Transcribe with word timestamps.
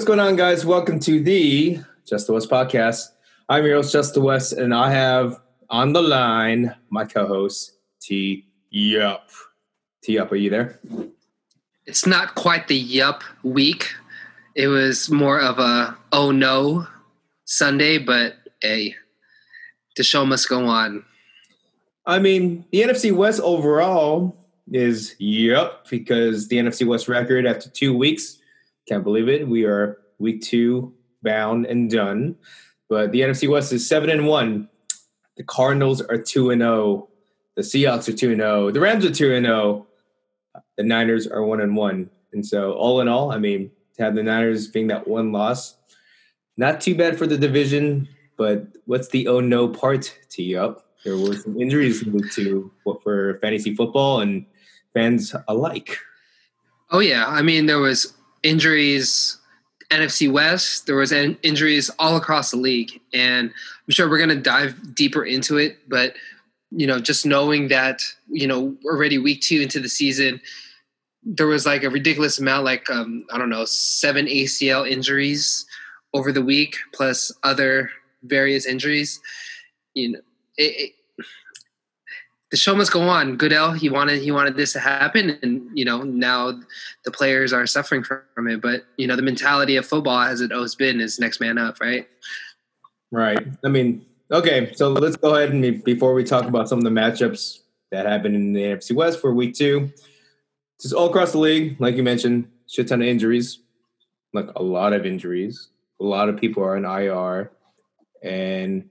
what's 0.00 0.06
going 0.06 0.18
on, 0.18 0.34
guys? 0.34 0.64
Welcome 0.64 0.98
to 1.00 1.22
the 1.22 1.78
Just 2.06 2.26
the 2.26 2.32
West 2.32 2.48
podcast. 2.48 3.08
I'm 3.50 3.66
your 3.66 3.74
host, 3.74 3.92
Just 3.92 4.14
the 4.14 4.22
West, 4.22 4.54
and 4.54 4.72
I 4.72 4.90
have 4.90 5.38
on 5.68 5.92
the 5.92 6.00
line 6.00 6.74
my 6.88 7.04
co-host 7.04 7.74
T. 8.00 8.46
Yup. 8.70 9.28
T. 10.02 10.14
Yup, 10.14 10.32
are 10.32 10.36
you 10.36 10.48
there? 10.48 10.80
It's 11.84 12.06
not 12.06 12.34
quite 12.34 12.66
the 12.66 12.78
yup 12.78 13.22
week. 13.42 13.92
It 14.54 14.68
was 14.68 15.10
more 15.10 15.38
of 15.38 15.58
a 15.58 15.94
oh 16.12 16.30
no 16.30 16.86
Sunday, 17.44 17.98
but 17.98 18.36
hey, 18.62 18.94
the 19.98 20.02
show 20.02 20.24
must 20.24 20.48
go 20.48 20.64
on. 20.64 21.04
I 22.06 22.20
mean, 22.20 22.64
the 22.72 22.80
NFC 22.80 23.14
West 23.14 23.42
overall 23.42 24.34
is 24.72 25.14
yup 25.18 25.90
because 25.90 26.48
the 26.48 26.56
NFC 26.56 26.86
West 26.86 27.06
record 27.06 27.44
after 27.44 27.68
two 27.68 27.94
weeks 27.94 28.38
can't 28.90 29.04
believe 29.04 29.28
it. 29.28 29.46
We 29.46 29.64
are 29.66 29.98
week 30.18 30.42
two 30.42 30.92
bound 31.22 31.64
and 31.64 31.88
done. 31.88 32.34
But 32.88 33.12
the 33.12 33.20
NFC 33.20 33.48
West 33.48 33.72
is 33.72 33.88
seven 33.88 34.10
and 34.10 34.26
one. 34.26 34.68
The 35.36 35.44
Cardinals 35.44 36.02
are 36.02 36.18
two 36.18 36.50
and 36.50 36.60
zero. 36.60 36.74
Oh. 36.74 37.08
The 37.54 37.62
Seahawks 37.62 38.08
are 38.08 38.16
two 38.16 38.32
and 38.32 38.40
zero. 38.40 38.66
Oh. 38.66 38.70
The 38.72 38.80
Rams 38.80 39.04
are 39.04 39.14
two 39.14 39.32
and 39.32 39.46
zero. 39.46 39.86
Oh. 40.56 40.60
The 40.76 40.82
Niners 40.82 41.28
are 41.28 41.44
one 41.44 41.60
and 41.60 41.76
one. 41.76 42.10
And 42.32 42.44
so, 42.44 42.72
all 42.72 43.00
in 43.00 43.06
all, 43.06 43.30
I 43.30 43.38
mean, 43.38 43.70
to 43.96 44.02
have 44.02 44.16
the 44.16 44.24
Niners 44.24 44.66
being 44.66 44.88
that 44.88 45.06
one 45.06 45.30
loss, 45.30 45.76
not 46.56 46.80
too 46.80 46.96
bad 46.96 47.16
for 47.16 47.28
the 47.28 47.38
division. 47.38 48.08
But 48.36 48.66
what's 48.86 49.08
the 49.08 49.28
oh 49.28 49.38
no 49.38 49.68
part 49.68 50.18
to 50.30 50.42
you 50.42 50.58
up? 50.58 50.84
There 51.04 51.16
were 51.16 51.36
some 51.36 51.60
injuries 51.60 52.02
to 52.34 52.72
for 53.04 53.38
fantasy 53.40 53.74
football 53.76 54.20
and 54.20 54.46
fans 54.94 55.34
alike. 55.46 55.96
Oh 56.90 56.98
yeah, 56.98 57.26
I 57.28 57.42
mean 57.42 57.66
there 57.66 57.78
was 57.78 58.14
injuries 58.42 59.40
NFC 59.90 60.30
West. 60.30 60.86
There 60.86 60.96
was 60.96 61.12
injuries 61.12 61.90
all 61.98 62.16
across 62.16 62.50
the 62.50 62.56
league, 62.56 63.00
and 63.12 63.50
I'm 63.50 63.92
sure 63.92 64.08
we're 64.08 64.18
going 64.18 64.30
to 64.30 64.40
dive 64.40 64.94
deeper 64.94 65.24
into 65.24 65.58
it. 65.58 65.78
But 65.88 66.14
you 66.70 66.86
know, 66.86 67.00
just 67.00 67.26
knowing 67.26 67.68
that 67.68 68.02
you 68.28 68.46
know 68.46 68.76
already 68.84 69.18
week 69.18 69.40
two 69.40 69.60
into 69.60 69.80
the 69.80 69.88
season, 69.88 70.40
there 71.24 71.48
was 71.48 71.66
like 71.66 71.82
a 71.82 71.90
ridiculous 71.90 72.38
amount, 72.38 72.64
like 72.64 72.88
um, 72.88 73.26
I 73.32 73.38
don't 73.38 73.50
know, 73.50 73.64
seven 73.64 74.26
ACL 74.26 74.88
injuries 74.88 75.66
over 76.14 76.32
the 76.32 76.42
week, 76.42 76.76
plus 76.94 77.32
other 77.42 77.90
various 78.22 78.66
injuries. 78.66 79.20
You 79.94 80.12
know, 80.12 80.20
it, 80.56 80.92
the 82.50 82.56
show 82.56 82.74
must 82.74 82.92
go 82.92 83.02
on. 83.02 83.36
Goodell, 83.36 83.72
he 83.72 83.88
wanted 83.88 84.20
he 84.20 84.30
wanted 84.32 84.56
this 84.56 84.72
to 84.72 84.80
happen, 84.80 85.38
and 85.42 85.70
you 85.72 85.84
know 85.84 86.02
now 86.02 86.58
the 87.04 87.10
players 87.10 87.52
are 87.52 87.66
suffering 87.66 88.02
from 88.02 88.48
it. 88.48 88.60
But 88.60 88.84
you 88.96 89.06
know 89.06 89.16
the 89.16 89.22
mentality 89.22 89.76
of 89.76 89.86
football, 89.86 90.20
as 90.20 90.40
it 90.40 90.52
always 90.52 90.74
been, 90.74 91.00
is 91.00 91.20
next 91.20 91.40
man 91.40 91.58
up, 91.58 91.80
right? 91.80 92.08
Right. 93.12 93.46
I 93.64 93.68
mean, 93.68 94.04
okay. 94.32 94.72
So 94.74 94.90
let's 94.90 95.16
go 95.16 95.36
ahead 95.36 95.52
and 95.52 95.82
before 95.84 96.12
we 96.12 96.24
talk 96.24 96.44
about 96.44 96.68
some 96.68 96.78
of 96.78 96.84
the 96.84 96.90
matchups 96.90 97.60
that 97.92 98.06
happened 98.06 98.34
in 98.34 98.52
the 98.52 98.62
NFC 98.62 98.94
West 98.94 99.20
for 99.20 99.32
Week 99.32 99.54
Two, 99.54 99.92
just 100.80 100.92
all 100.92 101.08
across 101.08 101.32
the 101.32 101.38
league, 101.38 101.80
like 101.80 101.94
you 101.94 102.02
mentioned, 102.02 102.50
shit 102.66 102.88
ton 102.88 103.00
of 103.00 103.08
injuries, 103.08 103.60
like 104.32 104.48
a 104.56 104.62
lot 104.62 104.92
of 104.92 105.06
injuries. 105.06 105.68
A 106.00 106.04
lot 106.04 106.30
of 106.30 106.40
people 106.40 106.64
are 106.64 106.76
in 106.76 106.84
IR, 106.86 107.52
and 108.22 108.88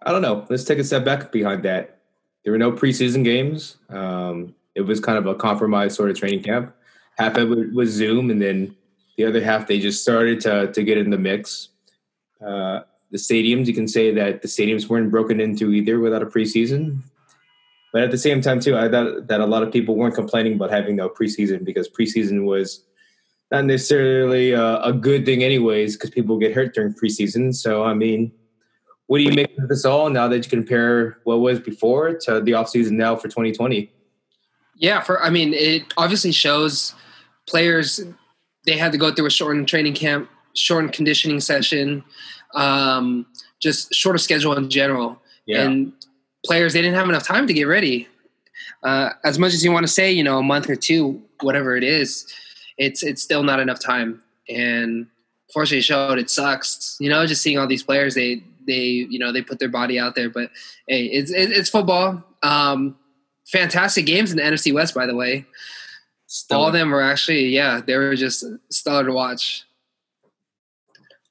I 0.00 0.12
don't 0.12 0.22
know. 0.22 0.46
Let's 0.48 0.64
take 0.64 0.78
a 0.78 0.84
step 0.84 1.04
back 1.04 1.32
behind 1.32 1.64
that 1.64 2.01
there 2.44 2.52
were 2.52 2.58
no 2.58 2.72
preseason 2.72 3.24
games. 3.24 3.76
Um, 3.88 4.54
it 4.74 4.82
was 4.82 5.00
kind 5.00 5.18
of 5.18 5.26
a 5.26 5.34
compromised 5.34 5.96
sort 5.96 6.10
of 6.10 6.18
training 6.18 6.42
camp. 6.42 6.74
Half 7.18 7.36
of 7.36 7.52
it 7.52 7.72
was 7.72 7.90
Zoom, 7.90 8.30
and 8.30 8.40
then 8.40 8.74
the 9.16 9.24
other 9.24 9.42
half 9.42 9.66
they 9.66 9.78
just 9.78 10.02
started 10.02 10.40
to 10.40 10.72
to 10.72 10.82
get 10.82 10.98
in 10.98 11.10
the 11.10 11.18
mix. 11.18 11.68
Uh, 12.44 12.80
the 13.10 13.18
stadiums, 13.18 13.66
you 13.66 13.74
can 13.74 13.86
say 13.86 14.10
that 14.12 14.42
the 14.42 14.48
stadiums 14.48 14.88
weren't 14.88 15.10
broken 15.10 15.38
into 15.38 15.70
either 15.70 16.00
without 16.00 16.22
a 16.22 16.26
preseason. 16.26 17.02
But 17.92 18.02
at 18.02 18.10
the 18.10 18.18
same 18.18 18.40
time, 18.40 18.58
too, 18.58 18.76
I 18.76 18.88
thought 18.88 19.28
that 19.28 19.40
a 19.40 19.46
lot 19.46 19.62
of 19.62 19.70
people 19.70 19.96
weren't 19.96 20.14
complaining 20.14 20.54
about 20.54 20.70
having 20.70 20.96
no 20.96 21.10
preseason 21.10 21.62
because 21.62 21.90
preseason 21.90 22.46
was 22.46 22.84
not 23.50 23.66
necessarily 23.66 24.52
a 24.52 24.92
good 24.98 25.26
thing, 25.26 25.44
anyways, 25.44 25.94
because 25.94 26.08
people 26.08 26.38
get 26.38 26.54
hurt 26.54 26.74
during 26.74 26.94
preseason. 26.94 27.54
So, 27.54 27.84
I 27.84 27.92
mean, 27.92 28.32
what 29.12 29.18
do 29.18 29.24
you 29.24 29.32
make 29.32 29.58
of 29.58 29.68
this 29.68 29.84
all 29.84 30.08
now 30.08 30.26
that 30.26 30.42
you 30.42 30.48
compare 30.48 31.18
what 31.24 31.40
was 31.40 31.60
before 31.60 32.14
to 32.14 32.40
the 32.40 32.52
offseason 32.52 32.92
now 32.92 33.14
for 33.14 33.28
2020? 33.28 33.92
Yeah, 34.76 35.02
for 35.02 35.22
I 35.22 35.28
mean, 35.28 35.52
it 35.52 35.92
obviously 35.98 36.32
shows 36.32 36.94
players 37.46 38.00
they 38.64 38.78
had 38.78 38.90
to 38.92 38.96
go 38.96 39.12
through 39.12 39.26
a 39.26 39.30
shortened 39.30 39.68
training 39.68 39.92
camp, 39.92 40.30
shortened 40.54 40.94
conditioning 40.94 41.40
session, 41.40 42.02
um, 42.54 43.26
just 43.60 43.92
shorter 43.92 44.16
schedule 44.16 44.56
in 44.56 44.70
general. 44.70 45.20
Yeah. 45.44 45.64
And 45.64 45.92
players 46.46 46.72
they 46.72 46.80
didn't 46.80 46.96
have 46.96 47.10
enough 47.10 47.26
time 47.26 47.46
to 47.48 47.52
get 47.52 47.64
ready. 47.64 48.08
Uh, 48.82 49.10
as 49.24 49.38
much 49.38 49.52
as 49.52 49.62
you 49.62 49.72
want 49.72 49.84
to 49.84 49.92
say, 49.92 50.10
you 50.10 50.24
know, 50.24 50.38
a 50.38 50.42
month 50.42 50.70
or 50.70 50.74
two, 50.74 51.20
whatever 51.42 51.76
it 51.76 51.84
is, 51.84 52.32
it's 52.78 53.02
it's 53.02 53.22
still 53.22 53.42
not 53.42 53.60
enough 53.60 53.78
time. 53.78 54.22
And 54.48 55.06
fortunately, 55.52 55.82
showed 55.82 56.18
it 56.18 56.30
sucks. 56.30 56.96
You 56.98 57.10
know, 57.10 57.26
just 57.26 57.42
seeing 57.42 57.58
all 57.58 57.66
these 57.66 57.82
players, 57.82 58.14
they 58.14 58.42
they 58.66 59.06
you 59.08 59.18
know 59.18 59.32
they 59.32 59.42
put 59.42 59.58
their 59.58 59.68
body 59.68 59.98
out 59.98 60.14
there. 60.14 60.30
But 60.30 60.50
hey, 60.86 61.04
it's 61.06 61.30
it's 61.30 61.70
football. 61.70 62.22
Um, 62.42 62.96
fantastic 63.46 64.06
games 64.06 64.30
in 64.30 64.36
the 64.36 64.42
NFC 64.42 64.72
West, 64.72 64.94
by 64.94 65.06
the 65.06 65.14
way. 65.14 65.46
Stellar. 66.26 66.60
All 66.60 66.66
of 66.68 66.72
them 66.72 66.90
were 66.90 67.02
actually 67.02 67.46
yeah, 67.46 67.80
they 67.84 67.96
were 67.96 68.16
just 68.16 68.44
stellar 68.70 69.04
to 69.04 69.12
watch. 69.12 69.64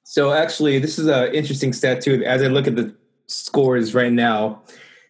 So 0.04 0.34
actually, 0.34 0.80
this 0.80 1.00
is 1.00 1.08
an 1.08 1.34
interesting 1.34 1.74
stat 1.74 2.02
too. 2.02 2.24
As 2.26 2.42
I 2.42 2.48
look 2.48 2.68
at 2.68 2.76
the 2.76 2.94
scores 3.28 3.96
right 3.96 4.12
now, 4.12 4.62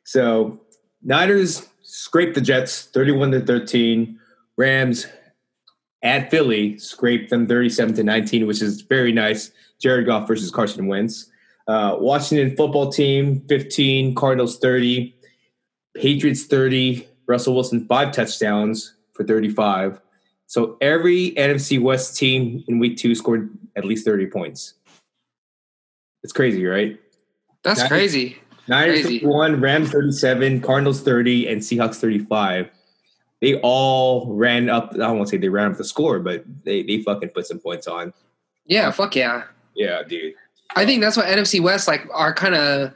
so 0.03 0.59
Niners 1.02 1.68
scraped 1.82 2.36
the 2.36 2.42
Jets, 2.42 2.86
thirty-one 2.86 3.32
to 3.32 3.42
thirteen. 3.42 4.20
Rams 4.58 5.08
at 6.03 6.30
Philly 6.32 6.78
scraped 6.78 7.30
them 7.30 7.48
37 7.48 7.96
to 7.96 8.03
19, 8.03 8.48
which 8.48 8.62
is 8.62 8.82
very 8.82 9.12
nice. 9.12 9.52
Jared 9.80 10.06
Goff 10.06 10.28
versus 10.28 10.52
Carson 10.52 10.88
Wentz. 10.88 11.31
Uh, 11.68 11.96
Washington 12.00 12.56
football 12.56 12.92
team 12.92 13.42
15, 13.48 14.16
Cardinals 14.16 14.58
30, 14.60 15.16
Patriots 15.96 16.46
30, 16.46 17.08
Russell 17.28 17.56
Wilson 17.56 17.86
five 17.88 18.12
touchdowns 18.12 18.96
for 19.14 19.24
35. 19.24 20.02
So 20.48 20.78
every 20.82 21.32
NFC 21.32 21.82
West 21.82 22.18
team 22.18 22.64
in 22.68 22.80
week 22.80 22.98
two 22.98 23.16
scored 23.16 23.50
at 23.76 23.86
least 23.86 24.06
30 24.06 24.28
points. 24.28 24.74
It's 26.24 26.34
crazy, 26.34 26.66
right? 26.66 27.00
That's 27.64 27.80
Niners, 27.80 27.90
crazy. 27.90 28.38
Niners 28.68 29.02
crazy. 29.02 29.20
31, 29.20 29.62
Rams 29.62 29.92
37, 29.92 30.62
Cardinals 30.62 31.02
30, 31.02 31.48
and 31.48 31.62
Seahawks 31.62 31.96
35. 31.96 32.70
They 33.40 33.60
all 33.62 34.36
ran 34.36 34.70
up. 34.70 34.92
I 34.94 34.98
don't 34.98 35.18
want 35.18 35.30
to 35.30 35.36
say 35.36 35.38
they 35.38 35.50
ran 35.50 35.72
up 35.72 35.78
the 35.78 35.84
score, 35.84 36.20
but 36.20 36.44
they, 36.64 36.84
they 36.84 37.02
fucking 37.02 37.30
put 37.30 37.48
some 37.48 37.60
points 37.60 37.88
on. 37.88 38.14
Yeah, 38.66 38.92
fuck 38.92 39.16
yeah. 39.16 39.44
Yeah, 39.76 40.04
dude. 40.04 40.36
I 40.76 40.86
think 40.86 41.02
that's 41.02 41.18
what 41.18 41.26
NFC 41.26 41.62
West 41.62 41.88
like 41.88 42.08
are 42.14 42.34
kind 42.34 42.56
of 42.56 42.94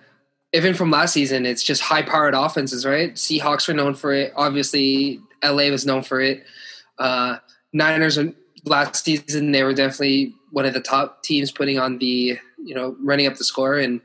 even 0.53 0.73
from 0.73 0.91
last 0.91 1.13
season. 1.13 1.45
It's 1.45 1.63
just 1.63 1.81
high 1.81 2.01
powered 2.01 2.33
offenses, 2.33 2.85
right? 2.85 3.13
Seahawks 3.13 3.67
were 3.67 3.73
known 3.73 3.93
for 3.93 4.13
it. 4.13 4.33
Obviously, 4.35 5.19
LA 5.43 5.69
was 5.69 5.85
known 5.85 6.01
for 6.01 6.21
it. 6.21 6.45
Uh, 6.97 7.37
Niners 7.73 8.17
last 8.63 9.03
season 9.03 9.51
they 9.51 9.63
were 9.63 9.73
definitely 9.73 10.33
one 10.51 10.65
of 10.65 10.73
the 10.73 10.79
top 10.79 11.21
teams 11.23 11.51
putting 11.51 11.77
on 11.77 11.99
the 11.99 12.39
you 12.57 12.73
know 12.73 12.95
running 13.03 13.27
up 13.27 13.35
the 13.35 13.43
score, 13.43 13.77
and 13.77 13.99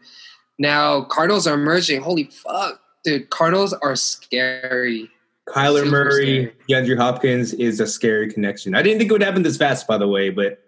now 0.58 1.02
Cardinals 1.02 1.46
are 1.46 1.54
emerging. 1.54 2.00
Holy 2.00 2.24
fuck, 2.24 2.80
dude! 3.04 3.30
Cardinals 3.30 3.72
are 3.72 3.94
scary. 3.94 5.08
Kyler 5.48 5.84
Super 5.84 5.90
Murray, 5.90 6.12
scary. 6.12 6.52
DeAndre 6.68 6.98
Hopkins 6.98 7.52
is 7.54 7.80
a 7.80 7.86
scary 7.86 8.32
connection. 8.32 8.74
I 8.74 8.82
didn't 8.82 8.98
think 8.98 9.10
it 9.10 9.14
would 9.14 9.22
happen 9.22 9.42
this 9.42 9.56
fast, 9.56 9.86
by 9.86 9.98
the 9.98 10.06
way, 10.08 10.30
but 10.30 10.62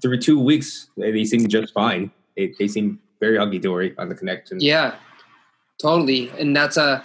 through 0.00 0.18
two 0.18 0.38
weeks, 0.38 0.88
they 0.96 1.24
seem 1.24 1.46
just 1.48 1.72
fine 1.72 2.10
they, 2.38 2.54
they 2.58 2.68
seem 2.68 3.00
very 3.20 3.36
hunky 3.36 3.58
dory 3.58 3.94
on 3.98 4.08
the 4.08 4.14
connection. 4.14 4.60
Yeah, 4.60 4.94
totally. 5.82 6.30
And 6.38 6.56
that's 6.56 6.76
a. 6.76 6.82
Uh, 6.82 7.04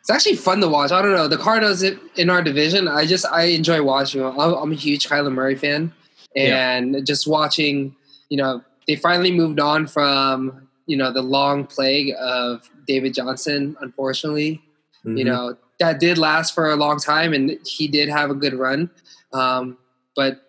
it's 0.00 0.10
actually 0.10 0.36
fun 0.36 0.60
to 0.60 0.68
watch. 0.68 0.92
I 0.92 1.02
don't 1.02 1.14
know 1.14 1.26
the 1.26 1.36
Cardinals 1.36 1.82
in 1.82 2.30
our 2.30 2.40
division. 2.40 2.86
I 2.86 3.06
just 3.06 3.26
I 3.26 3.46
enjoy 3.46 3.82
watching. 3.82 4.22
I'm, 4.22 4.38
I'm 4.38 4.70
a 4.70 4.76
huge 4.76 5.08
Kyler 5.08 5.32
Murray 5.32 5.56
fan, 5.56 5.92
and 6.36 6.94
yeah. 6.94 7.00
just 7.00 7.26
watching. 7.26 7.96
You 8.28 8.36
know, 8.36 8.62
they 8.86 8.94
finally 8.94 9.32
moved 9.32 9.58
on 9.58 9.88
from 9.88 10.68
you 10.86 10.96
know 10.96 11.12
the 11.12 11.22
long 11.22 11.66
plague 11.66 12.14
of 12.20 12.70
David 12.86 13.14
Johnson. 13.14 13.76
Unfortunately, 13.80 14.62
mm-hmm. 15.04 15.16
you 15.16 15.24
know 15.24 15.56
that 15.80 15.98
did 15.98 16.18
last 16.18 16.54
for 16.54 16.70
a 16.70 16.76
long 16.76 17.00
time, 17.00 17.32
and 17.32 17.58
he 17.66 17.88
did 17.88 18.08
have 18.08 18.30
a 18.30 18.34
good 18.34 18.54
run. 18.54 18.88
Um, 19.32 19.76
but 20.14 20.40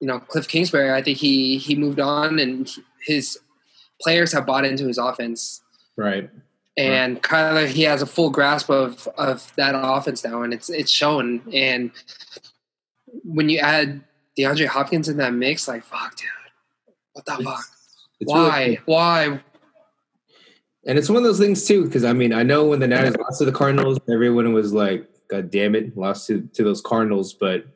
you 0.00 0.08
know, 0.08 0.18
Cliff 0.18 0.48
Kingsbury, 0.48 0.92
I 0.92 1.00
think 1.00 1.18
he 1.18 1.58
he 1.58 1.76
moved 1.76 2.00
on, 2.00 2.40
and 2.40 2.68
his 3.04 3.38
players 4.00 4.32
have 4.32 4.46
bought 4.46 4.64
into 4.64 4.86
his 4.86 4.98
offense. 4.98 5.62
Right. 5.96 6.30
And 6.76 7.14
right. 7.14 7.22
Kyler, 7.22 7.66
he 7.68 7.82
has 7.82 8.02
a 8.02 8.06
full 8.06 8.30
grasp 8.30 8.68
of 8.70 9.06
of 9.16 9.52
that 9.56 9.74
offense 9.76 10.24
now, 10.24 10.42
and 10.42 10.52
it's 10.52 10.70
it's 10.70 10.90
shown. 10.90 11.40
And 11.52 11.92
when 13.22 13.48
you 13.48 13.58
add 13.58 14.02
DeAndre 14.36 14.66
Hopkins 14.66 15.08
in 15.08 15.16
that 15.18 15.32
mix, 15.34 15.68
like 15.68 15.84
fuck, 15.84 16.16
dude, 16.16 16.28
what 17.12 17.24
the 17.26 17.32
It's- 17.34 17.44
fuck? 17.46 17.64
It's 18.20 18.30
Why? 18.32 18.60
really- 18.64 18.80
Why? 18.86 19.40
and 20.86 20.98
it's 20.98 21.08
one 21.08 21.18
of 21.18 21.24
those 21.24 21.38
things 21.38 21.66
too, 21.66 21.84
because 21.84 22.04
I 22.04 22.12
mean, 22.12 22.32
I 22.32 22.42
know 22.42 22.64
when 22.66 22.80
the 22.80 22.86
Niners 22.88 23.16
lost 23.16 23.38
to 23.38 23.44
the 23.44 23.52
Cardinals, 23.52 23.98
everyone 24.08 24.52
was 24.52 24.72
like, 24.72 25.08
"God 25.28 25.50
damn 25.50 25.74
it, 25.74 25.96
lost 25.96 26.26
to 26.28 26.42
to 26.54 26.64
those 26.64 26.80
Cardinals." 26.80 27.34
But 27.34 27.66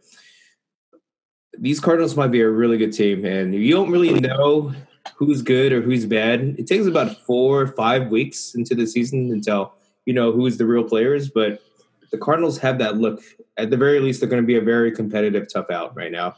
these 1.58 1.80
Cardinals 1.80 2.16
might 2.16 2.28
be 2.32 2.40
a 2.40 2.48
really 2.48 2.78
good 2.78 2.92
team, 2.92 3.24
and 3.24 3.54
you 3.54 3.72
don't 3.72 3.90
really 3.90 4.18
know 4.20 4.72
who's 5.16 5.42
good 5.42 5.72
or 5.72 5.80
who's 5.80 6.06
bad. 6.06 6.56
It 6.58 6.66
takes 6.66 6.86
about 6.86 7.16
four 7.24 7.62
or 7.62 7.66
five 7.68 8.08
weeks 8.08 8.54
into 8.54 8.74
the 8.74 8.86
season 8.86 9.30
until 9.32 9.72
you 10.06 10.14
know 10.14 10.32
who's 10.32 10.58
the 10.58 10.66
real 10.66 10.84
players. 10.84 11.28
But 11.28 11.62
the 12.10 12.18
Cardinals 12.18 12.58
have 12.58 12.78
that 12.78 12.96
look. 12.96 13.22
At 13.56 13.70
the 13.70 13.76
very 13.76 14.00
least, 14.00 14.20
they're 14.20 14.28
going 14.28 14.42
to 14.42 14.46
be 14.46 14.56
a 14.56 14.60
very 14.60 14.92
competitive, 14.92 15.52
tough 15.52 15.70
out 15.70 15.96
right 15.96 16.12
now. 16.12 16.36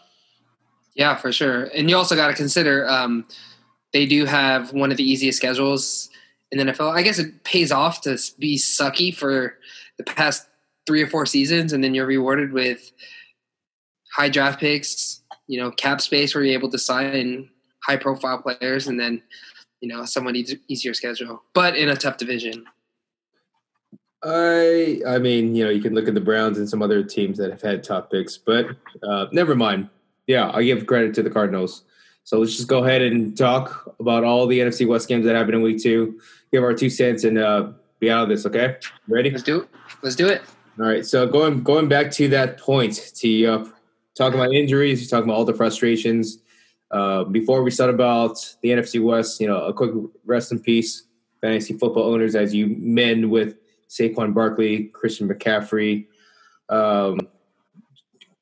Yeah, 0.95 1.17
for 1.17 1.33
sure. 1.33 1.65
And 1.75 1.89
you 1.89 1.97
also 1.97 2.17
got 2.17 2.29
to 2.29 2.35
consider 2.35 2.89
um, 2.89 3.27
they 3.93 4.07
do 4.07 4.25
have 4.25 4.73
one 4.73 4.91
of 4.91 4.97
the 4.97 5.09
easiest 5.09 5.39
schedules 5.39 6.11
in 6.51 6.59
the 6.59 6.73
NFL. 6.73 6.93
I 6.95 7.03
guess 7.03 7.19
it 7.19 7.45
pays 7.45 7.71
off 7.71 8.01
to 8.03 8.19
be 8.39 8.57
sucky 8.57 9.15
for 9.15 9.57
the 9.99 10.05
past 10.05 10.47
three 10.87 11.03
or 11.03 11.07
four 11.07 11.27
seasons, 11.27 11.73
and 11.73 11.85
then 11.85 11.95
you're 11.95 12.07
rewarded 12.07 12.53
with 12.53 12.91
high 14.13 14.29
draft 14.29 14.59
picks, 14.59 15.23
you 15.47 15.61
know, 15.61 15.71
cap 15.71 16.01
space 16.01 16.35
where 16.35 16.43
you're 16.43 16.55
able 16.55 16.71
to 16.71 16.79
sign 16.79 17.49
high 17.83 17.97
profile 17.97 18.43
players, 18.43 18.87
and 18.87 18.99
then 18.99 19.23
you 19.81 19.89
know 19.89 20.05
somewhat 20.05 20.37
eas- 20.37 20.57
easier 20.69 20.95
schedule, 20.95 21.43
but 21.55 21.77
in 21.77 21.89
a 21.89 21.97
tough 21.97 22.17
division. 22.17 22.65
I 24.23 25.01
I 25.07 25.19
mean, 25.19 25.55
you 25.55 25.65
know, 25.65 25.71
you 25.71 25.81
can 25.81 25.95
look 25.95 26.09
at 26.09 26.15
the 26.15 26.21
Browns 26.21 26.59
and 26.59 26.69
some 26.69 26.83
other 26.83 27.03
teams 27.03 27.39
that 27.39 27.51
have 27.51 27.63
had 27.63 27.83
top 27.83 28.11
picks, 28.11 28.37
but 28.37 28.67
uh, 29.03 29.27
never 29.33 29.55
mind. 29.55 29.89
Yeah, 30.27 30.51
I 30.53 30.63
give 30.63 30.87
credit 30.87 31.15
to 31.15 31.23
the 31.23 31.31
Cardinals. 31.31 31.83
So 32.25 32.39
let's 32.39 32.55
just 32.55 32.69
go 32.69 32.85
ahead 32.85 33.03
and 33.03 33.37
talk 33.37 33.95
about 33.99 34.23
all 34.25 34.47
the 34.47 34.61
NFC 34.61 34.87
West 34.87 35.09
games 35.09 35.25
that 35.25 35.35
happened 35.35 35.55
in 35.57 35.63
Week 35.63 35.83
Two. 35.83 36.21
Give 36.53 36.63
our 36.63 36.75
two 36.75 36.91
cents 36.91 37.25
and 37.25 37.39
uh, 37.39 37.73
be 37.99 38.11
out 38.11 38.25
of 38.25 38.29
this. 38.29 38.45
Okay, 38.45 38.77
ready? 39.09 39.31
Let's 39.31 39.43
do 39.43 39.63
it. 39.63 39.69
Let's 40.03 40.17
do 40.17 40.29
it. 40.29 40.43
All 40.79 40.87
right. 40.87 41.05
So 41.05 41.27
going 41.27 41.63
going 41.63 41.89
back 41.89 42.11
to 42.13 42.29
that 42.29 42.59
point, 42.59 43.13
tee 43.15 43.47
up, 43.47 43.69
talking 44.15 44.39
about 44.39 44.53
injuries, 44.53 45.09
talking 45.09 45.25
about 45.25 45.37
all 45.37 45.45
the 45.45 45.55
frustrations. 45.55 46.39
Uh, 46.91 47.25
before 47.25 47.63
we 47.63 47.71
start 47.71 47.91
about 47.91 48.37
the 48.63 48.71
NFC 48.71 49.03
West, 49.03 49.41
you 49.41 49.47
know, 49.47 49.65
a 49.65 49.73
quick 49.73 49.93
rest 50.25 50.51
in 50.51 50.59
peace, 50.59 51.05
fantasy 51.41 51.75
football 51.75 52.13
owners, 52.13 52.35
as 52.35 52.55
you 52.55 52.75
men 52.79 53.31
with 53.31 53.57
Saquon 53.89 54.35
Barkley, 54.35 54.85
Christian 54.93 55.29
McCaffrey, 55.29 56.07
um, 56.69 57.21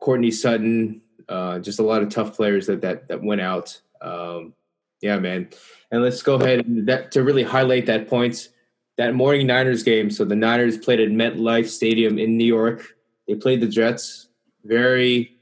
Courtland 0.00 0.34
Sutton, 0.34 1.02
uh, 1.28 1.58
just 1.58 1.78
a 1.78 1.82
lot 1.82 2.02
of 2.02 2.08
tough 2.08 2.34
players 2.34 2.66
that 2.66 2.80
that 2.80 3.08
that 3.08 3.22
went 3.22 3.40
out. 3.40 3.80
Um, 4.00 4.54
yeah, 5.00 5.18
man. 5.18 5.48
And 5.90 6.02
let's 6.02 6.22
go 6.22 6.34
ahead 6.34 6.66
and 6.66 6.88
that 6.88 7.12
to 7.12 7.22
really 7.22 7.42
highlight 7.42 7.86
that 7.86 8.08
point. 8.08 8.48
That 8.96 9.14
morning 9.14 9.46
Niners 9.46 9.84
game. 9.84 10.10
So 10.10 10.24
the 10.24 10.34
Niners 10.34 10.76
played 10.76 11.00
at 11.00 11.08
MetLife 11.08 11.68
Stadium 11.68 12.18
in 12.18 12.36
New 12.36 12.44
York. 12.44 12.96
They 13.28 13.36
played 13.36 13.60
the 13.60 13.68
Jets. 13.68 14.26
Very, 14.64 15.38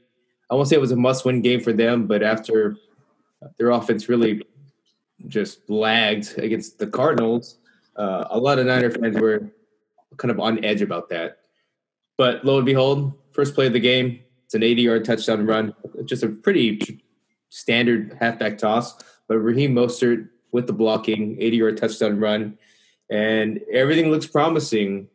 I 0.51 0.53
won't 0.53 0.67
say 0.67 0.75
it 0.75 0.81
was 0.81 0.91
a 0.91 0.95
must-win 0.95 1.41
game 1.41 1.61
for 1.61 1.73
them, 1.73 2.05
but 2.05 2.21
after 2.21 2.77
their 3.57 3.71
offense 3.71 4.09
really 4.09 4.41
just 5.27 5.69
lagged 5.69 6.37
against 6.37 6.79
the 6.79 6.87
Cardinals, 6.87 7.57
uh, 7.95 8.25
a 8.29 8.39
lot 8.39 8.59
of 8.59 8.67
Niner 8.67 8.91
fans 8.91 9.19
were 9.19 9.51
kind 10.17 10.31
of 10.31 10.39
on 10.39 10.63
edge 10.63 10.81
about 10.81 11.09
that. 11.09 11.39
But 12.17 12.45
lo 12.45 12.57
and 12.57 12.65
behold, 12.65 13.13
first 13.31 13.55
play 13.55 13.67
of 13.67 13.73
the 13.73 13.79
game, 13.79 14.19
it's 14.45 14.53
an 14.53 14.61
80-yard 14.61 15.05
touchdown 15.05 15.45
run. 15.45 15.73
Just 16.05 16.23
a 16.23 16.29
pretty 16.29 17.01
standard 17.49 18.17
halfback 18.19 18.57
toss. 18.57 18.97
But 19.27 19.39
Raheem 19.39 19.75
Mostert 19.75 20.29
with 20.51 20.67
the 20.67 20.73
blocking, 20.73 21.35
80-yard 21.37 21.77
touchdown 21.77 22.19
run, 22.19 22.57
and 23.09 23.59
everything 23.71 24.09
looks 24.09 24.25
promising. 24.25 25.09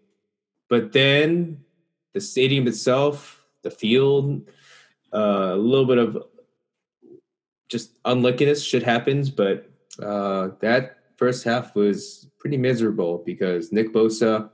But 0.69 0.93
then 0.93 1.65
the 2.15 2.21
stadium 2.21 2.67
itself, 2.67 3.43
the 3.63 3.71
field, 3.71 4.49
uh, 5.15 5.53
a 5.53 5.57
little 5.57 5.87
bit 5.87 5.99
of 5.99 6.23
just 7.73 7.99
unluckiness 8.05 8.63
shit 8.63 8.83
happens. 8.83 9.31
But 9.31 9.69
uh, 10.01 10.51
that 10.61 10.99
first 11.17 11.43
half 11.43 11.75
was 11.75 12.29
pretty 12.39 12.59
miserable 12.59 13.23
because 13.25 13.73
Nick 13.73 13.93
Bosa 13.93 14.51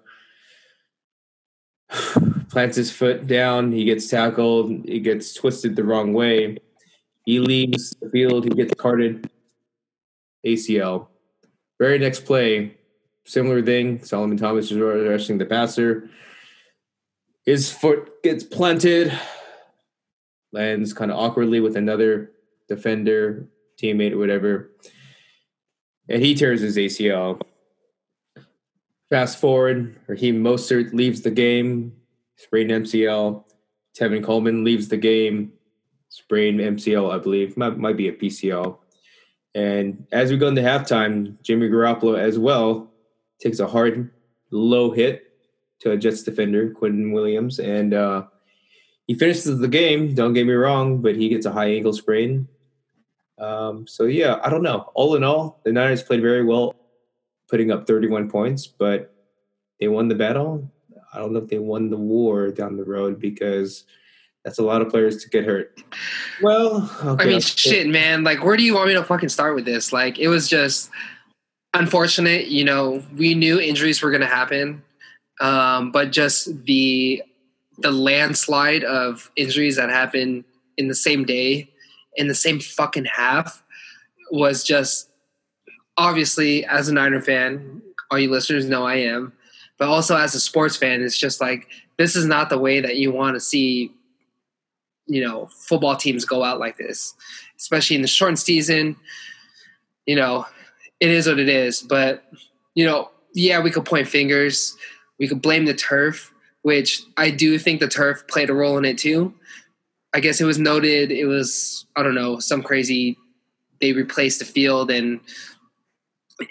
plants 2.49 2.76
his 2.76 2.91
foot 2.91 3.26
down. 3.26 3.73
He 3.73 3.85
gets 3.85 4.09
tackled. 4.09 4.70
He 4.87 5.00
gets 5.00 5.35
twisted 5.35 5.76
the 5.76 5.85
wrong 5.85 6.15
way. 6.15 6.59
He 7.26 7.41
leaves 7.41 7.94
the 8.00 8.09
field. 8.09 8.44
He 8.44 8.50
gets 8.50 8.73
carted. 8.75 9.29
ACL. 10.47 11.09
Very 11.79 11.99
next 11.99 12.25
play, 12.25 12.76
similar 13.25 13.62
thing. 13.62 14.03
Solomon 14.03 14.37
Thomas 14.37 14.70
is 14.70 14.79
rushing 14.79 15.38
the 15.38 15.47
passer. 15.47 16.09
His 17.44 17.70
foot 17.70 18.23
gets 18.23 18.44
planted, 18.44 19.12
lands 20.53 20.93
kind 20.93 21.11
of 21.11 21.19
awkwardly 21.19 21.61
with 21.61 21.76
another 21.76 22.32
defender, 22.69 23.49
teammate, 23.81 24.17
whatever, 24.17 24.70
and 26.09 26.23
he 26.23 26.35
tears 26.35 26.61
his 26.61 26.76
ACL. 26.76 27.41
Fast 29.11 29.38
forward, 29.38 29.99
Raheem 30.06 30.43
Mostert 30.43 30.93
leaves 30.93 31.23
the 31.23 31.31
game, 31.31 31.93
sprained 32.37 32.70
MCL. 32.70 33.44
Tevin 33.99 34.23
Coleman 34.23 34.65
leaves 34.65 34.88
the 34.88 34.97
game, 34.97 35.53
sprained 36.09 36.61
MCL, 36.61 37.12
I 37.12 37.19
believe. 37.19 37.56
Might, 37.56 37.79
might 37.79 37.97
be 37.97 38.09
a 38.09 38.12
PCL. 38.12 38.79
And 39.55 40.06
as 40.12 40.31
we 40.31 40.37
go 40.37 40.49
into 40.49 40.62
halftime, 40.62 41.41
Jimmy 41.43 41.69
Garoppolo 41.69 42.19
as 42.19 42.38
well 42.38 42.91
takes 43.41 43.61
a 43.61 43.67
hard, 43.67 44.11
low 44.50 44.91
hit 44.91 45.25
to 45.81 45.93
a 45.93 45.97
Jets 45.97 46.23
defender, 46.23 46.70
Quinnen 46.70 47.12
Williams. 47.12 47.59
And 47.59 47.94
uh, 47.94 48.25
he 49.06 49.15
finishes 49.15 49.59
the 49.59 49.69
game, 49.69 50.15
don't 50.15 50.35
get 50.35 50.47
me 50.47 50.53
wrong, 50.53 51.00
but 51.00 51.17
he 51.17 51.29
gets 51.29 51.47
a 51.47 51.53
high 51.53 51.73
ankle 51.73 51.93
sprain. 51.93 52.49
Um, 53.38 53.87
so, 53.87 54.05
yeah, 54.05 54.40
I 54.43 54.50
don't 54.50 54.62
know. 54.62 54.90
All 54.94 55.14
in 55.14 55.25
all, 55.25 55.61
the 55.64 55.73
Niners 55.73 56.02
played 56.02 56.23
very 56.23 56.44
well, 56.44 56.74
putting 57.48 57.70
up 57.70 57.86
31 57.86 58.29
points, 58.29 58.67
but 58.67 59.15
they 59.81 59.89
won 59.89 60.08
the 60.08 60.15
battle. 60.15 60.70
I 61.13 61.19
don't 61.19 61.32
know 61.32 61.39
if 61.39 61.48
they 61.48 61.58
won 61.58 61.91
the 61.91 61.96
war 61.96 62.51
down 62.51 62.77
the 62.77 62.84
road 62.84 63.19
because 63.19 63.84
that's 64.44 64.58
a 64.58 64.63
lot 64.63 64.82
of 64.82 64.89
players 64.89 65.22
to 65.22 65.29
get 65.29 65.44
hurt. 65.44 65.82
Well, 66.43 66.91
okay. 67.05 67.24
I 67.24 67.27
mean, 67.27 67.41
shit, 67.41 67.86
man. 67.86 68.24
Like, 68.24 68.44
where 68.44 68.56
do 68.56 68.63
you 68.63 68.74
want 68.74 68.89
me 68.89 68.94
to 68.94 69.05
fucking 69.05 69.29
start 69.29 69.55
with 69.55 69.65
this? 69.65 69.93
Like, 69.93 70.19
it 70.19 70.29
was 70.29 70.48
just 70.48 70.91
unfortunate. 71.74 72.48
You 72.48 72.65
know, 72.65 73.03
we 73.17 73.34
knew 73.34 73.60
injuries 73.60 74.03
were 74.03 74.10
going 74.10 74.22
to 74.22 74.27
happen, 74.27 74.82
um, 75.41 75.93
but 75.93 76.13
just 76.13 76.65
the 76.65 77.22
the 77.79 77.93
landslide 77.93 78.84
of 78.84 79.31
injuries 79.36 79.77
that 79.77 79.89
happened 79.89 80.44
in 80.77 80.89
the 80.89 80.94
same 80.94 81.24
day, 81.24 81.70
in 82.19 82.29
the 82.29 82.34
same 82.34 82.60
fucking 82.60 83.06
half, 83.06 83.63
was 84.31 84.63
just 84.63 85.08
obviously 85.96 86.65
as 86.67 86.89
a 86.89 86.93
Niner 86.93 87.22
fan. 87.22 87.81
All 88.10 88.19
you 88.19 88.31
listeners 88.31 88.67
know 88.67 88.87
I 88.87 88.96
am, 88.96 89.32
but 89.79 89.89
also 89.89 90.17
as 90.17 90.34
a 90.34 90.41
sports 90.41 90.77
fan, 90.77 91.03
it's 91.03 91.19
just 91.19 91.41
like 91.41 91.69
this 91.98 92.17
is 92.17 92.25
not 92.25 92.48
the 92.48 92.58
way 92.58 92.81
that 92.81 92.96
you 92.96 93.13
want 93.13 93.34
to 93.34 93.41
see 93.41 93.93
you 95.08 95.25
know 95.25 95.46
football 95.46 95.96
teams 95.96 96.25
go 96.25 96.44
out 96.44 96.60
like 96.60 96.77
this 96.77 97.15
especially 97.58 97.96
in 97.96 98.03
the 98.03 98.08
shortened 98.08 98.39
season 98.39 98.94
you 100.06 100.15
know 100.15 100.46
it 101.01 101.10
is 101.10 101.27
what 101.27 101.39
it 101.39 101.48
is 101.48 101.82
but 101.82 102.25
you 102.75 102.84
know 102.84 103.10
yeah 103.34 103.60
we 103.60 103.70
could 103.70 103.84
point 103.84 104.06
fingers 104.06 104.77
we 105.19 105.27
could 105.27 105.43
blame 105.43 105.65
the 105.65 105.75
turf 105.75 106.32
which 106.63 107.03
i 107.17 107.31
do 107.31 107.58
think 107.58 107.81
the 107.81 107.89
turf 107.89 108.27
played 108.29 108.51
a 108.51 108.55
role 108.55 108.79
in 108.79 108.84
it 108.84 108.98
too 108.98 109.34
i 110.15 110.20
guess 110.20 110.41
it 110.41 110.44
was 110.44 110.58
noted 110.58 111.10
it 111.10 111.27
was 111.27 111.86
i 111.96 112.03
don't 112.03 112.15
know 112.15 112.38
some 112.38 112.62
crazy 112.62 113.17
they 113.81 113.93
replaced 113.93 114.41
the 114.41 114.44
field 114.44 114.91
and 114.91 115.20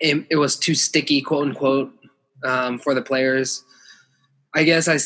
it, 0.01 0.25
it 0.29 0.35
was 0.35 0.57
too 0.57 0.75
sticky 0.75 1.21
quote 1.21 1.47
unquote 1.47 1.91
um, 2.43 2.77
for 2.79 2.93
the 2.93 3.01
players 3.01 3.63
i 4.55 4.63
guess 4.63 4.87
i 4.87 4.97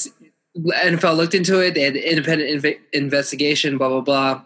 NFL 0.57 1.15
looked 1.15 1.33
into 1.33 1.59
it. 1.61 1.75
They 1.75 1.83
had 1.83 1.95
independent 1.95 2.61
inv- 2.61 2.79
investigation, 2.93 3.77
blah 3.77 3.89
blah 3.89 4.01
blah, 4.01 4.45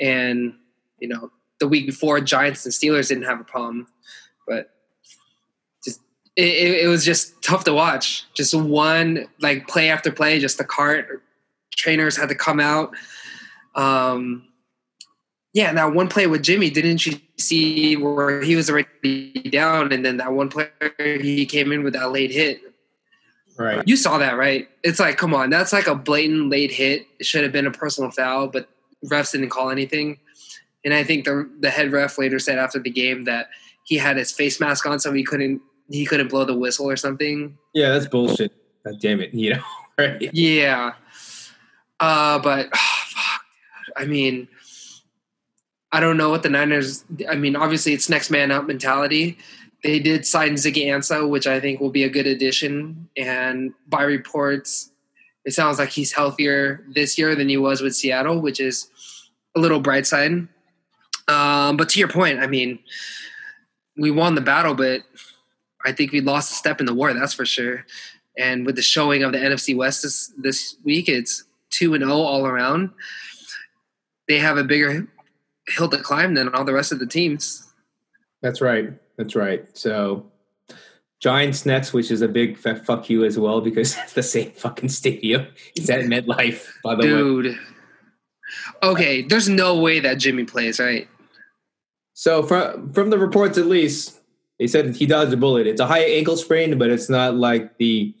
and 0.00 0.54
you 0.98 1.08
know 1.08 1.30
the 1.60 1.68
week 1.68 1.86
before, 1.86 2.20
Giants 2.20 2.64
and 2.64 2.74
Steelers 2.74 3.08
didn't 3.08 3.24
have 3.24 3.40
a 3.40 3.44
problem, 3.44 3.86
but 4.46 4.70
just 5.84 6.00
it, 6.36 6.84
it 6.84 6.88
was 6.88 7.04
just 7.04 7.42
tough 7.42 7.64
to 7.64 7.74
watch. 7.74 8.24
Just 8.34 8.54
one 8.54 9.26
like 9.40 9.68
play 9.68 9.90
after 9.90 10.10
play, 10.10 10.38
just 10.38 10.58
the 10.58 10.64
cart 10.64 11.22
trainers 11.76 12.16
had 12.16 12.28
to 12.30 12.34
come 12.34 12.60
out. 12.60 12.94
Um, 13.74 14.48
yeah, 15.52 15.72
that 15.72 15.94
one 15.94 16.08
play 16.08 16.26
with 16.26 16.42
Jimmy, 16.42 16.68
didn't 16.68 17.06
you 17.06 17.20
see 17.38 17.96
where 17.96 18.42
he 18.42 18.56
was 18.56 18.68
already 18.68 19.30
down, 19.50 19.92
and 19.92 20.04
then 20.04 20.16
that 20.16 20.32
one 20.32 20.48
player 20.48 20.70
he 21.20 21.46
came 21.46 21.70
in 21.70 21.84
with 21.84 21.94
that 21.94 22.10
late 22.10 22.32
hit. 22.32 22.60
Right. 23.56 23.82
You 23.86 23.96
saw 23.96 24.18
that, 24.18 24.36
right? 24.36 24.68
It's 24.82 24.98
like, 24.98 25.16
come 25.16 25.32
on, 25.32 25.50
that's 25.50 25.72
like 25.72 25.86
a 25.86 25.94
blatant 25.94 26.50
late 26.50 26.72
hit. 26.72 27.06
It 27.20 27.26
should 27.26 27.44
have 27.44 27.52
been 27.52 27.68
a 27.68 27.70
personal 27.70 28.10
foul, 28.10 28.48
but 28.48 28.68
refs 29.06 29.30
didn't 29.30 29.50
call 29.50 29.70
anything. 29.70 30.18
And 30.84 30.92
I 30.92 31.04
think 31.04 31.24
the 31.24 31.48
the 31.60 31.70
head 31.70 31.92
ref 31.92 32.18
later 32.18 32.38
said 32.38 32.58
after 32.58 32.80
the 32.80 32.90
game 32.90 33.24
that 33.24 33.48
he 33.84 33.96
had 33.96 34.16
his 34.16 34.32
face 34.32 34.60
mask 34.60 34.84
on, 34.86 34.98
so 34.98 35.12
he 35.12 35.22
couldn't 35.22 35.62
he 35.88 36.04
couldn't 36.04 36.28
blow 36.28 36.44
the 36.44 36.56
whistle 36.56 36.90
or 36.90 36.96
something. 36.96 37.56
Yeah, 37.74 37.90
that's 37.90 38.08
bullshit. 38.08 38.52
God 38.84 39.00
damn 39.00 39.20
it, 39.20 39.32
you 39.32 39.54
know. 39.54 39.62
right? 39.98 40.30
Yeah. 40.34 40.94
Uh, 42.00 42.38
but 42.40 42.70
I 43.96 44.06
mean, 44.06 44.48
I 45.92 46.00
don't 46.00 46.16
know 46.16 46.30
what 46.30 46.42
the 46.42 46.48
Niners. 46.48 47.04
I 47.28 47.36
mean, 47.36 47.56
obviously 47.56 47.92
it's 47.92 48.08
next 48.08 48.30
man 48.30 48.50
up 48.50 48.66
mentality. 48.66 49.38
They 49.82 50.00
did 50.00 50.26
sign 50.26 50.54
Ziggy 50.54 50.86
Ansah, 50.86 51.28
which 51.28 51.46
I 51.46 51.60
think 51.60 51.80
will 51.80 51.90
be 51.90 52.04
a 52.04 52.08
good 52.08 52.26
addition. 52.26 53.08
And 53.16 53.74
by 53.86 54.02
reports, 54.02 54.90
it 55.44 55.52
sounds 55.52 55.78
like 55.78 55.90
he's 55.90 56.12
healthier 56.12 56.84
this 56.88 57.18
year 57.18 57.34
than 57.34 57.48
he 57.48 57.58
was 57.58 57.80
with 57.80 57.94
Seattle, 57.94 58.40
which 58.40 58.60
is 58.60 58.88
a 59.54 59.60
little 59.60 59.80
bright 59.80 60.06
side. 60.06 60.48
Um, 61.28 61.76
but 61.76 61.88
to 61.90 61.98
your 61.98 62.08
point, 62.08 62.40
I 62.40 62.46
mean, 62.46 62.78
we 63.96 64.10
won 64.10 64.34
the 64.34 64.40
battle, 64.40 64.74
but 64.74 65.02
I 65.84 65.92
think 65.92 66.12
we 66.12 66.20
lost 66.20 66.52
a 66.52 66.54
step 66.54 66.80
in 66.80 66.86
the 66.86 66.94
war. 66.94 67.12
That's 67.12 67.34
for 67.34 67.46
sure. 67.46 67.86
And 68.36 68.66
with 68.66 68.76
the 68.76 68.82
showing 68.82 69.22
of 69.22 69.32
the 69.32 69.38
NFC 69.38 69.76
West 69.76 70.02
this 70.02 70.32
this 70.36 70.76
week, 70.82 71.08
it's 71.08 71.44
two 71.70 71.94
and 71.94 72.02
zero 72.02 72.16
all 72.16 72.46
around. 72.46 72.90
They 74.28 74.38
have 74.38 74.56
a 74.56 74.64
bigger 74.64 75.06
hill 75.68 75.88
to 75.88 75.98
climb 75.98 76.34
than 76.34 76.48
all 76.50 76.64
the 76.64 76.72
rest 76.72 76.92
of 76.92 76.98
the 76.98 77.06
teams. 77.06 77.72
That's 78.42 78.60
right. 78.60 78.92
That's 79.16 79.34
right. 79.34 79.66
So 79.76 80.30
Giants 81.20 81.64
next, 81.64 81.92
which 81.92 82.10
is 82.10 82.20
a 82.20 82.28
big 82.28 82.58
fuck 82.58 83.08
you 83.08 83.24
as 83.24 83.38
well 83.38 83.60
because 83.60 83.96
it's 84.02 84.12
the 84.12 84.22
same 84.22 84.50
fucking 84.52 84.90
stadium. 84.90 85.46
It's 85.74 85.88
at 85.88 86.02
MetLife, 86.02 86.66
by 86.82 86.94
the 86.94 87.02
Dude. 87.02 87.44
way. 87.46 87.50
Dude. 87.52 87.60
Okay, 88.82 89.22
there's 89.22 89.48
no 89.48 89.78
way 89.78 90.00
that 90.00 90.18
Jimmy 90.18 90.44
plays, 90.44 90.78
right? 90.78 91.08
So 92.12 92.42
from 92.42 92.92
from 92.92 93.10
the 93.10 93.18
reports 93.18 93.58
at 93.58 93.66
least, 93.66 94.20
they 94.58 94.66
said 94.66 94.94
he 94.94 95.06
dodged 95.06 95.32
a 95.32 95.36
bullet. 95.36 95.66
It's 95.66 95.80
a 95.80 95.86
high 95.86 96.04
ankle 96.04 96.36
sprain, 96.36 96.78
but 96.78 96.90
it's 96.90 97.08
not 97.08 97.34
like 97.34 97.78
the 97.78 98.14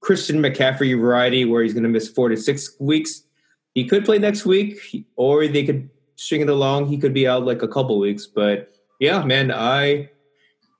Christian 0.00 0.40
McCaffrey 0.40 0.98
variety 0.98 1.44
where 1.44 1.62
he's 1.62 1.72
going 1.72 1.82
to 1.82 1.88
miss 1.88 2.08
four 2.08 2.28
to 2.28 2.36
six 2.36 2.74
weeks. 2.80 3.22
He 3.76 3.84
could 3.84 4.06
play 4.06 4.18
next 4.18 4.46
week, 4.46 5.04
or 5.16 5.46
they 5.46 5.62
could 5.62 5.90
string 6.14 6.40
it 6.40 6.48
along. 6.48 6.86
He 6.86 6.96
could 6.96 7.12
be 7.12 7.28
out 7.28 7.44
like 7.44 7.60
a 7.60 7.68
couple 7.68 7.98
weeks. 7.98 8.26
But 8.26 8.74
yeah, 8.98 9.22
man, 9.22 9.52
I 9.52 10.08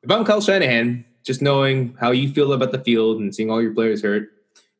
if 0.02 0.10
I'm 0.10 0.24
Kyle 0.24 0.40
Shanahan, 0.40 1.04
just 1.22 1.42
knowing 1.42 1.94
how 2.00 2.10
you 2.10 2.32
feel 2.32 2.54
about 2.54 2.72
the 2.72 2.78
field 2.78 3.20
and 3.20 3.34
seeing 3.34 3.50
all 3.50 3.60
your 3.60 3.74
players 3.74 4.02
hurt. 4.02 4.30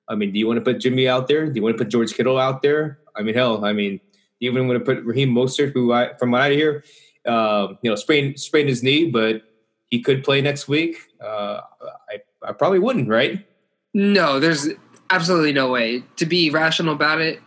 I 0.08 0.14
mean, 0.14 0.32
do 0.32 0.38
you 0.38 0.46
want 0.46 0.56
to 0.56 0.62
put 0.62 0.80
Jimmy 0.80 1.06
out 1.06 1.28
there? 1.28 1.46
Do 1.46 1.52
you 1.56 1.62
want 1.62 1.76
to 1.76 1.85
put 1.85 1.90
George 1.90 2.14
Kittle 2.14 2.38
out 2.38 2.62
there? 2.62 3.00
I 3.14 3.20
mean, 3.20 3.35
hell, 3.35 3.66
I 3.66 3.75
mean, 3.75 3.99
do 3.99 4.46
you 4.46 4.50
even 4.50 4.66
want 4.66 4.78
to 4.78 4.85
put 4.85 5.04
Raheem 5.04 5.35
Mostert, 5.35 5.73
who 5.73 5.92
I, 5.92 6.14
from 6.16 6.30
what 6.30 6.40
I 6.40 6.52
hear, 6.52 6.85
uh, 7.26 7.75
you 7.82 7.90
know, 7.90 7.96
sprained 7.96 8.40
sprained 8.40 8.70
his 8.70 8.82
knee, 8.82 9.11
but 9.11 9.42
he 9.88 10.00
could 10.00 10.25
play 10.25 10.40
next 10.40 10.68
week. 10.68 10.96
Uh, 11.20 11.61
I 12.08 12.23
I 12.42 12.52
probably 12.52 12.78
wouldn't, 12.78 13.11
right? 13.11 13.46
No, 13.92 14.40
there's 14.40 14.68
absolutely 15.11 15.52
no 15.52 15.70
way 15.70 16.02
to 16.16 16.25
be 16.25 16.49
rational 16.49 16.94
about 16.94 17.20
it. 17.20 17.40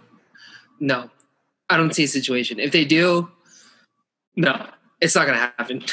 No, 0.80 1.10
I 1.70 1.78
don't 1.78 1.94
see 1.94 2.04
a 2.04 2.08
situation. 2.08 2.60
If 2.60 2.72
they 2.72 2.86
do, 2.86 3.30
no, 4.36 4.68
it's 5.02 5.16
not 5.16 5.26
going 5.26 5.38
to 5.38 5.54
happen. 5.58 5.84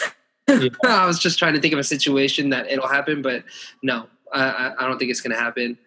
Yeah. 0.48 0.68
I 0.84 1.06
was 1.06 1.18
just 1.18 1.38
trying 1.38 1.54
to 1.54 1.60
think 1.60 1.72
of 1.72 1.80
a 1.80 1.84
situation 1.84 2.50
that 2.50 2.70
it'll 2.70 2.88
happen, 2.88 3.22
but 3.22 3.44
no, 3.82 4.06
I, 4.32 4.72
I 4.78 4.86
don't 4.86 4.98
think 4.98 5.10
it's 5.10 5.20
going 5.20 5.36
to 5.36 5.42
happen. 5.42 5.78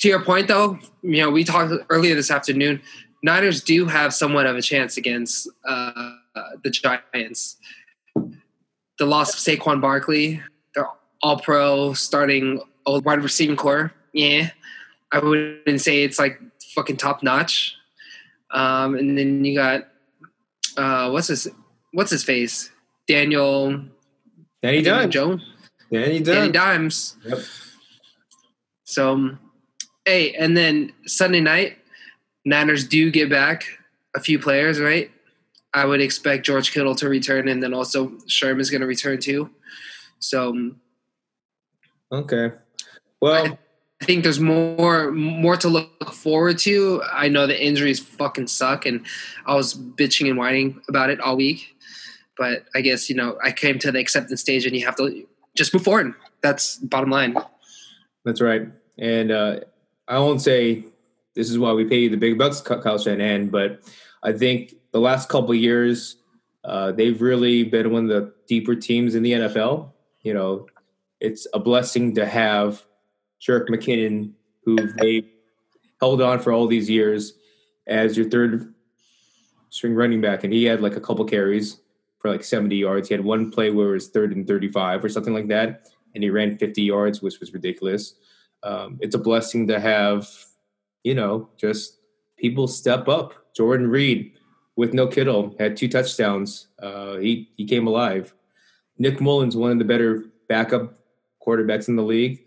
To 0.00 0.08
your 0.08 0.24
point, 0.24 0.48
though, 0.48 0.78
you 1.02 1.22
know, 1.22 1.30
we 1.30 1.44
talked 1.44 1.72
earlier 1.88 2.14
this 2.14 2.30
afternoon. 2.30 2.80
Niners 3.22 3.62
do 3.62 3.86
have 3.86 4.12
somewhat 4.12 4.46
of 4.46 4.56
a 4.56 4.62
chance 4.62 4.96
against 4.96 5.48
uh, 5.64 6.12
the 6.64 6.70
Giants. 6.70 7.56
The 8.98 9.06
loss 9.06 9.32
of 9.34 9.40
Saquon 9.40 9.80
Barkley, 9.80 10.42
they're 10.74 10.88
all 11.22 11.38
pro 11.38 11.92
starting 11.94 12.60
old 12.84 13.04
wide 13.04 13.22
receiving 13.22 13.56
core. 13.56 13.92
Yeah, 14.12 14.50
I 15.12 15.20
wouldn't 15.20 15.80
say 15.80 16.02
it's 16.02 16.18
like 16.18 16.40
fucking 16.74 16.96
top 16.96 17.22
notch. 17.22 17.76
Um, 18.52 18.94
and 18.94 19.16
then 19.16 19.44
you 19.44 19.56
got 19.56 19.88
uh, 20.76 21.10
what's 21.10 21.28
his 21.28 21.48
what's 21.92 22.10
his 22.10 22.24
face 22.24 22.70
Daniel 23.08 23.84
Danny 24.62 24.82
Dimes 24.82 25.12
Jones 25.12 25.42
Danny 25.90 26.20
Dimes 26.20 26.26
Danny 26.26 26.52
Dimes. 26.52 27.16
Yep. 27.24 27.38
So, 28.84 29.38
hey, 30.04 30.34
and 30.34 30.54
then 30.54 30.92
Sunday 31.06 31.40
night, 31.40 31.78
Niners 32.44 32.86
do 32.86 33.10
get 33.10 33.30
back 33.30 33.64
a 34.14 34.20
few 34.20 34.38
players, 34.38 34.80
right? 34.80 35.10
I 35.72 35.86
would 35.86 36.02
expect 36.02 36.44
George 36.44 36.72
Kittle 36.72 36.94
to 36.96 37.08
return, 37.08 37.48
and 37.48 37.62
then 37.62 37.72
also 37.72 38.12
Sherman's 38.26 38.68
going 38.68 38.82
to 38.82 38.86
return 38.86 39.18
too. 39.18 39.50
So, 40.18 40.72
okay. 42.12 42.52
Well, 43.20 43.46
I, 43.46 43.58
I 44.02 44.04
think 44.04 44.24
there's 44.24 44.40
more 44.40 45.12
more 45.12 45.56
to 45.58 45.68
look 45.68 46.12
forward 46.12 46.58
to. 46.60 47.02
I 47.12 47.28
know 47.28 47.46
the 47.46 47.64
injuries 47.64 48.00
fucking 48.00 48.48
suck, 48.48 48.84
and 48.84 49.06
I 49.46 49.54
was 49.54 49.74
bitching 49.74 50.28
and 50.28 50.36
whining 50.36 50.82
about 50.88 51.08
it 51.08 51.20
all 51.20 51.36
week. 51.36 51.76
But 52.36 52.64
I 52.74 52.80
guess 52.80 53.08
you 53.08 53.14
know 53.14 53.38
I 53.44 53.52
came 53.52 53.78
to 53.78 53.92
the 53.92 54.00
acceptance 54.00 54.40
stage, 54.40 54.66
and 54.66 54.74
you 54.74 54.84
have 54.86 54.96
to 54.96 55.24
just 55.56 55.72
move 55.72 55.84
forward. 55.84 56.14
That's 56.40 56.78
bottom 56.78 57.10
line. 57.10 57.36
That's 58.24 58.40
right. 58.40 58.66
And 58.98 59.30
uh, 59.30 59.60
I 60.08 60.18
won't 60.18 60.42
say 60.42 60.84
this 61.36 61.48
is 61.48 61.56
why 61.56 61.72
we 61.72 61.84
pay 61.84 62.00
you 62.00 62.10
the 62.10 62.16
big 62.16 62.36
bucks, 62.36 62.60
Kyle 62.60 62.98
Shanahan, 62.98 63.50
but 63.50 63.82
I 64.24 64.32
think 64.32 64.74
the 64.90 65.00
last 65.00 65.28
couple 65.28 65.54
years 65.54 66.16
uh, 66.64 66.90
they've 66.90 67.22
really 67.22 67.62
been 67.62 67.92
one 67.92 68.10
of 68.10 68.10
the 68.10 68.34
deeper 68.48 68.74
teams 68.74 69.14
in 69.14 69.22
the 69.22 69.32
NFL. 69.32 69.92
You 70.22 70.34
know, 70.34 70.66
it's 71.20 71.46
a 71.54 71.60
blessing 71.60 72.16
to 72.16 72.26
have 72.26 72.84
Jerick 73.42 73.68
McKinnon, 73.68 74.32
who 74.64 74.76
they 75.00 75.24
held 76.00 76.22
on 76.22 76.38
for 76.38 76.52
all 76.52 76.66
these 76.66 76.88
years 76.88 77.34
as 77.86 78.16
your 78.16 78.28
third 78.28 78.72
string 79.70 79.94
running 79.94 80.20
back, 80.20 80.44
and 80.44 80.52
he 80.52 80.64
had 80.64 80.80
like 80.80 80.96
a 80.96 81.00
couple 81.00 81.24
carries 81.24 81.78
for 82.18 82.30
like 82.30 82.44
70 82.44 82.76
yards. 82.76 83.08
He 83.08 83.14
had 83.14 83.24
one 83.24 83.50
play 83.50 83.70
where 83.70 83.90
it 83.90 83.94
was 83.94 84.08
third 84.08 84.34
and 84.34 84.46
35 84.46 85.04
or 85.04 85.08
something 85.08 85.34
like 85.34 85.48
that, 85.48 85.88
and 86.14 86.22
he 86.22 86.30
ran 86.30 86.58
50 86.58 86.82
yards, 86.82 87.20
which 87.20 87.40
was 87.40 87.52
ridiculous. 87.52 88.14
Um, 88.62 88.98
it's 89.00 89.16
a 89.16 89.18
blessing 89.18 89.66
to 89.68 89.80
have, 89.80 90.28
you 91.02 91.14
know, 91.14 91.48
just 91.56 91.98
people 92.36 92.68
step 92.68 93.08
up. 93.08 93.34
Jordan 93.56 93.88
Reed 93.88 94.32
with 94.76 94.94
no 94.94 95.06
Kittle 95.06 95.54
had 95.58 95.76
two 95.76 95.88
touchdowns. 95.88 96.68
Uh, 96.80 97.16
he 97.16 97.50
he 97.56 97.64
came 97.64 97.86
alive. 97.86 98.34
Nick 98.98 99.20
Mullens, 99.20 99.56
one 99.56 99.72
of 99.72 99.78
the 99.78 99.84
better 99.84 100.26
backup 100.48 100.94
quarterbacks 101.44 101.88
in 101.88 101.96
the 101.96 102.02
league. 102.02 102.44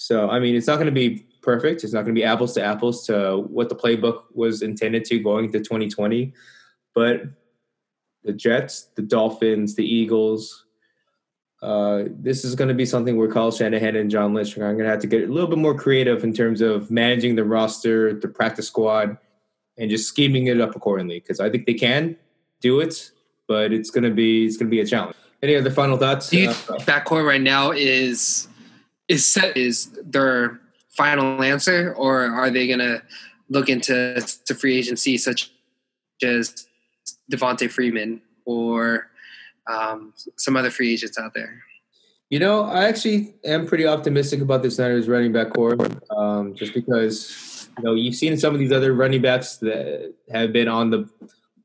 So 0.00 0.30
I 0.30 0.38
mean, 0.38 0.54
it's 0.54 0.68
not 0.68 0.76
going 0.76 0.86
to 0.86 0.92
be 0.92 1.26
perfect. 1.42 1.82
It's 1.82 1.92
not 1.92 2.02
going 2.02 2.14
to 2.14 2.20
be 2.20 2.24
apples 2.24 2.54
to 2.54 2.62
apples 2.62 3.04
to 3.06 3.38
what 3.48 3.68
the 3.68 3.74
playbook 3.74 4.26
was 4.32 4.62
intended 4.62 5.04
to 5.06 5.18
going 5.18 5.46
into 5.46 5.58
2020. 5.58 6.32
But 6.94 7.22
the 8.22 8.32
Jets, 8.32 8.90
the 8.94 9.02
Dolphins, 9.02 9.74
the 9.74 9.84
Eagles, 9.84 10.66
uh, 11.62 12.04
this 12.10 12.44
is 12.44 12.54
going 12.54 12.68
to 12.68 12.74
be 12.74 12.86
something 12.86 13.16
where 13.16 13.28
Kyle 13.28 13.50
Shanahan 13.50 13.96
and 13.96 14.08
John 14.08 14.34
Lynch 14.34 14.56
are 14.56 14.60
going 14.60 14.78
to 14.78 14.88
have 14.88 15.00
to 15.00 15.08
get 15.08 15.28
a 15.28 15.32
little 15.32 15.50
bit 15.50 15.58
more 15.58 15.74
creative 15.74 16.22
in 16.22 16.32
terms 16.32 16.60
of 16.60 16.92
managing 16.92 17.34
the 17.34 17.42
roster, 17.42 18.14
the 18.14 18.28
practice 18.28 18.68
squad, 18.68 19.18
and 19.78 19.90
just 19.90 20.06
scheming 20.06 20.46
it 20.46 20.60
up 20.60 20.76
accordingly. 20.76 21.18
Because 21.18 21.40
I 21.40 21.50
think 21.50 21.66
they 21.66 21.74
can 21.74 22.16
do 22.60 22.78
it, 22.78 23.10
but 23.48 23.72
it's 23.72 23.90
going 23.90 24.04
to 24.04 24.12
be 24.12 24.46
it's 24.46 24.56
going 24.56 24.70
to 24.70 24.70
be 24.70 24.80
a 24.80 24.86
challenge. 24.86 25.16
Any 25.42 25.56
other 25.56 25.72
final 25.72 25.96
thoughts? 25.96 26.30
Do 26.30 26.38
you 26.38 26.50
uh, 26.50 26.78
backcourt 26.86 27.26
right 27.26 27.40
now 27.40 27.72
is 27.72 28.46
is 29.08 29.26
set 29.26 29.56
is 29.56 29.90
their 30.04 30.60
final 30.90 31.42
answer, 31.42 31.94
or 31.96 32.22
are 32.22 32.50
they 32.50 32.66
going 32.66 32.78
to 32.80 33.02
look 33.48 33.68
into 33.68 34.20
to 34.44 34.54
free 34.54 34.76
agency 34.76 35.16
such 35.16 35.50
as 36.22 36.66
Devonta 37.32 37.70
Freeman 37.70 38.20
or 38.44 39.08
um, 39.70 40.12
some 40.36 40.56
other 40.56 40.70
free 40.70 40.92
agents 40.92 41.18
out 41.18 41.34
there? 41.34 41.62
You 42.30 42.38
know, 42.38 42.64
I 42.64 42.84
actually 42.84 43.34
am 43.44 43.66
pretty 43.66 43.86
optimistic 43.86 44.42
about 44.42 44.62
the 44.62 44.68
Niners 44.68 45.08
running 45.08 45.32
back 45.32 45.54
core, 45.54 45.78
um, 46.10 46.54
just 46.54 46.74
because 46.74 47.68
you 47.78 47.84
know 47.84 47.94
you've 47.94 48.16
seen 48.16 48.36
some 48.36 48.52
of 48.52 48.60
these 48.60 48.72
other 48.72 48.92
running 48.92 49.22
backs 49.22 49.56
that 49.58 50.12
have 50.30 50.52
been 50.52 50.68
on 50.68 50.90
the 50.90 51.08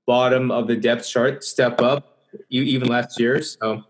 bottom 0.05 0.51
of 0.51 0.67
the 0.67 0.77
depth 0.77 1.07
chart 1.07 1.43
step 1.43 1.81
up, 1.81 2.19
even 2.49 2.87
last 2.87 3.19
year. 3.19 3.41
So 3.41 3.83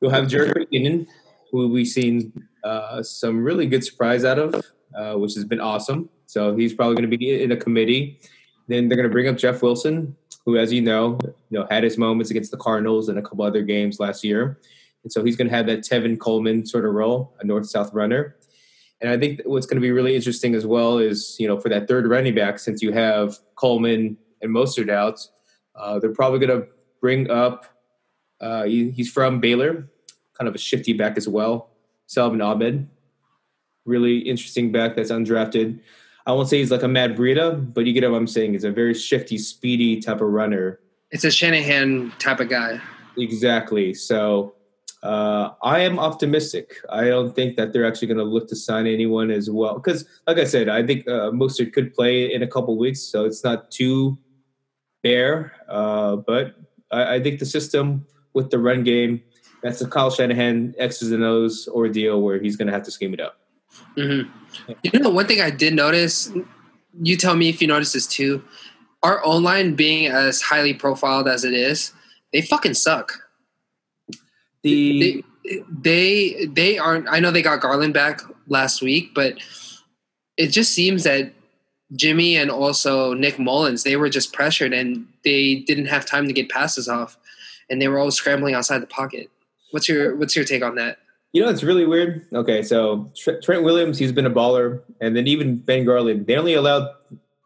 you'll 0.00 0.12
have 0.12 0.26
Jerick 0.26 0.54
McKinnon, 0.54 1.08
who 1.50 1.68
we've 1.68 1.88
seen 1.88 2.32
uh, 2.64 3.02
some 3.02 3.42
really 3.42 3.66
good 3.66 3.84
surprise 3.84 4.24
out 4.24 4.38
of, 4.38 4.54
uh, 4.96 5.14
which 5.14 5.34
has 5.34 5.44
been 5.44 5.60
awesome. 5.60 6.08
So 6.26 6.56
he's 6.56 6.74
probably 6.74 6.94
going 6.94 7.10
to 7.10 7.16
be 7.16 7.42
in 7.42 7.52
a 7.52 7.56
committee. 7.56 8.20
Then 8.68 8.88
they're 8.88 8.96
going 8.96 9.08
to 9.08 9.12
bring 9.12 9.28
up 9.28 9.36
Jeff 9.36 9.62
Wilson, 9.62 10.16
who, 10.44 10.56
as 10.56 10.72
you 10.72 10.80
know, 10.80 11.18
you 11.22 11.58
know 11.58 11.66
had 11.70 11.84
his 11.84 11.98
moments 11.98 12.30
against 12.30 12.50
the 12.50 12.56
Cardinals 12.56 13.08
and 13.08 13.18
a 13.18 13.22
couple 13.22 13.44
other 13.44 13.62
games 13.62 14.00
last 14.00 14.24
year, 14.24 14.58
and 15.02 15.12
so 15.12 15.24
he's 15.24 15.36
going 15.36 15.48
to 15.48 15.54
have 15.54 15.66
that 15.66 15.80
Tevin 15.80 16.18
Coleman 16.18 16.64
sort 16.64 16.84
of 16.84 16.94
role, 16.94 17.34
a 17.40 17.44
north-south 17.44 17.92
runner. 17.92 18.36
And 19.00 19.10
I 19.10 19.18
think 19.18 19.40
what's 19.44 19.66
going 19.66 19.76
to 19.76 19.82
be 19.82 19.90
really 19.90 20.14
interesting 20.14 20.54
as 20.54 20.64
well 20.64 20.98
is 20.98 21.36
you 21.38 21.48
know 21.48 21.58
for 21.58 21.68
that 21.68 21.88
third 21.88 22.06
running 22.06 22.34
back, 22.34 22.58
since 22.58 22.82
you 22.82 22.92
have 22.92 23.38
Coleman 23.56 24.16
and 24.42 24.54
Mostert 24.54 24.90
out. 24.90 25.26
Uh, 25.74 25.98
they're 25.98 26.12
probably 26.12 26.38
going 26.38 26.60
to 26.60 26.68
bring 27.00 27.30
up. 27.30 27.66
Uh, 28.40 28.64
he, 28.64 28.90
he's 28.90 29.10
from 29.10 29.40
Baylor, 29.40 29.88
kind 30.38 30.48
of 30.48 30.54
a 30.54 30.58
shifty 30.58 30.92
back 30.92 31.16
as 31.16 31.28
well. 31.28 31.70
Salvon 32.12 32.42
Ahmed, 32.42 32.86
really 33.86 34.18
interesting 34.18 34.70
back 34.70 34.96
that's 34.96 35.10
undrafted. 35.10 35.80
I 36.26 36.32
won't 36.32 36.46
say 36.46 36.58
he's 36.58 36.70
like 36.70 36.82
a 36.82 36.88
Matt 36.88 37.16
Breida, 37.16 37.72
but 37.72 37.86
you 37.86 37.94
get 37.94 38.08
what 38.10 38.18
I'm 38.18 38.26
saying. 38.26 38.52
He's 38.52 38.64
a 38.64 38.70
very 38.70 38.92
shifty, 38.92 39.38
speedy 39.38 39.98
type 39.98 40.20
of 40.20 40.28
runner. 40.28 40.78
It's 41.10 41.24
a 41.24 41.30
Shanahan 41.30 42.12
type 42.18 42.40
of 42.40 42.50
guy. 42.50 42.82
Exactly. 43.16 43.94
So 43.94 44.54
uh, 45.02 45.52
I 45.62 45.80
am 45.80 45.98
optimistic. 45.98 46.76
I 46.90 47.06
don't 47.06 47.34
think 47.34 47.56
that 47.56 47.72
they're 47.72 47.86
actually 47.86 48.08
going 48.08 48.18
to 48.18 48.24
look 48.24 48.46
to 48.48 48.56
sign 48.56 48.86
anyone 48.86 49.30
as 49.30 49.48
well. 49.48 49.76
Because, 49.76 50.04
like 50.26 50.36
I 50.36 50.44
said, 50.44 50.68
I 50.68 50.86
think 50.86 51.08
uh, 51.08 51.30
Mostert 51.30 51.72
could 51.72 51.94
play 51.94 52.30
in 52.30 52.42
a 52.42 52.46
couple 52.46 52.76
weeks, 52.76 53.00
so 53.00 53.24
it's 53.24 53.42
not 53.42 53.70
too 53.70 54.18
bare. 55.02 55.54
Uh, 55.66 56.16
but 56.16 56.56
I, 56.90 57.14
I 57.14 57.22
think 57.22 57.38
the 57.40 57.46
system 57.46 58.06
with 58.34 58.50
the 58.50 58.58
run 58.58 58.84
game, 58.84 59.22
that's 59.62 59.80
a 59.80 59.88
Kyle 59.88 60.10
Shanahan 60.10 60.74
X's 60.78 61.12
and 61.12 61.24
O's 61.24 61.68
ordeal 61.68 62.20
where 62.20 62.40
he's 62.40 62.56
going 62.56 62.66
to 62.66 62.72
have 62.72 62.82
to 62.84 62.90
scheme 62.90 63.14
it 63.14 63.20
up. 63.20 63.38
Mm-hmm. 63.96 64.72
You 64.82 65.00
know, 65.00 65.10
one 65.10 65.26
thing 65.26 65.40
I 65.40 65.50
did 65.50 65.74
notice, 65.74 66.30
you 67.00 67.16
tell 67.16 67.36
me 67.36 67.48
if 67.48 67.62
you 67.62 67.68
notice 67.68 67.92
this 67.92 68.06
too. 68.06 68.42
Our 69.02 69.24
O-line 69.24 69.74
being 69.74 70.06
as 70.06 70.40
highly 70.40 70.74
profiled 70.74 71.26
as 71.26 71.44
it 71.44 71.54
is, 71.54 71.92
they 72.32 72.42
fucking 72.42 72.74
suck. 72.74 73.12
The 74.62 75.24
They, 75.44 75.64
they 75.82 76.46
they 76.46 76.78
aren't. 76.78 77.08
I 77.08 77.18
know 77.18 77.30
they 77.30 77.42
got 77.42 77.60
Garland 77.60 77.94
back 77.94 78.20
last 78.46 78.82
week, 78.82 79.14
but 79.14 79.38
it 80.36 80.48
just 80.48 80.72
seems 80.72 81.04
that 81.04 81.32
Jimmy 81.94 82.36
and 82.36 82.50
also 82.50 83.12
Nick 83.12 83.38
Mullens 83.38 83.82
they 83.82 83.96
were 83.96 84.08
just 84.08 84.32
pressured 84.32 84.72
and 84.72 85.06
they 85.24 85.56
didn't 85.56 85.86
have 85.86 86.06
time 86.06 86.26
to 86.26 86.32
get 86.32 86.48
passes 86.48 86.88
off, 86.88 87.16
and 87.68 87.82
they 87.82 87.88
were 87.88 87.98
all 87.98 88.10
scrambling 88.10 88.54
outside 88.54 88.78
the 88.78 88.86
pocket. 88.86 89.30
What's 89.72 89.88
your 89.88 90.16
What's 90.16 90.36
your 90.36 90.44
take 90.44 90.62
on 90.62 90.76
that? 90.76 90.98
You 91.32 91.42
know, 91.42 91.48
it's 91.48 91.62
really 91.62 91.86
weird. 91.86 92.26
Okay, 92.32 92.62
so 92.62 93.10
Trent 93.42 93.62
Williams, 93.62 93.98
he's 93.98 94.12
been 94.12 94.26
a 94.26 94.30
baller, 94.30 94.82
and 95.00 95.16
then 95.16 95.26
even 95.26 95.56
Ben 95.56 95.84
Garland, 95.86 96.26
they 96.26 96.36
only 96.36 96.52
allowed 96.54 96.88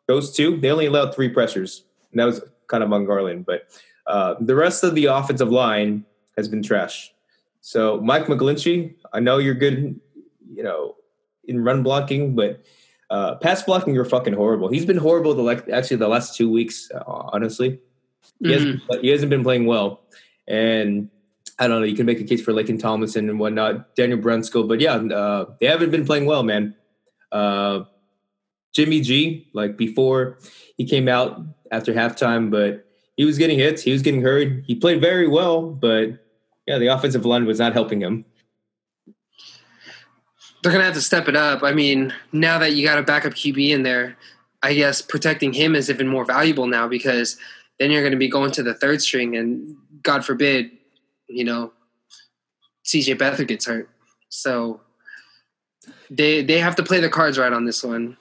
those 0.09 0.35
two. 0.35 0.57
They 0.57 0.71
only 0.71 0.87
allowed 0.87 1.15
three 1.15 1.29
pressures, 1.29 1.85
and 2.11 2.19
that 2.19 2.25
was 2.25 2.41
kind 2.67 2.83
of 2.83 2.93
on 2.93 3.07
Garland. 3.07 3.47
But 3.47 3.69
uh, 4.09 4.35
the 4.41 4.57
rest 4.57 4.83
of 4.83 4.97
the 4.97 5.07
offensive 5.07 5.51
line 5.51 6.05
has 6.37 6.49
been 6.49 6.65
trash. 6.65 7.13
So 7.61 8.01
Mike 8.01 8.27
McGlinchey, 8.27 8.95
I 9.13 9.21
know 9.21 9.39
you're 9.39 9.55
good, 9.55 9.99
you 10.53 10.63
know, 10.63 10.97
in 11.45 11.63
run 11.63 11.85
blocking, 11.85 12.35
but 12.35 12.61
uh, 13.11 13.37
pass 13.37 13.63
blocking, 13.63 13.95
you're 13.95 14.05
fucking 14.05 14.35
horrible. 14.35 14.69
He's 14.69 14.85
been 14.85 14.97
horrible 14.97 15.35
the 15.35 15.43
like 15.43 15.69
actually 15.69 15.99
the 15.99 16.09
last 16.09 16.37
two 16.37 16.51
weeks. 16.51 16.91
Uh, 16.93 17.03
honestly, 17.07 17.81
he, 18.41 18.53
hasn't, 18.53 18.83
he 19.01 19.09
hasn't 19.09 19.31
been 19.31 19.45
playing 19.45 19.67
well, 19.67 20.03
and 20.49 21.09
I 21.59 21.69
don't 21.69 21.81
know. 21.81 21.87
You 21.87 21.97
can 21.97 22.07
make 22.07 22.21
a 22.21 22.25
case 22.25 22.43
for 22.43 22.53
Laken 22.53 22.79
Tomlinson 22.79 23.31
and 23.31 23.39
whatnot, 23.39 23.95
Daniel 23.97 24.19
Brunskill, 24.19 24.69
but 24.69 24.81
yeah, 24.81 24.97
uh, 24.97 25.47
they 25.61 25.67
haven't 25.67 25.91
been 25.91 26.05
playing 26.05 26.27
well, 26.27 26.43
man. 26.43 26.75
Uh, 27.33 27.85
Jimmy 28.75 29.01
G, 29.01 29.49
like 29.55 29.77
before 29.77 30.39
he 30.77 30.85
came 30.85 31.09
out 31.09 31.41
after 31.73 31.95
halftime, 31.95 32.51
but 32.51 32.87
he 33.17 33.25
was 33.25 33.39
getting 33.39 33.59
hits, 33.59 33.83
he 33.83 33.93
was 33.93 34.03
getting 34.03 34.21
hurt. 34.21 34.65
He 34.67 34.75
played 34.75 35.01
very 35.01 35.27
well, 35.27 35.63
but 35.63 36.11
yeah, 36.67 36.79
the 36.79 36.89
offensive 36.89 37.25
line 37.25 37.47
was 37.47 37.59
not 37.59 37.73
helping 37.73 38.01
him. 38.01 38.27
They're 40.63 40.73
gonna 40.73 40.85
have 40.85 40.95
to 40.95 41.01
step 41.01 41.29
it 41.29 41.37
up. 41.37 41.63
I 41.63 41.73
mean, 41.73 42.13
now 42.33 42.59
that 42.59 42.75
you 42.75 42.87
got 42.87 42.99
a 42.99 43.03
backup 43.03 43.33
QB 43.33 43.71
in 43.71 43.83
there, 43.83 44.17
I 44.63 44.75
guess 44.75 45.01
protecting 45.01 45.53
him 45.53 45.75
is 45.75 45.89
even 45.89 46.09
more 46.09 46.25
valuable 46.25 46.67
now 46.67 46.89
because 46.89 47.39
then 47.79 47.91
you're 47.91 48.03
going 48.03 48.13
to 48.13 48.19
be 48.19 48.29
going 48.29 48.51
to 48.53 48.63
the 48.63 48.75
third 48.75 49.03
string, 49.03 49.37
and 49.37 49.77
God 50.03 50.25
forbid, 50.25 50.71
you 51.29 51.45
know, 51.45 51.73
CJ 52.85 53.17
Beathard 53.17 53.49
gets 53.49 53.67
hurt. 53.67 53.89
So 54.29 54.81
they 56.11 56.43
they 56.43 56.59
have 56.59 56.77
to 56.77 56.83
play 56.83 57.01
the 57.01 57.09
cards 57.09 57.39
right 57.39 57.53
on 57.53 57.65
this 57.65 57.83
one. 57.83 58.17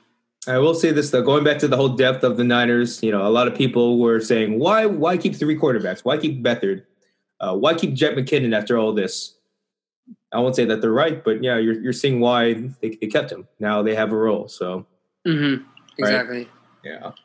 I 0.47 0.59
will 0.59 0.75
say 0.75 0.91
this 0.91 1.09
though, 1.09 1.23
going 1.23 1.43
back 1.43 1.57
to 1.59 1.67
the 1.67 1.77
whole 1.77 1.89
depth 1.89 2.23
of 2.23 2.37
the 2.37 2.43
Niners, 2.43 3.01
you 3.01 3.11
know, 3.11 3.25
a 3.25 3.29
lot 3.29 3.47
of 3.47 3.55
people 3.55 3.99
were 3.99 4.19
saying, 4.19 4.59
why 4.59 4.85
why 4.85 5.17
keep 5.17 5.35
three 5.35 5.57
quarterbacks? 5.57 6.01
Why 6.05 6.17
keep 6.17 6.43
Beathard? 6.43 6.83
Uh, 7.39 7.55
why 7.55 7.73
keep 7.73 7.93
Jet 7.93 8.15
McKinnon 8.15 8.55
after 8.55 8.77
all 8.77 8.93
this? 8.93 9.37
I 10.31 10.39
won't 10.39 10.55
say 10.55 10.65
that 10.65 10.81
they're 10.81 10.91
right, 10.91 11.23
but 11.23 11.43
yeah, 11.43 11.57
you're 11.57 11.79
you're 11.81 11.93
seeing 11.93 12.19
why 12.19 12.53
they, 12.81 12.89
they 12.89 13.07
kept 13.07 13.31
him. 13.31 13.47
Now 13.59 13.81
they 13.81 13.95
have 13.95 14.11
a 14.11 14.17
role, 14.17 14.47
so 14.47 14.85
Mm-hmm. 15.25 15.63
Exactly. 15.97 16.47
yeah. 16.83 17.01
All 17.03 17.15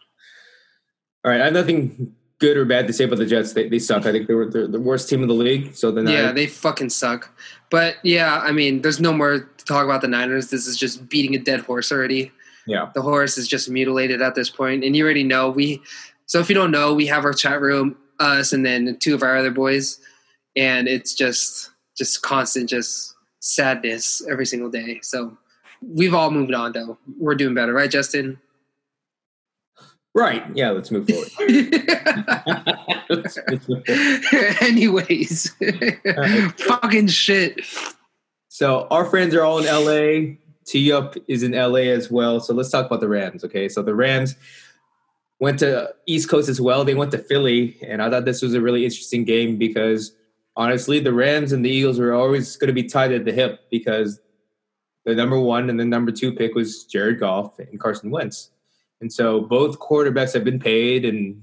right, 1.24 1.40
I 1.40 1.44
have 1.44 1.52
nothing 1.52 2.14
good 2.40 2.56
or 2.56 2.64
bad 2.64 2.86
to 2.88 2.92
say 2.92 3.04
about 3.04 3.18
the 3.18 3.26
Jets. 3.26 3.52
They, 3.52 3.68
they 3.68 3.78
suck. 3.78 4.06
I 4.06 4.12
think 4.12 4.26
they 4.26 4.34
were 4.34 4.46
the 4.46 4.80
worst 4.80 5.08
team 5.08 5.22
in 5.22 5.28
the 5.28 5.34
league. 5.34 5.74
So 5.74 5.92
the 5.92 6.02
Yeah, 6.02 6.22
Niners, 6.22 6.34
they 6.34 6.46
fucking 6.46 6.90
suck. 6.90 7.30
But 7.70 7.96
yeah, 8.02 8.40
I 8.42 8.50
mean, 8.50 8.82
there's 8.82 9.00
no 9.00 9.12
more 9.12 9.40
to 9.40 9.64
talk 9.64 9.84
about 9.84 10.00
the 10.00 10.08
Niners. 10.08 10.50
This 10.50 10.66
is 10.66 10.76
just 10.76 11.08
beating 11.08 11.36
a 11.36 11.38
dead 11.38 11.60
horse 11.60 11.92
already. 11.92 12.32
yeah, 12.66 12.90
The 12.94 13.02
horse 13.02 13.38
is 13.38 13.46
just 13.46 13.70
mutilated 13.70 14.20
at 14.22 14.34
this 14.34 14.50
point, 14.50 14.82
and 14.82 14.96
you 14.96 15.04
already 15.04 15.22
know 15.22 15.50
we. 15.50 15.82
So 16.26 16.40
if 16.40 16.48
you 16.48 16.54
don't 16.54 16.70
know, 16.70 16.94
we 16.94 17.06
have 17.06 17.24
our 17.24 17.32
chat 17.32 17.60
room, 17.60 17.96
us, 18.18 18.52
and 18.52 18.64
then 18.64 18.96
two 19.00 19.14
of 19.14 19.22
our 19.22 19.36
other 19.36 19.50
boys, 19.50 20.00
and 20.56 20.88
it's 20.88 21.14
just 21.14 21.70
just 21.96 22.22
constant, 22.22 22.68
just 22.68 23.14
sadness 23.40 24.22
every 24.30 24.46
single 24.46 24.70
day. 24.70 25.00
So 25.02 25.36
we've 25.82 26.14
all 26.14 26.30
moved 26.30 26.54
on, 26.54 26.72
though. 26.72 26.96
We're 27.18 27.34
doing 27.34 27.54
better, 27.54 27.74
right, 27.74 27.90
Justin? 27.90 28.38
Right. 30.14 30.44
Yeah, 30.54 30.70
let's 30.70 30.90
move 30.90 31.08
forward. 31.08 31.28
Let's- 33.08 33.38
let's 33.48 33.68
move 33.68 33.84
forward. 33.84 34.56
Anyways, 34.60 35.54
fucking 36.58 37.08
shit. 37.08 37.60
So 38.48 38.86
our 38.90 39.04
friends 39.04 39.34
are 39.34 39.42
all 39.42 39.58
in 39.58 39.66
LA. 39.66 40.36
T 40.66 40.92
Up 40.92 41.14
is 41.28 41.42
in 41.42 41.52
LA 41.52 41.88
as 41.90 42.10
well. 42.10 42.40
So 42.40 42.54
let's 42.54 42.70
talk 42.70 42.86
about 42.86 43.00
the 43.00 43.08
Rams. 43.08 43.44
Okay, 43.44 43.68
so 43.68 43.82
the 43.82 43.94
Rams 43.94 44.36
went 45.40 45.58
to 45.60 45.92
East 46.06 46.28
Coast 46.28 46.48
as 46.48 46.60
well. 46.60 46.84
They 46.84 46.94
went 46.94 47.10
to 47.12 47.18
Philly, 47.18 47.78
and 47.82 48.02
I 48.02 48.10
thought 48.10 48.24
this 48.24 48.42
was 48.42 48.54
a 48.54 48.60
really 48.60 48.84
interesting 48.84 49.24
game 49.24 49.56
because 49.56 50.12
honestly, 50.56 51.00
the 51.00 51.12
Rams 51.12 51.52
and 51.52 51.64
the 51.64 51.70
Eagles 51.70 51.98
were 51.98 52.12
always 52.12 52.56
going 52.56 52.68
to 52.68 52.74
be 52.74 52.84
tied 52.84 53.12
at 53.12 53.24
the 53.24 53.32
hip 53.32 53.60
because 53.70 54.20
the 55.04 55.14
number 55.14 55.40
one 55.40 55.70
and 55.70 55.80
the 55.80 55.84
number 55.84 56.12
two 56.12 56.32
pick 56.32 56.54
was 56.54 56.84
Jared 56.84 57.18
Goff 57.18 57.58
and 57.58 57.80
Carson 57.80 58.10
Wentz, 58.10 58.50
and 59.00 59.12
so 59.12 59.40
both 59.40 59.78
quarterbacks 59.78 60.32
have 60.34 60.44
been 60.44 60.58
paid, 60.58 61.04
and 61.04 61.42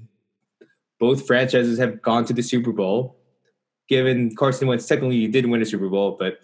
both 0.98 1.26
franchises 1.26 1.78
have 1.78 2.02
gone 2.02 2.24
to 2.24 2.32
the 2.32 2.42
Super 2.42 2.72
Bowl. 2.72 3.16
Given 3.88 4.34
Carson 4.36 4.68
Wentz 4.68 4.86
technically 4.86 5.20
he 5.20 5.28
did 5.28 5.46
win 5.46 5.62
a 5.62 5.64
Super 5.64 5.88
Bowl, 5.88 6.16
but 6.18 6.38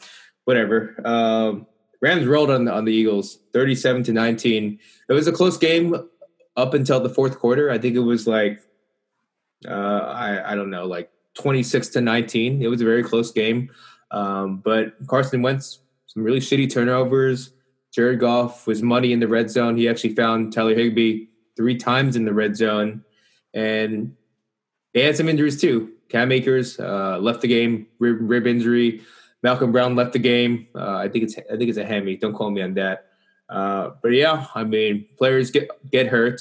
whatever. 0.45 0.97
Um, 1.05 1.67
Rams 2.01 2.27
rolled 2.27 2.51
on 2.51 2.67
the, 2.67 2.73
on 2.73 2.85
the 2.85 2.93
Eagles, 2.93 3.39
thirty-seven 3.53 4.03
to 4.05 4.13
nineteen. 4.13 4.79
It 5.09 5.13
was 5.15 5.27
a 5.27 5.33
close 5.33 5.57
game 5.57 5.95
up 6.57 6.75
until 6.75 7.01
the 7.01 7.09
fourth 7.09 7.39
quarter. 7.39 7.71
I 7.71 7.79
think 7.79 7.97
it 7.97 8.01
was 8.01 8.27
like, 8.27 8.61
uh, 9.67 9.71
I 9.71 10.53
I 10.53 10.55
don't 10.55 10.69
know, 10.69 10.85
like 10.85 11.11
twenty-six 11.35 11.89
to 11.89 12.03
nineteen. 12.03 12.61
It 12.61 12.69
was 12.69 12.83
a 12.83 12.85
very 12.85 13.03
close 13.03 13.33
game, 13.33 13.71
um, 14.11 14.61
but 14.63 14.95
Carson 15.07 15.41
Wentz 15.41 15.81
some 16.07 16.23
really 16.23 16.41
shitty 16.41 16.71
turnovers. 16.71 17.54
Jared 17.95 18.19
Goff 18.19 18.67
was 18.67 18.83
money 18.83 19.13
in 19.13 19.21
the 19.21 19.29
red 19.29 19.49
zone. 19.51 19.77
He 19.77 19.89
actually 19.89 20.17
found 20.17 20.53
Tyler 20.53 20.75
Higbee 20.75 21.27
three 21.57 21.77
times 21.77 22.17
in 22.17 22.25
the 22.25 22.35
red 22.35 22.57
zone, 22.57 23.05
and 23.55 24.17
they 24.93 25.05
had 25.05 25.17
some 25.17 25.29
injuries 25.29 25.61
too. 25.61 25.93
Cam 26.09 26.33
Akers 26.33 26.81
uh, 26.81 27.19
left 27.19 27.41
the 27.41 27.49
game, 27.49 27.87
rib, 28.01 28.19
rib 28.21 28.49
injury. 28.49 29.03
Malcolm 29.45 29.71
Brown 29.71 29.95
left 29.95 30.13
the 30.13 30.19
game. 30.19 30.67
Uh, 30.75 30.97
I 30.97 31.09
think 31.09 31.25
it's 31.25 31.37
I 31.39 31.57
think 31.57 31.69
it's 31.69 31.79
a 31.79 31.87
hammy. 31.87 32.17
Don't 32.17 32.35
call 32.35 32.51
me 32.51 32.63
on 32.63 32.75
that. 32.75 33.07
Uh, 33.49 33.91
but 34.03 34.09
yeah, 34.09 34.47
I 34.57 34.65
mean, 34.65 35.07
players 35.17 35.53
get 35.53 35.69
get 35.93 36.09
hurt, 36.09 36.41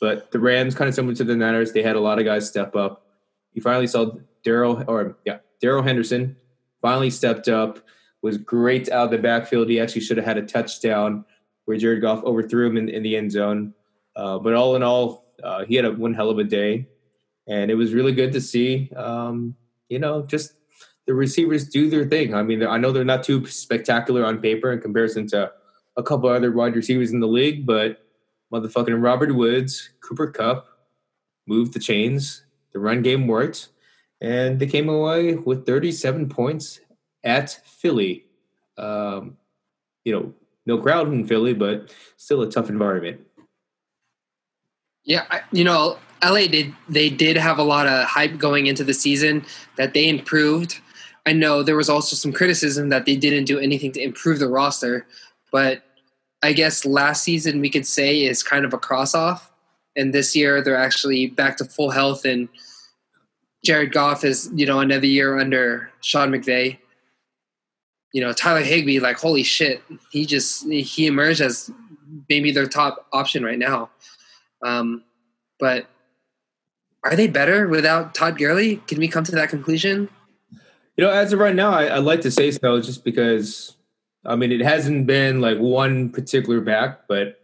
but 0.00 0.32
the 0.32 0.40
Rams 0.40 0.74
kind 0.74 0.88
of 0.88 0.94
similar 0.94 1.14
to 1.14 1.24
the 1.24 1.36
Niners. 1.36 1.72
They 1.72 1.82
had 1.82 1.94
a 1.94 2.00
lot 2.00 2.18
of 2.18 2.24
guys 2.24 2.48
step 2.48 2.74
up. 2.74 3.06
You 3.52 3.62
finally 3.62 3.86
saw 3.86 4.12
Darrell 4.42 4.82
or 4.88 5.18
yeah, 5.24 5.38
Darrell 5.60 5.84
Henderson 5.84 6.36
finally 6.82 7.10
stepped 7.10 7.46
up. 7.46 7.78
Was 8.24 8.38
great 8.38 8.88
out 8.88 9.04
of 9.04 9.10
the 9.10 9.18
backfield. 9.18 9.68
He 9.68 9.78
actually 9.78 10.00
should 10.00 10.16
have 10.16 10.24
had 10.24 10.38
a 10.38 10.46
touchdown 10.46 11.26
where 11.66 11.76
Jared 11.76 12.00
Goff 12.00 12.24
overthrew 12.24 12.66
him 12.66 12.78
in, 12.78 12.88
in 12.88 13.02
the 13.02 13.18
end 13.18 13.30
zone. 13.30 13.74
Uh, 14.16 14.38
but 14.38 14.54
all 14.54 14.76
in 14.76 14.82
all, 14.82 15.26
uh, 15.42 15.66
he 15.66 15.74
had 15.74 15.84
a 15.84 15.92
one 15.92 16.14
hell 16.14 16.30
of 16.30 16.38
a 16.38 16.44
day, 16.44 16.88
and 17.46 17.70
it 17.70 17.74
was 17.74 17.92
really 17.92 18.12
good 18.12 18.32
to 18.32 18.40
see. 18.40 18.90
Um, 18.96 19.54
you 19.90 19.98
know, 19.98 20.22
just 20.22 20.54
the 21.06 21.12
receivers 21.12 21.68
do 21.68 21.90
their 21.90 22.06
thing. 22.06 22.34
I 22.34 22.42
mean, 22.42 22.66
I 22.66 22.78
know 22.78 22.92
they're 22.92 23.04
not 23.04 23.24
too 23.24 23.44
spectacular 23.44 24.24
on 24.24 24.40
paper 24.40 24.72
in 24.72 24.80
comparison 24.80 25.26
to 25.28 25.52
a 25.98 26.02
couple 26.02 26.30
other 26.30 26.50
wide 26.50 26.76
receivers 26.76 27.12
in 27.12 27.20
the 27.20 27.28
league, 27.28 27.66
but 27.66 28.06
motherfucking 28.50 29.04
Robert 29.04 29.34
Woods, 29.34 29.90
Cooper 30.00 30.30
Kupp 30.30 30.66
moved 31.46 31.74
the 31.74 31.78
chains. 31.78 32.46
The 32.72 32.78
run 32.78 33.02
game 33.02 33.26
worked, 33.26 33.68
and 34.22 34.58
they 34.58 34.66
came 34.66 34.88
away 34.88 35.34
with 35.34 35.66
37 35.66 36.30
points 36.30 36.80
at 37.24 37.58
Philly. 37.64 38.24
Um, 38.76 39.36
you 40.04 40.12
know, 40.12 40.32
no 40.66 40.78
crowd 40.78 41.08
in 41.08 41.26
Philly, 41.26 41.54
but 41.54 41.92
still 42.16 42.42
a 42.42 42.50
tough 42.50 42.68
environment. 42.68 43.20
Yeah, 45.04 45.24
I, 45.30 45.40
you 45.52 45.64
know, 45.64 45.98
LA 46.22 46.46
did 46.46 46.74
they 46.88 47.10
did 47.10 47.36
have 47.36 47.58
a 47.58 47.62
lot 47.62 47.86
of 47.86 48.06
hype 48.06 48.38
going 48.38 48.66
into 48.66 48.84
the 48.84 48.94
season 48.94 49.44
that 49.76 49.94
they 49.94 50.08
improved. 50.08 50.80
I 51.26 51.32
know 51.32 51.62
there 51.62 51.76
was 51.76 51.88
also 51.88 52.16
some 52.16 52.32
criticism 52.32 52.90
that 52.90 53.06
they 53.06 53.16
didn't 53.16 53.46
do 53.46 53.58
anything 53.58 53.92
to 53.92 54.02
improve 54.02 54.38
the 54.38 54.48
roster, 54.48 55.06
but 55.50 55.82
I 56.42 56.52
guess 56.52 56.84
last 56.84 57.24
season 57.24 57.60
we 57.60 57.70
could 57.70 57.86
say 57.86 58.24
is 58.24 58.42
kind 58.42 58.64
of 58.64 58.72
a 58.72 58.78
cross 58.78 59.14
off, 59.14 59.50
and 59.96 60.12
this 60.12 60.34
year 60.34 60.62
they're 60.62 60.76
actually 60.76 61.26
back 61.28 61.56
to 61.58 61.64
full 61.64 61.90
health 61.90 62.24
and 62.24 62.48
Jared 63.64 63.92
Goff 63.92 64.24
is 64.24 64.50
you 64.54 64.66
know 64.66 64.80
another 64.80 65.06
year 65.06 65.38
under 65.38 65.90
Sean 66.02 66.30
McVay. 66.30 66.78
You 68.14 68.22
know 68.22 68.32
Tyler 68.32 68.62
Higbee, 68.62 69.00
like 69.00 69.18
holy 69.18 69.42
shit, 69.42 69.82
he 70.10 70.24
just 70.24 70.66
he 70.70 71.06
emerged 71.06 71.42
as 71.42 71.70
maybe 72.28 72.52
their 72.52 72.66
top 72.66 73.06
option 73.12 73.44
right 73.44 73.58
now. 73.58 73.90
Um, 74.62 75.02
but 75.58 75.86
are 77.02 77.16
they 77.16 77.26
better 77.26 77.66
without 77.68 78.14
Todd 78.14 78.38
Gurley? 78.38 78.76
Can 78.86 78.98
we 78.98 79.08
come 79.08 79.24
to 79.24 79.32
that 79.32 79.48
conclusion? 79.48 80.08
You 80.96 81.04
know, 81.04 81.10
as 81.10 81.32
of 81.32 81.40
right 81.40 81.56
now, 81.56 81.72
I, 81.72 81.96
would 81.96 82.06
like 82.06 82.20
to 82.20 82.30
say 82.30 82.50
so, 82.50 82.80
just 82.80 83.04
because. 83.04 83.76
I 84.26 84.36
mean, 84.36 84.52
it 84.52 84.62
hasn't 84.62 85.06
been 85.06 85.42
like 85.42 85.58
one 85.58 86.08
particular 86.08 86.58
back, 86.62 87.06
but 87.08 87.40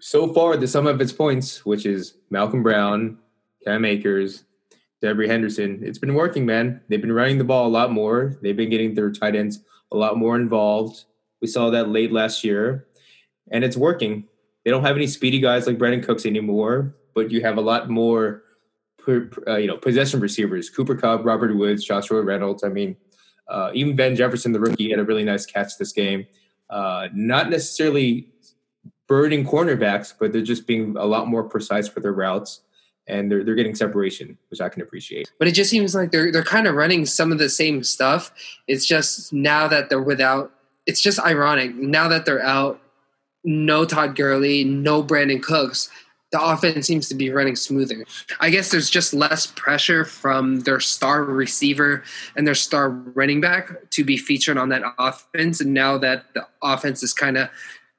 so 0.00 0.30
far, 0.34 0.54
the 0.58 0.68
sum 0.68 0.86
of 0.86 1.00
its 1.00 1.12
points, 1.12 1.64
which 1.64 1.86
is 1.86 2.12
Malcolm 2.28 2.62
Brown, 2.62 3.16
Cam 3.64 3.86
Akers, 3.86 4.44
Devery 5.02 5.26
Henderson, 5.26 5.80
it's 5.82 5.98
been 5.98 6.14
working, 6.14 6.46
man. 6.46 6.80
They've 6.88 7.00
been 7.00 7.12
running 7.12 7.38
the 7.38 7.44
ball 7.44 7.66
a 7.66 7.68
lot 7.68 7.90
more. 7.90 8.38
They've 8.40 8.56
been 8.56 8.70
getting 8.70 8.94
their 8.94 9.10
tight 9.10 9.34
ends 9.34 9.60
a 9.90 9.96
lot 9.96 10.16
more 10.16 10.36
involved. 10.36 11.04
We 11.40 11.48
saw 11.48 11.70
that 11.70 11.88
late 11.88 12.12
last 12.12 12.44
year, 12.44 12.86
and 13.50 13.64
it's 13.64 13.76
working. 13.76 14.24
They 14.64 14.70
don't 14.70 14.84
have 14.84 14.96
any 14.96 15.08
speedy 15.08 15.40
guys 15.40 15.66
like 15.66 15.76
Brandin 15.76 16.04
Cooks 16.04 16.24
anymore, 16.24 16.94
but 17.14 17.32
you 17.32 17.42
have 17.42 17.56
a 17.56 17.60
lot 17.60 17.90
more, 17.90 18.44
uh, 19.08 19.56
you 19.56 19.66
know, 19.66 19.76
possession 19.76 20.20
receivers: 20.20 20.70
Cooper 20.70 20.94
Kupp, 20.94 21.24
Robert 21.24 21.56
Woods, 21.56 21.84
Joshua 21.84 22.22
Reynolds. 22.22 22.62
I 22.62 22.68
mean, 22.68 22.96
uh, 23.48 23.72
even 23.74 23.96
Van 23.96 24.14
Jefferson, 24.14 24.52
the 24.52 24.60
rookie, 24.60 24.90
had 24.90 25.00
a 25.00 25.04
really 25.04 25.24
nice 25.24 25.46
catch 25.46 25.78
this 25.78 25.92
game. 25.92 26.26
Uh, 26.70 27.08
not 27.12 27.50
necessarily 27.50 28.28
burning 29.08 29.44
cornerbacks, 29.44 30.14
but 30.18 30.32
they're 30.32 30.42
just 30.42 30.66
being 30.66 30.96
a 30.96 31.04
lot 31.04 31.26
more 31.26 31.42
precise 31.42 31.92
with 31.92 32.04
their 32.04 32.12
routes 32.12 32.60
and 33.06 33.30
they're 33.30 33.44
they're 33.44 33.54
getting 33.54 33.74
separation, 33.74 34.38
which 34.50 34.60
I 34.60 34.68
can 34.68 34.82
appreciate. 34.82 35.30
But 35.38 35.48
it 35.48 35.52
just 35.52 35.70
seems 35.70 35.94
like 35.94 36.10
they're 36.10 36.30
they're 36.30 36.42
kind 36.42 36.66
of 36.66 36.74
running 36.74 37.06
some 37.06 37.32
of 37.32 37.38
the 37.38 37.48
same 37.48 37.82
stuff. 37.82 38.32
It's 38.68 38.86
just 38.86 39.32
now 39.32 39.68
that 39.68 39.88
they're 39.88 40.02
without. 40.02 40.52
It's 40.86 41.00
just 41.00 41.20
ironic 41.20 41.74
now 41.74 42.08
that 42.08 42.24
they're 42.24 42.42
out. 42.42 42.80
No 43.44 43.84
Todd 43.84 44.16
Gurley, 44.16 44.64
no 44.64 45.02
Brandin 45.02 45.42
Cooks. 45.42 45.90
The 46.30 46.42
offense 46.42 46.86
seems 46.86 47.08
to 47.08 47.14
be 47.14 47.28
running 47.28 47.56
smoother. 47.56 48.06
I 48.40 48.48
guess 48.48 48.70
there's 48.70 48.88
just 48.88 49.12
less 49.12 49.46
pressure 49.46 50.04
from 50.04 50.60
their 50.60 50.80
star 50.80 51.24
receiver 51.24 52.04
and 52.36 52.46
their 52.46 52.54
star 52.54 52.88
running 52.88 53.42
back 53.42 53.90
to 53.90 54.02
be 54.02 54.16
featured 54.16 54.56
on 54.56 54.70
that 54.70 54.82
offense. 54.98 55.60
And 55.60 55.74
now 55.74 55.98
that 55.98 56.24
the 56.32 56.46
offense 56.62 57.02
is 57.02 57.12
kind 57.12 57.36
of 57.36 57.50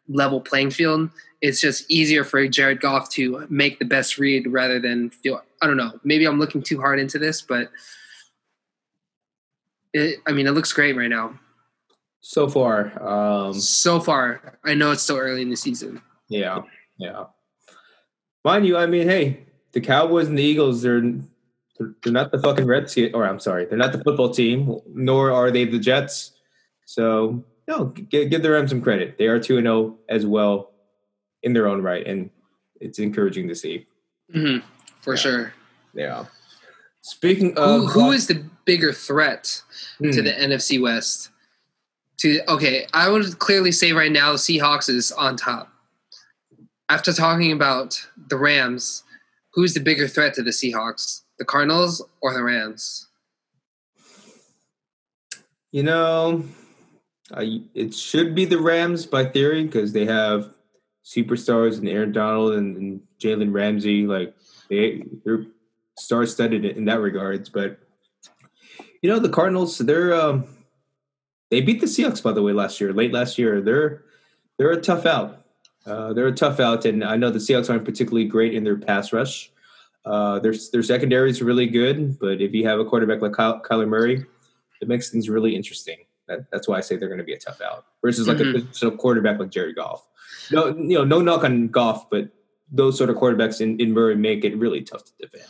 level 0.07 0.41
playing 0.41 0.71
field, 0.71 1.11
it's 1.43 1.59
just 1.59 1.83
easier 1.91 2.23
for 2.23 2.47
Jared 2.47 2.79
Goff 2.79 3.09
to 3.09 3.45
make 3.49 3.77
the 3.77 3.85
best 3.85 4.17
read 4.17 4.49
rather 4.49 4.79
than 4.79 5.09
feel. 5.09 5.43
I 5.61 5.67
don't 5.67 5.75
know. 5.75 5.91
Maybe 6.05 6.25
I'm 6.25 6.39
looking 6.39 6.63
too 6.63 6.79
hard 6.79 6.99
into 6.99 7.19
this, 7.19 7.41
but 7.41 7.69
it, 9.91 10.19
I 10.25 10.31
mean, 10.31 10.47
it 10.47 10.51
looks 10.51 10.71
great 10.71 10.95
right 10.95 11.09
now. 11.09 11.37
So 12.21 12.47
far, 12.47 12.97
um, 13.05 13.53
so 13.55 13.99
far, 13.99 14.57
I 14.63 14.73
know 14.73 14.91
it's 14.91 15.03
still 15.03 15.17
early 15.17 15.41
in 15.41 15.49
the 15.49 15.57
season. 15.57 16.01
Yeah, 16.29 16.61
yeah. 16.97 17.25
Mind 18.45 18.65
you, 18.65 18.77
I 18.77 18.85
mean, 18.85 19.09
hey, 19.09 19.45
the 19.73 19.81
Cowboys 19.81 20.29
and 20.29 20.37
the 20.37 20.43
Eagles, 20.43 20.81
they're 20.81 21.01
they're 22.01 22.13
not 22.13 22.31
the 22.31 22.39
fucking 22.39 22.65
Redskins, 22.65 23.13
or 23.13 23.27
I'm 23.27 23.41
sorry, 23.41 23.65
they're 23.65 23.77
not 23.77 23.91
the 23.91 24.01
football 24.01 24.29
team, 24.29 24.79
nor 24.87 25.31
are 25.31 25.51
they 25.51 25.65
the 25.65 25.79
Jets. 25.79 26.31
So, 26.85 27.43
no, 27.67 27.87
give, 27.87 28.29
give 28.29 28.41
the 28.41 28.51
Rams 28.51 28.69
some 28.69 28.81
credit. 28.81 29.17
They 29.17 29.27
are 29.27 29.41
two 29.41 29.57
and 29.57 29.65
zero 29.65 29.75
oh 29.75 29.99
as 30.07 30.25
well 30.25 30.72
in 31.43 31.53
their 31.53 31.67
own 31.67 31.81
right, 31.81 32.05
and 32.05 32.29
it's 32.79 32.99
encouraging 32.99 33.47
to 33.47 33.55
see. 33.55 33.85
Mm-hmm, 34.33 34.65
for 35.01 35.13
yeah. 35.13 35.19
sure. 35.19 35.53
Yeah. 35.93 36.25
Speaking 37.01 37.57
of 37.57 37.81
who, 37.81 37.87
who 37.87 38.11
is 38.11 38.27
the 38.27 38.43
bigger 38.65 38.93
threat 38.93 39.61
hmm. 39.99 40.11
to 40.11 40.21
the 40.21 40.31
NFC 40.31 40.81
West? 40.81 41.29
To 42.19 42.39
okay, 42.47 42.87
I 42.93 43.09
would 43.09 43.39
clearly 43.39 43.71
say 43.71 43.91
right 43.91 44.11
now 44.11 44.31
the 44.31 44.37
Seahawks 44.37 44.89
is 44.89 45.11
on 45.11 45.35
top. 45.35 45.69
After 46.89 47.11
talking 47.11 47.51
about 47.51 48.07
the 48.29 48.37
Rams, 48.37 49.03
who's 49.53 49.73
the 49.73 49.79
bigger 49.79 50.07
threat 50.07 50.33
to 50.35 50.43
the 50.43 50.51
Seahawks? 50.51 51.21
The 51.39 51.45
Cardinals 51.45 52.05
or 52.21 52.33
the 52.33 52.43
Rams? 52.43 53.07
You 55.71 55.83
know, 55.83 56.45
I, 57.33 57.63
it 57.73 57.95
should 57.95 58.35
be 58.35 58.45
the 58.45 58.59
Rams 58.59 59.05
by 59.05 59.25
theory 59.25 59.63
because 59.63 59.91
they 59.91 60.05
have 60.05 60.53
superstars 61.03 61.77
and 61.77 61.87
Aaron 61.87 62.11
Donald 62.11 62.53
and, 62.53 62.77
and 62.77 63.01
Jalen 63.19 63.53
Ramsey. 63.53 64.07
Like 64.07 64.35
they 64.69 65.03
they're 65.23 65.45
star 65.97 66.25
studded 66.25 66.65
in 66.65 66.85
that 66.85 66.99
regards. 66.99 67.49
But 67.49 67.79
you 69.01 69.09
know 69.09 69.19
the 69.19 69.29
Cardinals, 69.29 69.77
they're 69.77 70.13
um, 70.13 70.45
they 71.49 71.61
beat 71.61 71.81
the 71.81 71.87
Seahawks 71.87 72.23
by 72.23 72.31
the 72.31 72.41
way 72.41 72.53
last 72.53 72.79
year, 72.79 72.93
late 72.93 73.13
last 73.13 73.37
year. 73.37 73.61
They're 73.61 74.03
they're 74.57 74.71
a 74.71 74.81
tough 74.81 75.05
out. 75.05 75.39
Uh, 75.85 76.13
they're 76.13 76.27
a 76.27 76.33
tough 76.33 76.59
out, 76.59 76.85
and 76.85 77.03
I 77.03 77.17
know 77.17 77.29
the 77.29 77.39
Seahawks 77.39 77.69
aren't 77.69 77.85
particularly 77.85 78.25
great 78.25 78.53
in 78.53 78.63
their 78.63 78.77
pass 78.77 79.11
rush. 79.11 79.51
Uh, 80.05 80.39
their 80.39 80.53
their 80.71 80.83
secondary 80.83 81.29
is 81.29 81.41
really 81.41 81.67
good, 81.67 82.17
but 82.19 82.41
if 82.41 82.53
you 82.53 82.65
have 82.67 82.79
a 82.79 82.85
quarterback 82.85 83.21
like 83.21 83.33
Kyle, 83.33 83.61
Kyler 83.61 83.87
Murray, 83.87 84.25
it 84.81 84.87
makes 84.87 85.09
things 85.09 85.29
really 85.29 85.55
interesting. 85.55 85.97
That, 86.27 86.49
that's 86.51 86.69
why 86.69 86.77
I 86.77 86.81
say 86.81 86.95
they're 86.95 87.09
going 87.09 87.19
to 87.19 87.25
be 87.25 87.33
a 87.33 87.39
tough 87.39 87.59
out 87.59 87.85
versus 88.01 88.29
like 88.29 88.37
mm-hmm. 88.37 88.87
a 88.87 88.91
quarterback 88.91 89.39
like 89.39 89.49
Jared 89.49 89.75
Goff 89.75 90.07
no, 90.51 90.67
you 90.67 90.97
know, 90.97 91.03
no 91.03 91.21
knock 91.21 91.43
on 91.43 91.67
Goff, 91.67 92.09
but 92.09 92.29
those 92.71 92.97
sort 92.97 93.09
of 93.09 93.17
quarterbacks 93.17 93.61
in, 93.61 93.79
in 93.79 93.93
Murray 93.93 94.15
make 94.15 94.43
it 94.43 94.57
really 94.57 94.81
tough 94.81 95.05
to 95.05 95.11
defend. 95.19 95.45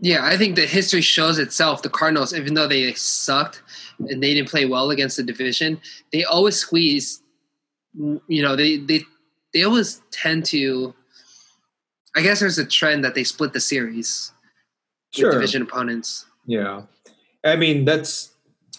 Yeah, 0.00 0.24
I 0.24 0.36
think 0.36 0.54
the 0.54 0.66
history 0.66 1.00
shows 1.00 1.38
itself. 1.38 1.82
The 1.82 1.88
Cardinals, 1.88 2.32
even 2.32 2.54
though 2.54 2.68
they 2.68 2.92
sucked 2.94 3.62
and 3.98 4.22
they 4.22 4.34
didn't 4.34 4.48
play 4.48 4.64
well 4.64 4.90
against 4.90 5.16
the 5.16 5.24
division, 5.24 5.80
they 6.12 6.24
always 6.24 6.56
squeeze. 6.56 7.20
You 7.94 8.42
know, 8.42 8.54
they 8.54 8.76
they 8.76 9.02
they 9.52 9.64
always 9.64 10.00
tend 10.12 10.44
to. 10.46 10.94
I 12.14 12.22
guess 12.22 12.40
there's 12.40 12.58
a 12.58 12.64
trend 12.64 13.04
that 13.04 13.14
they 13.14 13.24
split 13.24 13.52
the 13.52 13.60
series. 13.60 14.32
Sure. 15.10 15.32
division 15.32 15.62
opponents. 15.62 16.26
Yeah, 16.46 16.82
I 17.44 17.56
mean 17.56 17.84
that's. 17.84 18.30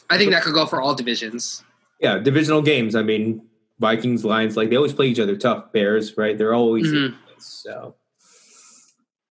I 0.09 0.17
think 0.17 0.31
that 0.31 0.43
could 0.43 0.53
go 0.53 0.65
for 0.65 0.79
all 0.79 0.95
divisions. 0.95 1.63
Yeah, 1.99 2.17
divisional 2.19 2.61
games. 2.61 2.95
I 2.95 3.03
mean, 3.03 3.41
Vikings, 3.79 4.25
Lions, 4.25 4.57
like 4.57 4.69
they 4.69 4.75
always 4.75 4.93
play 4.93 5.07
each 5.07 5.19
other 5.19 5.35
tough. 5.35 5.71
Bears, 5.71 6.17
right? 6.17 6.37
They're 6.37 6.53
always 6.53 6.87
mm-hmm. 6.87 7.15
so. 7.39 7.95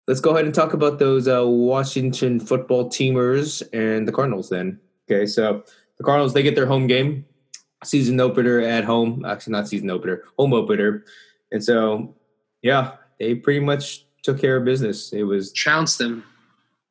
Let's 0.06 0.20
go 0.20 0.32
ahead 0.32 0.44
and 0.44 0.54
talk 0.54 0.74
about 0.74 1.00
those 1.00 1.30
uh, 1.30 1.48
Washington 1.48 2.40
football 2.40 2.90
teamers 2.90 3.64
and 3.72 4.06
the 4.06 4.12
Cardinals. 4.12 4.50
Then, 4.50 4.80
okay, 5.10 5.26
so 5.26 5.64
the 5.98 6.04
Cardinals 6.04 6.34
they 6.34 6.44
get 6.44 6.56
their 6.56 6.66
home 6.66 6.88
game, 6.88 7.26
season 7.86 8.20
opener 8.20 8.60
at 8.60 8.84
home. 8.84 9.24
Actually, 9.26 9.54
not 9.54 9.70
season 9.70 9.90
opener, 9.90 10.24
home 10.38 10.54
opener, 10.54 11.06
and 11.54 11.64
so 11.64 12.14
yeah, 12.62 12.96
they 13.18 13.36
pretty 13.36 13.62
much 13.62 14.06
took 14.24 14.40
care 14.42 14.58
of 14.58 14.66
business. 14.66 15.14
It 15.14 15.24
was 15.24 15.54
trounced 15.54 16.00
them. 16.00 16.26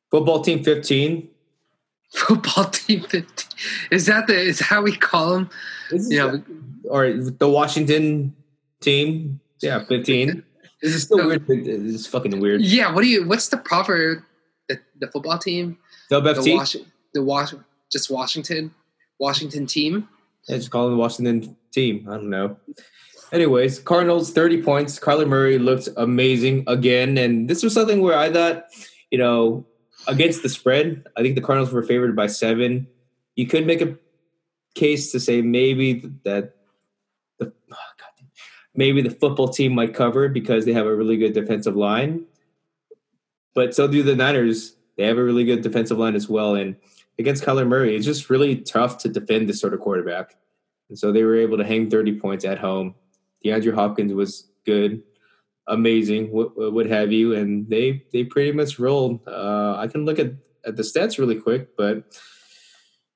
Football 0.09 0.41
team 0.41 0.63
fifteen. 0.63 1.29
Football 2.13 2.65
team 2.65 3.01
fifteen. 3.01 3.59
Is 3.91 4.07
that 4.07 4.25
the 4.25 4.39
is 4.39 4.59
how 4.59 4.81
we 4.81 4.95
call 4.95 5.33
them? 5.33 5.49
Know, 5.93 6.43
or 6.85 7.13
the 7.13 7.49
Washington 7.49 8.35
team. 8.81 9.39
Yeah, 9.61 9.83
fifteen. 9.87 10.43
This 10.81 10.95
is 10.95 11.03
still 11.03 11.19
so, 11.19 11.27
weird. 11.27 11.47
This 11.47 11.67
is 11.67 12.07
fucking 12.07 12.39
weird. 12.39 12.61
Yeah. 12.61 12.93
What 12.93 13.03
do 13.03 13.07
you? 13.07 13.27
What's 13.27 13.47
the 13.47 13.57
proper 13.57 14.25
the, 14.67 14.79
the 14.99 15.07
football 15.07 15.37
team? 15.37 15.77
WFT. 16.11 16.43
The, 16.43 16.55
Was, 16.55 16.77
the 17.13 17.23
Was, 17.23 17.55
just 17.91 18.11
Washington, 18.11 18.73
Washington 19.19 19.65
team. 19.65 20.09
Yeah, 20.47 20.57
just 20.57 20.71
call 20.71 20.85
them 20.85 20.95
the 20.95 20.99
Washington 20.99 21.55
team. 21.71 22.07
I 22.09 22.15
don't 22.15 22.29
know. 22.29 22.57
Anyways, 23.31 23.79
Cardinals 23.79 24.31
thirty 24.31 24.61
points. 24.61 24.99
Kyler 24.99 25.27
Murray 25.27 25.57
looked 25.57 25.89
amazing 25.97 26.65
again, 26.67 27.17
and 27.17 27.49
this 27.49 27.63
was 27.63 27.73
something 27.73 28.01
where 28.01 28.17
I 28.17 28.31
thought, 28.31 28.65
you 29.09 29.17
know, 29.17 29.65
against 30.07 30.43
the 30.43 30.49
spread, 30.49 31.05
I 31.17 31.21
think 31.21 31.35
the 31.35 31.41
Cardinals 31.41 31.71
were 31.71 31.83
favored 31.83 32.15
by 32.15 32.27
seven. 32.27 32.87
You 33.35 33.47
could 33.47 33.65
make 33.65 33.81
a 33.81 33.97
case 34.75 35.11
to 35.11 35.19
say 35.19 35.41
maybe 35.41 36.09
that 36.23 36.55
the 37.39 37.53
oh 37.71 37.75
maybe 38.75 39.01
the 39.01 39.09
football 39.09 39.49
team 39.49 39.73
might 39.75 39.93
cover 39.93 40.27
because 40.29 40.65
they 40.65 40.73
have 40.73 40.87
a 40.87 40.95
really 40.95 41.17
good 41.17 41.33
defensive 41.33 41.75
line. 41.75 42.25
But 43.53 43.75
so 43.75 43.87
do 43.87 44.01
the 44.01 44.15
Niners. 44.15 44.75
They 44.97 45.05
have 45.05 45.17
a 45.17 45.23
really 45.23 45.43
good 45.43 45.61
defensive 45.61 45.97
line 45.97 46.15
as 46.15 46.27
well. 46.27 46.55
And 46.55 46.75
against 47.19 47.43
Kyler 47.43 47.67
Murray, 47.67 47.95
it's 47.95 48.05
just 48.05 48.29
really 48.29 48.57
tough 48.57 48.97
to 48.99 49.09
defend 49.09 49.47
this 49.47 49.59
sort 49.59 49.73
of 49.73 49.79
quarterback. 49.79 50.35
And 50.89 50.97
so 50.97 51.11
they 51.11 51.23
were 51.23 51.35
able 51.35 51.57
to 51.57 51.63
hang 51.63 51.89
30 51.89 52.19
points 52.19 52.45
at 52.45 52.59
home. 52.59 52.95
DeAndre 53.45 53.73
Hopkins 53.73 54.13
was 54.13 54.47
good. 54.65 55.03
amazing, 55.67 56.31
what, 56.31 56.73
what 56.73 56.85
have 56.87 57.11
you, 57.11 57.33
and 57.35 57.69
they 57.69 58.03
they 58.11 58.23
pretty 58.23 58.51
much 58.51 58.79
rolled. 58.79 59.25
Uh, 59.27 59.75
I 59.77 59.87
can 59.87 60.05
look 60.05 60.19
at 60.19 60.33
at 60.65 60.75
the 60.75 60.83
stats 60.83 61.17
really 61.17 61.39
quick, 61.39 61.75
but 61.77 62.03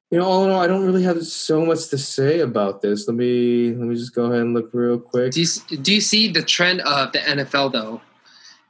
you 0.09 0.17
know, 0.17 0.25
all 0.25 0.45
in 0.45 0.51
all, 0.51 0.61
I 0.61 0.67
don't 0.67 0.85
really 0.85 1.03
have 1.03 1.25
so 1.25 1.65
much 1.65 1.89
to 1.89 1.97
say 1.97 2.39
about 2.39 2.81
this. 2.81 3.07
Let 3.07 3.17
me 3.17 3.73
let 3.73 3.87
me 3.87 3.95
just 3.95 4.15
go 4.15 4.25
ahead 4.25 4.41
and 4.41 4.53
look 4.53 4.69
real 4.73 4.99
quick. 4.99 5.33
Do 5.33 5.41
you, 5.41 5.77
do 5.81 5.93
you 5.93 6.01
see 6.01 6.31
the 6.31 6.41
trend 6.41 6.81
of 6.81 7.11
the 7.11 7.19
NFL 7.19 7.73
though? 7.73 8.01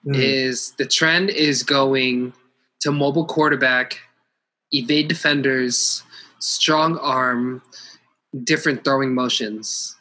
Mm. 0.06 0.16
Is 0.16 0.72
the 0.78 0.86
trend 0.86 1.30
is 1.30 1.64
going 1.64 2.34
to 2.80 2.92
mobile 2.92 3.26
quarterback, 3.26 4.00
evade 4.72 5.08
defenders, 5.08 6.04
strong 6.40 6.98
arm, 6.98 7.62
different 8.44 8.84
throwing 8.84 9.14
motions. 9.14 9.96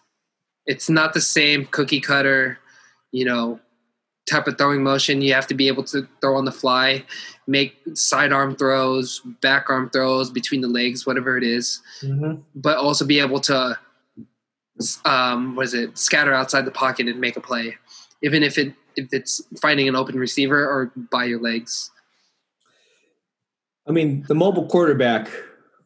It's 0.65 0.89
not 0.89 1.13
the 1.13 1.21
same 1.21 1.67
cookie 1.67 2.01
cutter, 2.01 2.59
you 3.13 3.25
know, 3.25 3.61
type 4.27 4.47
of 4.47 4.59
throwing 4.59 4.83
motion. 4.83 5.23
You 5.23 5.33
have 5.35 5.47
to 5.49 5.55
be 5.55 5.69
able 5.69 5.85
to 5.85 6.07
throw 6.21 6.37
on 6.37 6.45
the 6.45 6.53
fly, 6.53 7.05
make 7.47 7.77
sidearm 7.95 8.57
throws, 8.57 9.21
back 9.41 9.71
arm 9.71 9.91
throws 9.91 10.31
between 10.31 10.61
the 10.61 10.69
legs, 10.69 11.07
whatever 11.07 11.37
it 11.37 11.45
is, 11.45 11.81
mm-hmm. 12.03 12.41
but 12.55 12.77
also 12.77 13.05
be 13.05 13.21
able 13.21 13.41
to, 13.41 13.79
um, 15.05 15.55
what 15.57 15.67
is 15.67 15.75
it, 15.75 15.97
scatter 15.97 16.35
outside 16.35 16.65
the 16.65 16.71
pocket 16.71 17.07
and 17.07 17.21
make 17.21 17.37
a 17.37 17.41
play, 17.41 17.77
even 18.23 18.43
if 18.43 18.59
it 18.59 18.75
if 18.97 19.13
it's 19.13 19.43
finding 19.61 19.89
an 19.89 19.95
open 19.95 20.19
receiver 20.19 20.65
or 20.65 20.91
by 21.11 21.25
your 21.25 21.41
legs. 21.41 21.91
I 23.87 23.93
mean, 23.93 24.25
the 24.27 24.35
mobile 24.35 24.67
quarterback, 24.67 25.29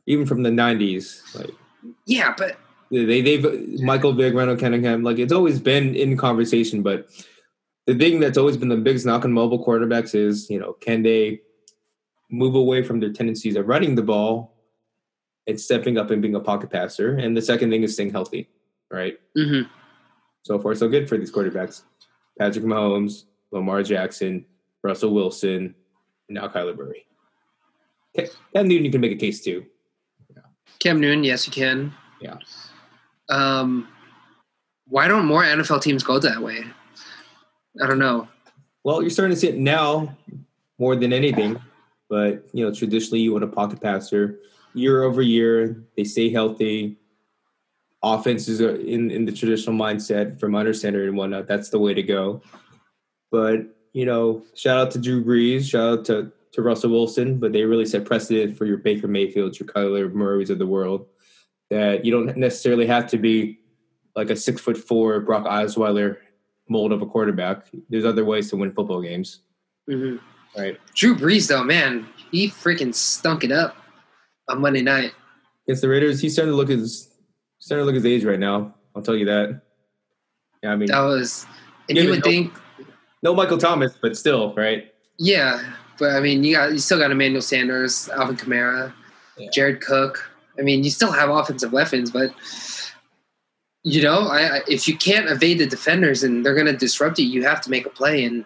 even 0.07 0.26
from 0.26 0.42
the 0.42 0.50
'90s, 0.50 1.35
like 1.35 1.50
yeah, 2.07 2.35
but 2.37 2.57
they 2.90 3.20
they've 3.20 3.81
Michael 3.81 4.12
Vick, 4.12 4.35
Randall 4.35 4.57
Cunningham, 4.57 5.03
like 5.03 5.18
it's 5.18 5.33
always 5.33 5.61
been 5.61 5.94
in 5.94 6.16
conversation, 6.16 6.83
but 6.83 7.09
the 7.86 7.94
thing 7.94 8.20
that's 8.20 8.38
always 8.38 8.56
been 8.56 8.68
the 8.68 8.76
biggest 8.76 9.06
knock 9.06 9.24
on 9.24 9.32
mobile 9.32 9.64
quarterbacks 9.64 10.14
is, 10.14 10.48
you 10.50 10.58
know, 10.58 10.74
can 10.74 11.02
they 11.02 11.40
move 12.30 12.54
away 12.54 12.82
from 12.82 13.00
their 13.00 13.12
tendencies 13.12 13.56
of 13.56 13.66
running 13.66 13.94
the 13.94 14.02
ball 14.02 14.54
and 15.46 15.60
stepping 15.60 15.98
up 15.98 16.10
and 16.10 16.22
being 16.22 16.34
a 16.34 16.40
pocket 16.40 16.70
passer? 16.70 17.16
And 17.16 17.36
the 17.36 17.42
second 17.42 17.70
thing 17.70 17.82
is 17.82 17.94
staying 17.94 18.10
healthy, 18.10 18.48
right? 18.90 19.18
Mm-hmm. 19.36 19.68
So 20.42 20.58
far, 20.58 20.74
so 20.74 20.88
good 20.88 21.08
for 21.08 21.18
these 21.18 21.32
quarterbacks. 21.32 21.82
Patrick 22.38 22.64
Mahomes, 22.64 23.24
Lamar 23.50 23.82
Jackson, 23.82 24.46
Russell 24.82 25.12
Wilson, 25.12 25.74
and 26.28 26.34
now 26.36 26.48
Kyler 26.48 26.76
Murray. 26.76 27.06
Cam 28.14 28.68
Newton, 28.68 28.84
you 28.84 28.90
can 28.90 29.00
make 29.00 29.12
a 29.12 29.16
case 29.16 29.42
too. 29.42 29.66
Yeah. 30.34 30.42
Cam 30.78 31.00
Newton, 31.00 31.24
yes, 31.24 31.46
you 31.46 31.52
can. 31.52 31.92
Yeah. 32.20 32.36
Um, 33.28 33.88
why 34.86 35.06
don't 35.06 35.26
more 35.26 35.42
NFL 35.42 35.82
teams 35.82 36.02
go 36.02 36.18
that 36.18 36.40
way? 36.40 36.64
I 37.83 37.87
don't 37.87 37.98
know. 37.98 38.28
Well, 38.85 39.02
you're 39.02 39.11
starting 39.11 39.35
to 39.35 39.40
see 39.40 39.48
it 39.48 39.59
now 39.59 40.16
more 40.78 40.96
than 40.96 41.12
anything. 41.12 41.61
But 42.09 42.48
you 42.52 42.64
know, 42.64 42.74
traditionally, 42.74 43.20
you 43.20 43.33
want 43.33 43.44
a 43.44 43.48
pocket 43.48 43.80
passer. 43.80 44.40
Year 44.74 45.04
over 45.04 45.22
year, 45.22 45.85
they 45.96 46.04
stay 46.04 46.30
healthy. 46.30 46.96
Offenses 48.02 48.61
are 48.61 48.70
uh, 48.70 48.78
in 48.78 49.11
in 49.11 49.24
the 49.24 49.33
traditional 49.33 49.76
mindset 49.76 50.40
from 50.40 50.54
under 50.54 50.74
center 50.74 51.06
and 51.06 51.16
whatnot. 51.16 51.46
That's 51.46 51.70
the 51.70 51.78
way 51.78 51.94
to 51.94 52.02
go. 52.02 52.42
But 53.30 53.76
you 53.92 54.06
know, 54.06 54.44
shout 54.56 54.78
out 54.78 54.90
to 54.92 54.98
Drew 54.98 55.24
Brees. 55.24 55.70
Shout 55.70 55.98
out 55.98 56.04
to 56.06 56.33
to 56.52 56.62
Russell 56.62 56.90
Wilson. 56.90 57.38
But 57.38 57.52
they 57.52 57.62
really 57.62 57.87
set 57.87 58.04
precedent 58.04 58.56
for 58.56 58.64
your 58.64 58.78
Baker 58.78 59.06
Mayfields, 59.06 59.61
your 59.61 59.68
Kyler 59.68 60.12
Murrays 60.12 60.50
of 60.50 60.59
the 60.59 60.66
world. 60.66 61.06
That 61.68 62.04
you 62.04 62.11
don't 62.11 62.37
necessarily 62.37 62.87
have 62.87 63.06
to 63.09 63.18
be 63.18 63.61
like 64.16 64.30
a 64.30 64.37
six 64.37 64.61
foot 64.61 64.76
four 64.76 65.20
Brock 65.20 65.44
Osweiler 65.44 66.16
mold 66.70 66.92
of 66.92 67.02
a 67.02 67.06
quarterback. 67.06 67.66
There's 67.90 68.06
other 68.06 68.24
ways 68.24 68.48
to 68.50 68.56
win 68.56 68.72
football 68.72 69.02
games. 69.02 69.40
Mm-hmm. 69.90 70.16
Right. 70.59 70.78
Drew 70.94 71.14
Brees, 71.14 71.48
though, 71.48 71.62
man, 71.62 72.09
he 72.30 72.48
freaking 72.48 72.94
stunk 72.94 73.44
it 73.44 73.52
up 73.52 73.76
on 74.48 74.61
Monday 74.61 74.83
night 74.83 75.12
against 75.66 75.83
the 75.83 75.88
Raiders. 75.88 76.20
He's 76.20 76.33
starting 76.33 76.52
to 76.52 76.56
look 76.56 76.68
his 76.68 77.09
starting 77.59 77.83
to 77.83 77.87
look 77.87 77.94
his 77.94 78.06
age 78.06 78.24
right 78.24 78.38
now. 78.38 78.74
I'll 78.96 79.02
tell 79.02 79.16
you 79.16 79.26
that. 79.26 79.61
Yeah, 80.62 80.72
I 80.72 80.76
mean 80.76 80.88
that 80.88 81.00
was, 81.00 81.46
and 81.88 81.96
you 81.96 82.09
would 82.11 82.24
no, 82.24 82.30
think 82.30 82.52
no 83.22 83.35
Michael 83.35 83.59
Thomas, 83.59 83.92
but 84.00 84.16
still, 84.16 84.54
right? 84.54 84.92
Yeah, 85.18 85.62
but 85.98 86.12
I 86.12 86.20
mean, 86.20 86.42
you 86.42 86.56
got 86.56 86.72
you 86.72 86.78
still 86.78 86.98
got 86.98 87.11
Emmanuel 87.11 87.42
Sanders, 87.42 88.09
Alvin 88.11 88.37
Kamara, 88.37 88.92
yeah. 89.38 89.50
Jared 89.52 89.80
Cook. 89.80 90.30
I 90.59 90.62
mean, 90.62 90.83
you 90.83 90.90
still 90.90 91.12
have 91.12 91.30
offensive 91.30 91.72
weapons, 91.72 92.11
but 92.11 92.35
you 93.82 94.02
know, 94.02 94.28
I, 94.28 94.56
I, 94.56 94.60
if 94.68 94.86
you 94.86 94.96
can't 94.96 95.28
evade 95.28 95.58
the 95.58 95.66
defenders 95.66 96.22
and 96.22 96.44
they're 96.44 96.54
going 96.54 96.66
to 96.66 96.76
disrupt 96.76 97.18
you, 97.18 97.26
you 97.26 97.44
have 97.44 97.60
to 97.62 97.70
make 97.70 97.86
a 97.86 97.90
play. 97.90 98.24
And 98.24 98.44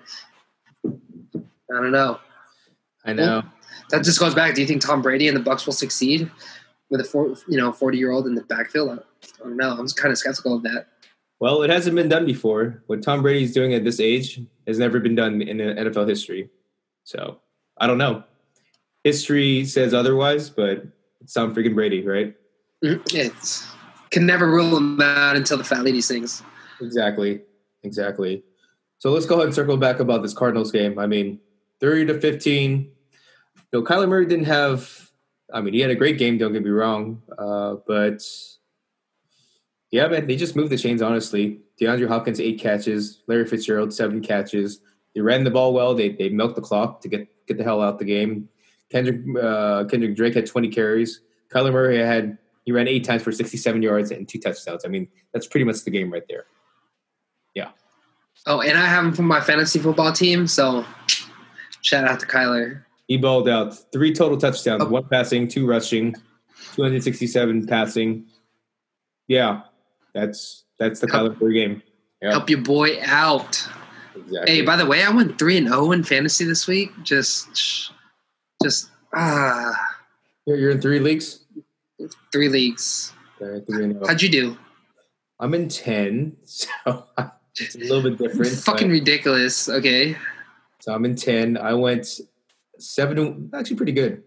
I 0.85 1.41
don't 1.69 1.93
know. 1.93 2.21
I 3.05 3.13
know. 3.13 3.43
Well, 3.43 3.53
that 3.91 4.05
just 4.05 4.21
goes 4.21 4.35
back. 4.35 4.55
Do 4.55 4.61
you 4.61 4.67
think 4.67 4.83
Tom 4.83 5.03
Brady 5.03 5.29
and 5.29 5.37
the 5.37 5.43
Bucs 5.43 5.67
will 5.67 5.73
succeed 5.73 6.31
with 6.91 7.01
a 7.01 7.05
four, 7.05 7.37
you 7.49 7.59
know 7.59 7.73
forty 7.73 7.99
year 7.99 8.11
old 8.11 8.27
in 8.27 8.35
the 8.35 8.43
backfield? 8.43 8.91
I 8.91 9.43
don't 9.43 9.57
know. 9.57 9.73
I'm 9.73 9.89
kind 9.89 10.13
of 10.13 10.19
skeptical 10.19 10.57
of 10.57 10.63
that. 10.63 10.87
Well, 11.41 11.63
it 11.63 11.71
hasn't 11.71 11.97
been 11.97 12.09
done 12.09 12.25
before. 12.25 12.83
What 12.87 13.03
Tom 13.03 13.21
Brady's 13.21 13.53
doing 13.53 13.75
at 13.75 13.85
this 13.85 14.01
age 14.01 14.41
has 14.67 14.79
never 14.79 15.01
been 15.01 15.15
done 15.15 15.43
in 15.43 15.59
NFL 15.59 16.09
history. 16.09 16.49
So 17.03 17.41
I 17.77 17.87
don't 17.87 17.99
know. 17.99 18.25
History 19.03 19.67
says 19.67 19.93
otherwise, 19.93 20.49
but 20.49 20.87
it's 21.21 21.35
Tom 21.35 21.55
freaking 21.55 21.75
Brady, 21.75 22.07
right? 22.07 22.35
Mm-hmm. 22.83 23.17
It's 23.17 23.67
can 24.15 24.25
never 24.25 24.47
rule 24.47 24.71
them 24.71 25.01
out 25.03 25.35
until 25.35 25.59
the 25.59 25.65
fat 25.65 25.83
lady 25.83 26.01
sings. 26.01 26.41
Exactly. 26.81 27.43
Exactly. 27.83 28.45
So 28.99 29.11
let's 29.11 29.27
go 29.27 29.35
ahead 29.35 29.47
and 29.47 29.55
circle 29.55 29.77
back 29.77 29.99
about 29.99 30.23
this 30.23 30.33
Cardinals 30.33 30.71
game. 30.71 31.01
I 31.01 31.09
mean, 31.09 31.41
30 31.81 32.07
to 32.07 32.21
15. 32.21 32.81
You 32.81 32.89
know, 33.73 33.83
Kyler 33.83 34.09
Murray 34.09 34.25
didn't 34.27 34.45
have, 34.45 35.11
I 35.53 35.61
mean, 35.61 35.75
he 35.75 35.81
had 35.81 35.91
a 35.91 35.97
great 35.97 36.17
game, 36.17 36.39
don't 36.39 36.53
get 36.53 36.63
me 36.63 36.71
wrong. 36.71 37.23
Uh, 37.37 37.77
but 37.89 38.23
yeah, 39.91 40.07
man, 40.07 40.29
they 40.29 40.37
just 40.37 40.55
moved 40.55 40.71
the 40.71 40.79
chains, 40.79 41.03
honestly. 41.03 41.59
DeAndre 41.81 42.07
Hopkins, 42.07 42.39
eight 42.39 42.61
catches. 42.61 43.21
Larry 43.27 43.47
Fitzgerald, 43.47 43.93
seven 43.93 44.23
catches. 44.23 44.79
They 45.17 45.23
ran 45.23 45.43
the 45.43 45.51
ball 45.51 45.75
well. 45.75 45.93
They, 45.93 46.11
they 46.11 46.29
milked 46.29 46.55
the 46.55 46.63
clock 46.63 47.01
to 47.01 47.09
get, 47.09 47.27
get 47.49 47.59
the 47.59 47.65
hell 47.65 47.83
out 47.83 47.95
of 47.95 47.99
the 47.99 48.05
game. 48.05 48.49
Kendrick, 48.91 49.23
uh, 49.43 49.85
Kendrick 49.91 50.15
Drake 50.15 50.35
had 50.35 50.47
20 50.47 50.69
carries. 50.69 51.21
Kyler 51.53 51.73
Murray 51.73 51.99
had 51.99 52.39
he 52.65 52.73
ran 52.73 52.89
eight 52.89 53.05
times 53.05 53.23
for 53.23 53.33
67 53.33 53.83
yards 53.83 54.11
and 54.11 54.29
two 54.29 54.39
touchdowns. 54.39 54.85
I 54.85 54.89
mean, 54.89 55.09
that's 55.33 55.47
pretty 55.47 55.65
much 55.65 55.85
the 55.85 55.91
game 55.91 56.13
right 56.13 56.27
there. 56.29 56.47
Yeah. 57.55 57.71
Oh, 58.47 58.61
and 58.61 58.77
I 58.77 58.87
have 58.87 59.05
him 59.05 59.13
for 59.13 59.23
my 59.23 59.41
fantasy 59.41 59.79
football 59.79 60.13
team, 60.13 60.47
so 60.47 60.85
shout 61.83 62.05
out 62.05 62.21
to 62.21 62.27
Kyler. 62.27 62.83
He 63.07 63.17
balled 63.17 63.49
out 63.49 63.77
three 63.93 64.15
total 64.15 64.39
touchdowns, 64.39 64.83
oh. 64.83 64.89
one 64.89 65.05
passing, 65.09 65.47
two 65.47 65.67
rushing, 65.67 66.15
267 66.75 67.67
passing. 67.67 68.27
Yeah, 69.29 69.63
that's 70.15 70.65
that's 70.79 71.01
the 71.01 71.07
Kyler 71.07 71.41
Murray 71.41 71.55
game. 71.55 71.83
Help 72.23 72.49
your 72.49 72.63
boy 72.63 72.99
out. 73.03 73.69
Exactly. 74.17 74.55
Hey, 74.55 74.63
by 74.63 74.77
the 74.77 74.87
way, 74.87 75.03
I 75.03 75.11
went 75.11 75.39
three 75.39 75.59
and 75.59 75.69
zero 75.69 75.87
oh 75.87 75.93
in 75.93 76.05
fantasy 76.05 76.45
this 76.45 76.67
week. 76.67 76.91
Just, 77.03 77.93
just 78.63 78.91
ah. 79.15 79.73
You're 80.47 80.71
in 80.71 80.81
three 80.81 81.01
leagues. 81.01 81.44
Three 82.33 82.49
leagues. 82.49 83.13
Three 83.39 83.95
How'd 84.07 84.23
you 84.23 84.29
do? 84.29 84.57
I'm 85.41 85.55
in 85.55 85.69
ten, 85.69 86.37
so 86.45 86.69
it's 87.59 87.75
a 87.75 87.79
little 87.79 88.03
bit 88.03 88.19
different. 88.19 88.53
Fucking 88.53 88.89
ridiculous. 88.89 89.69
Okay. 89.69 90.17
So 90.81 90.95
I'm 90.95 91.05
in 91.05 91.17
ten. 91.17 91.57
I 91.57 91.75
went 91.75 92.21
seven. 92.79 93.51
Actually, 93.55 93.77
pretty 93.77 93.93
good. 93.93 94.23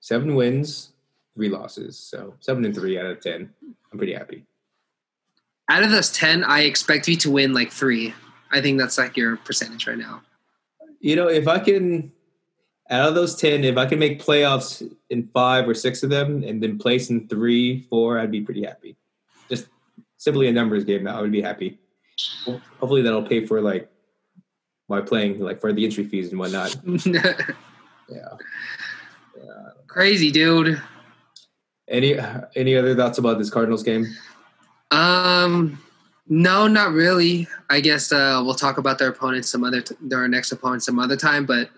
Seven 0.00 0.34
wins, 0.34 0.92
three 1.34 1.48
losses. 1.48 1.98
So 1.98 2.34
seven 2.40 2.64
and 2.64 2.74
three 2.74 2.98
out 2.98 3.06
of 3.06 3.20
ten. 3.20 3.50
I'm 3.92 3.98
pretty 3.98 4.14
happy. 4.14 4.44
Out 5.70 5.82
of 5.82 5.90
those 5.90 6.10
ten, 6.10 6.44
I 6.44 6.60
expect 6.60 7.08
you 7.08 7.16
to 7.16 7.30
win 7.30 7.52
like 7.52 7.70
three. 7.70 8.14
I 8.50 8.60
think 8.60 8.78
that's 8.78 8.98
like 8.98 9.16
your 9.16 9.36
percentage 9.36 9.86
right 9.86 9.98
now. 9.98 10.22
You 11.00 11.16
know, 11.16 11.28
if 11.28 11.46
I 11.46 11.58
can 11.58 12.10
out 12.90 13.08
of 13.08 13.14
those 13.14 13.36
10, 13.36 13.64
if 13.64 13.76
I 13.76 13.86
can 13.86 13.98
make 13.98 14.22
playoffs 14.22 14.88
in 15.10 15.28
five 15.34 15.68
or 15.68 15.74
six 15.74 16.02
of 16.02 16.10
them 16.10 16.42
and 16.42 16.62
then 16.62 16.78
place 16.78 17.10
in 17.10 17.28
three, 17.28 17.82
four, 17.82 18.18
I'd 18.18 18.30
be 18.30 18.40
pretty 18.40 18.64
happy. 18.64 18.96
Just 19.48 19.68
simply 20.16 20.48
a 20.48 20.52
numbers 20.52 20.84
game 20.84 21.04
now, 21.04 21.18
I 21.18 21.20
would 21.20 21.32
be 21.32 21.42
happy. 21.42 21.78
Hopefully 22.80 23.02
that'll 23.02 23.22
pay 23.22 23.46
for 23.46 23.60
like 23.60 23.90
my 24.88 25.00
playing, 25.00 25.38
like 25.40 25.60
for 25.60 25.72
the 25.72 25.84
entry 25.84 26.04
fees 26.04 26.30
and 26.30 26.38
whatnot. 26.38 26.74
yeah. 27.06 27.34
yeah. 28.08 28.34
Crazy, 29.86 30.30
dude. 30.30 30.80
Any 31.88 32.18
any 32.54 32.76
other 32.76 32.94
thoughts 32.94 33.18
about 33.18 33.38
this 33.38 33.48
Cardinals 33.48 33.82
game? 33.82 34.06
Um, 34.90 35.80
no, 36.28 36.66
not 36.66 36.92
really. 36.92 37.48
I 37.70 37.80
guess 37.80 38.12
uh, 38.12 38.42
we'll 38.44 38.54
talk 38.54 38.76
about 38.76 38.98
their 38.98 39.08
opponents 39.08 39.50
some 39.50 39.64
other 39.64 39.80
t- 39.80 39.94
their 40.00 40.26
next 40.28 40.52
opponent 40.52 40.82
some 40.82 40.98
other 40.98 41.16
time. 41.16 41.46
But 41.46 41.70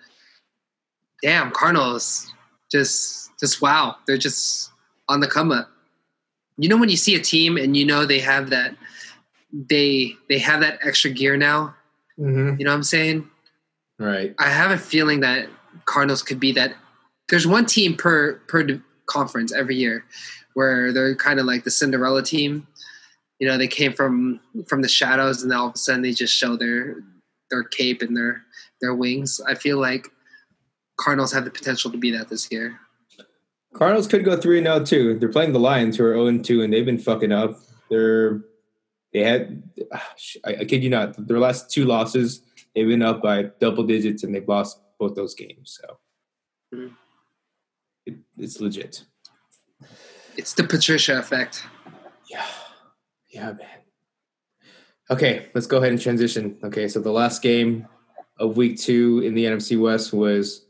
damn, 1.23 1.51
Cardinals 1.51 2.33
just 2.71 3.31
just 3.39 3.63
wow, 3.63 3.97
they're 4.07 4.19
just 4.19 4.71
on 5.09 5.21
the 5.21 5.27
come 5.27 5.53
up. 5.53 5.71
You 6.57 6.69
know 6.69 6.77
when 6.77 6.89
you 6.89 6.97
see 6.97 7.15
a 7.15 7.21
team 7.21 7.57
and 7.57 7.77
you 7.77 7.87
know 7.87 8.05
they 8.07 8.21
have 8.21 8.51
that 8.51 8.77
they 9.53 10.15
they 10.29 10.39
have 10.39 10.61
that 10.61 10.79
extra 10.85 11.11
gear 11.11 11.37
now 11.37 11.75
Mm-hmm. 12.21 12.59
You 12.59 12.65
know 12.65 12.71
what 12.71 12.77
I'm 12.77 12.83
saying? 12.83 13.29
Right. 13.99 14.35
I 14.39 14.51
have 14.51 14.71
a 14.71 14.79
feeling 14.79 15.21
that 15.21 15.49
Cardinals 15.87 16.23
could 16.23 16.39
be 16.39 16.53
that. 16.53 16.75
There's 17.29 17.47
one 17.47 17.67
team 17.67 17.97
per 17.97 18.35
per 18.49 18.81
conference 19.07 19.53
every 19.53 19.77
year 19.77 20.05
where 20.55 20.93
they're 20.93 21.15
kind 21.15 21.41
of 21.41 21.47
like 21.47 21.65
the 21.65 21.71
Cinderella 21.71 22.23
team. 22.23 22.67
You 23.39 23.49
know, 23.49 23.57
they 23.57 23.69
came 23.69 23.93
from 23.93 24.41
from 24.67 24.83
the 24.83 24.89
shadows, 24.89 25.43
and 25.43 25.51
then 25.51 25.59
all 25.59 25.69
of 25.69 25.75
a 25.75 25.79
sudden 25.79 26.03
they 26.03 26.13
just 26.13 26.35
show 26.35 26.57
their 26.57 26.97
their 27.51 27.63
cape 27.63 28.03
and 28.03 28.17
their 28.17 28.43
their 28.81 28.95
wings. 28.95 29.41
I 29.49 29.55
feel 29.55 29.79
like 29.79 30.09
Cardinals 31.01 31.33
have 31.33 31.45
the 31.45 31.51
potential 31.51 31.91
to 31.91 31.97
be 31.97 32.11
that 32.11 32.29
this 32.29 32.53
year. 32.53 32.79
Cardinals 33.73 34.07
could 34.07 34.25
go 34.25 34.37
three 34.37 34.61
now 34.61 34.81
too. 34.81 35.19
They're 35.19 35.31
playing 35.31 35.53
the 35.53 35.61
Lions, 35.61 35.97
who 35.97 36.05
are 36.05 36.15
zero 36.15 36.39
two, 36.39 36.63
and 36.63 36.73
they've 36.73 36.85
been 36.85 36.99
fucking 36.99 37.33
up. 37.33 37.59
They're 37.89 38.43
they 39.13 39.25
had 39.25 39.63
ah, 39.93 40.15
I, 40.45 40.57
I 40.61 40.65
kid 40.67 40.85
you 40.85 40.91
not, 40.91 41.27
their 41.27 41.39
last 41.39 41.71
two 41.71 41.85
losses, 41.85 42.43
they've 42.75 42.87
been 42.87 43.03
up 43.03 43.23
by 43.23 43.45
double 43.61 43.85
digits, 43.85 44.23
and 44.25 44.35
they've 44.35 44.47
lost 44.47 44.81
both 44.99 45.15
those 45.17 45.35
games. 45.35 45.79
So 45.81 45.99
Mhm. 46.75 46.93
it, 48.07 48.17
it's 48.37 48.61
legit. 48.61 49.05
It's 50.37 50.53
the 50.55 50.65
Patricia 50.65 51.19
effect. 51.19 51.65
Yeah, 52.29 52.47
yeah, 53.29 53.53
man. 53.53 53.79
Okay, 55.11 55.49
let's 55.55 55.67
go 55.67 55.79
ahead 55.79 55.91
and 55.93 56.01
transition. 56.01 56.59
Okay, 56.63 56.87
so 56.87 57.01
the 57.01 57.11
last 57.11 57.43
game 57.43 57.89
of 58.39 58.57
week 58.57 58.79
two 58.79 59.23
in 59.25 59.35
the 59.35 59.45
NFC 59.47 59.81
West 59.81 60.13
was 60.13 60.67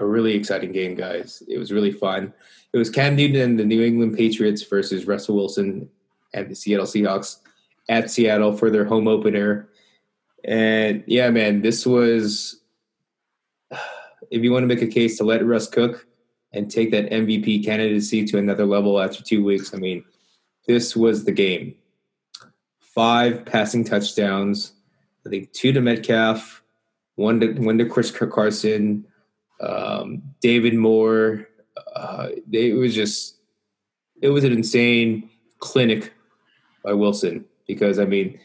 a 0.00 0.06
really 0.06 0.34
exciting 0.34 0.72
game, 0.72 0.94
guys. 0.94 1.42
It 1.48 1.58
was 1.58 1.72
really 1.72 1.92
fun. 1.92 2.32
It 2.72 2.78
was 2.78 2.90
Cam 2.90 3.16
Newton 3.16 3.40
and 3.40 3.58
the 3.58 3.64
New 3.64 3.82
England 3.82 4.16
Patriots 4.16 4.62
versus 4.62 5.06
Russell 5.06 5.36
Wilson 5.36 5.88
and 6.34 6.50
the 6.50 6.54
Seattle 6.54 6.86
Seahawks 6.86 7.38
at 7.88 8.10
Seattle 8.10 8.56
for 8.56 8.70
their 8.70 8.84
home 8.84 9.08
opener. 9.08 9.68
And 10.44 11.04
yeah, 11.06 11.30
man, 11.30 11.62
this 11.62 11.84
was 11.84 12.60
if 14.30 14.42
you 14.42 14.52
want 14.52 14.62
to 14.62 14.74
make 14.74 14.82
a 14.82 14.86
case 14.86 15.18
to 15.18 15.24
let 15.24 15.44
Russ 15.44 15.68
cook 15.68 16.06
and 16.52 16.70
take 16.70 16.90
that 16.90 17.10
MVP 17.10 17.64
candidacy 17.64 18.24
to 18.26 18.38
another 18.38 18.66
level 18.66 19.00
after 19.00 19.22
two 19.22 19.44
weeks, 19.44 19.74
I 19.74 19.78
mean, 19.78 20.04
this 20.66 20.96
was 20.96 21.24
the 21.24 21.32
game. 21.32 21.74
Five 22.78 23.44
passing 23.44 23.84
touchdowns. 23.84 24.72
I 25.26 25.30
think 25.30 25.52
two 25.52 25.72
to 25.72 25.80
Metcalf, 25.80 26.62
one 27.16 27.40
to 27.40 27.52
one 27.52 27.78
to 27.78 27.84
Chris 27.84 28.10
Carson, 28.10 29.06
um, 29.60 30.22
David 30.40 30.74
Moore. 30.74 31.48
Uh, 31.94 32.28
it 32.52 32.76
was 32.76 32.94
just 32.94 33.36
it 34.22 34.28
was 34.28 34.44
an 34.44 34.52
insane 34.52 35.28
clinic 35.58 36.12
by 36.84 36.92
Wilson 36.92 37.44
because 37.66 37.98
I 37.98 38.04
mean 38.04 38.38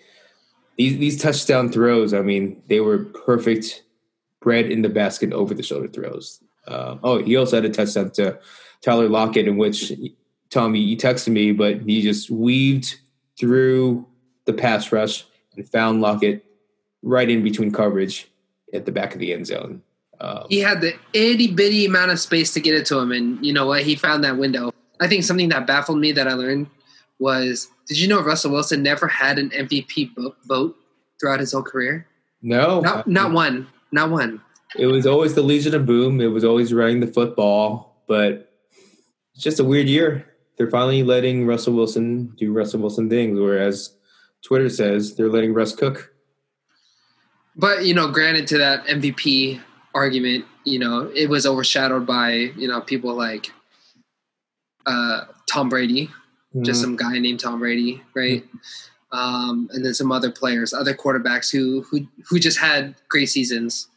these 0.77 0.97
these 0.97 1.21
touchdown 1.21 1.71
throws. 1.71 2.13
I 2.13 2.21
mean 2.21 2.61
they 2.67 2.79
were 2.79 3.05
perfect, 3.05 3.83
bread 4.41 4.71
in 4.71 4.81
the 4.81 4.89
basket 4.89 5.33
over 5.33 5.53
the 5.53 5.63
shoulder 5.63 5.87
throws. 5.87 6.41
Um, 6.67 6.99
oh, 7.03 7.23
he 7.23 7.35
also 7.35 7.57
had 7.57 7.65
a 7.65 7.69
touchdown 7.69 8.11
to 8.11 8.39
Tyler 8.81 9.09
Lockett 9.09 9.47
in 9.47 9.57
which 9.57 9.93
Tommy 10.49 10.79
you 10.79 10.97
texted 10.97 11.29
me, 11.29 11.51
but 11.51 11.81
he 11.81 12.01
just 12.01 12.29
weaved 12.29 12.95
through 13.37 14.05
the 14.45 14.53
pass 14.53 14.91
rush 14.91 15.25
and 15.55 15.69
found 15.69 16.01
Lockett 16.01 16.45
right 17.01 17.29
in 17.29 17.43
between 17.43 17.71
coverage 17.71 18.29
at 18.73 18.85
the 18.85 18.91
back 18.91 19.13
of 19.13 19.19
the 19.19 19.33
end 19.33 19.47
zone. 19.47 19.81
Um, 20.21 20.45
He 20.49 20.59
had 20.59 20.81
the 20.81 20.93
itty 21.13 21.51
bitty 21.51 21.85
amount 21.85 22.11
of 22.11 22.19
space 22.19 22.53
to 22.53 22.59
get 22.59 22.73
it 22.75 22.85
to 22.87 22.97
him, 22.99 23.11
and 23.11 23.43
you 23.45 23.53
know 23.53 23.65
what? 23.67 23.83
He 23.83 23.95
found 23.95 24.23
that 24.23 24.37
window. 24.37 24.71
I 24.99 25.07
think 25.07 25.23
something 25.23 25.49
that 25.49 25.67
baffled 25.67 25.99
me 25.99 26.11
that 26.13 26.27
I 26.27 26.33
learned 26.33 26.67
was: 27.19 27.67
Did 27.87 27.99
you 27.99 28.07
know 28.07 28.21
Russell 28.21 28.51
Wilson 28.51 28.81
never 28.83 29.07
had 29.07 29.37
an 29.39 29.49
MVP 29.51 30.11
vote 30.47 30.75
throughout 31.19 31.39
his 31.39 31.51
whole 31.51 31.63
career? 31.63 32.07
no, 32.41 32.81
Not 32.81 33.07
not 33.07 33.31
one, 33.31 33.67
not 33.91 34.09
one. 34.11 34.41
it 34.77 34.85
was 34.87 35.05
always 35.07 35.33
the 35.33 35.41
Legion 35.41 35.73
of 35.75 35.85
Boom. 35.85 36.21
It 36.21 36.27
was 36.27 36.43
always 36.43 36.73
running 36.73 36.99
the 36.99 37.07
football, 37.07 38.03
but 38.07 38.51
it's 39.33 39.43
just 39.43 39.59
a 39.59 39.63
weird 39.63 39.87
year. 39.87 40.25
They're 40.57 40.69
finally 40.69 41.03
letting 41.03 41.45
Russell 41.45 41.73
Wilson 41.73 42.33
do 42.37 42.53
Russell 42.53 42.79
Wilson 42.79 43.09
things, 43.09 43.37
whereas 43.39 43.93
Twitter 44.43 44.69
says 44.69 45.15
they're 45.15 45.29
letting 45.29 45.53
Russ 45.53 45.75
cook. 45.75 46.13
But 47.57 47.85
you 47.85 47.93
know, 47.93 48.09
granted 48.09 48.47
to 48.47 48.57
that 48.59 48.85
MVP 48.87 49.59
argument, 49.95 50.45
you 50.63 50.77
know, 50.77 51.09
it 51.15 51.29
was 51.29 51.47
overshadowed 51.47 52.05
by 52.05 52.33
you 52.33 52.67
know 52.67 52.81
people 52.81 53.15
like 53.15 53.51
uh, 54.85 55.21
Tom 55.49 55.69
Brady, 55.69 56.11
just 56.61 56.81
Mm, 56.81 56.83
some 56.83 56.95
guy 56.95 57.17
named 57.17 57.39
Tom 57.39 57.59
Brady, 57.59 58.03
right? 58.13 58.45
Um, 59.11 59.69
and 59.73 59.83
then 59.83 59.93
some 59.93 60.11
other 60.11 60.29
players, 60.29 60.73
other 60.73 60.93
quarterbacks 60.93 61.51
who 61.51 61.81
who 61.89 62.07
who 62.29 62.39
just 62.39 62.59
had 62.59 62.95
great 63.09 63.27
seasons. 63.27 63.87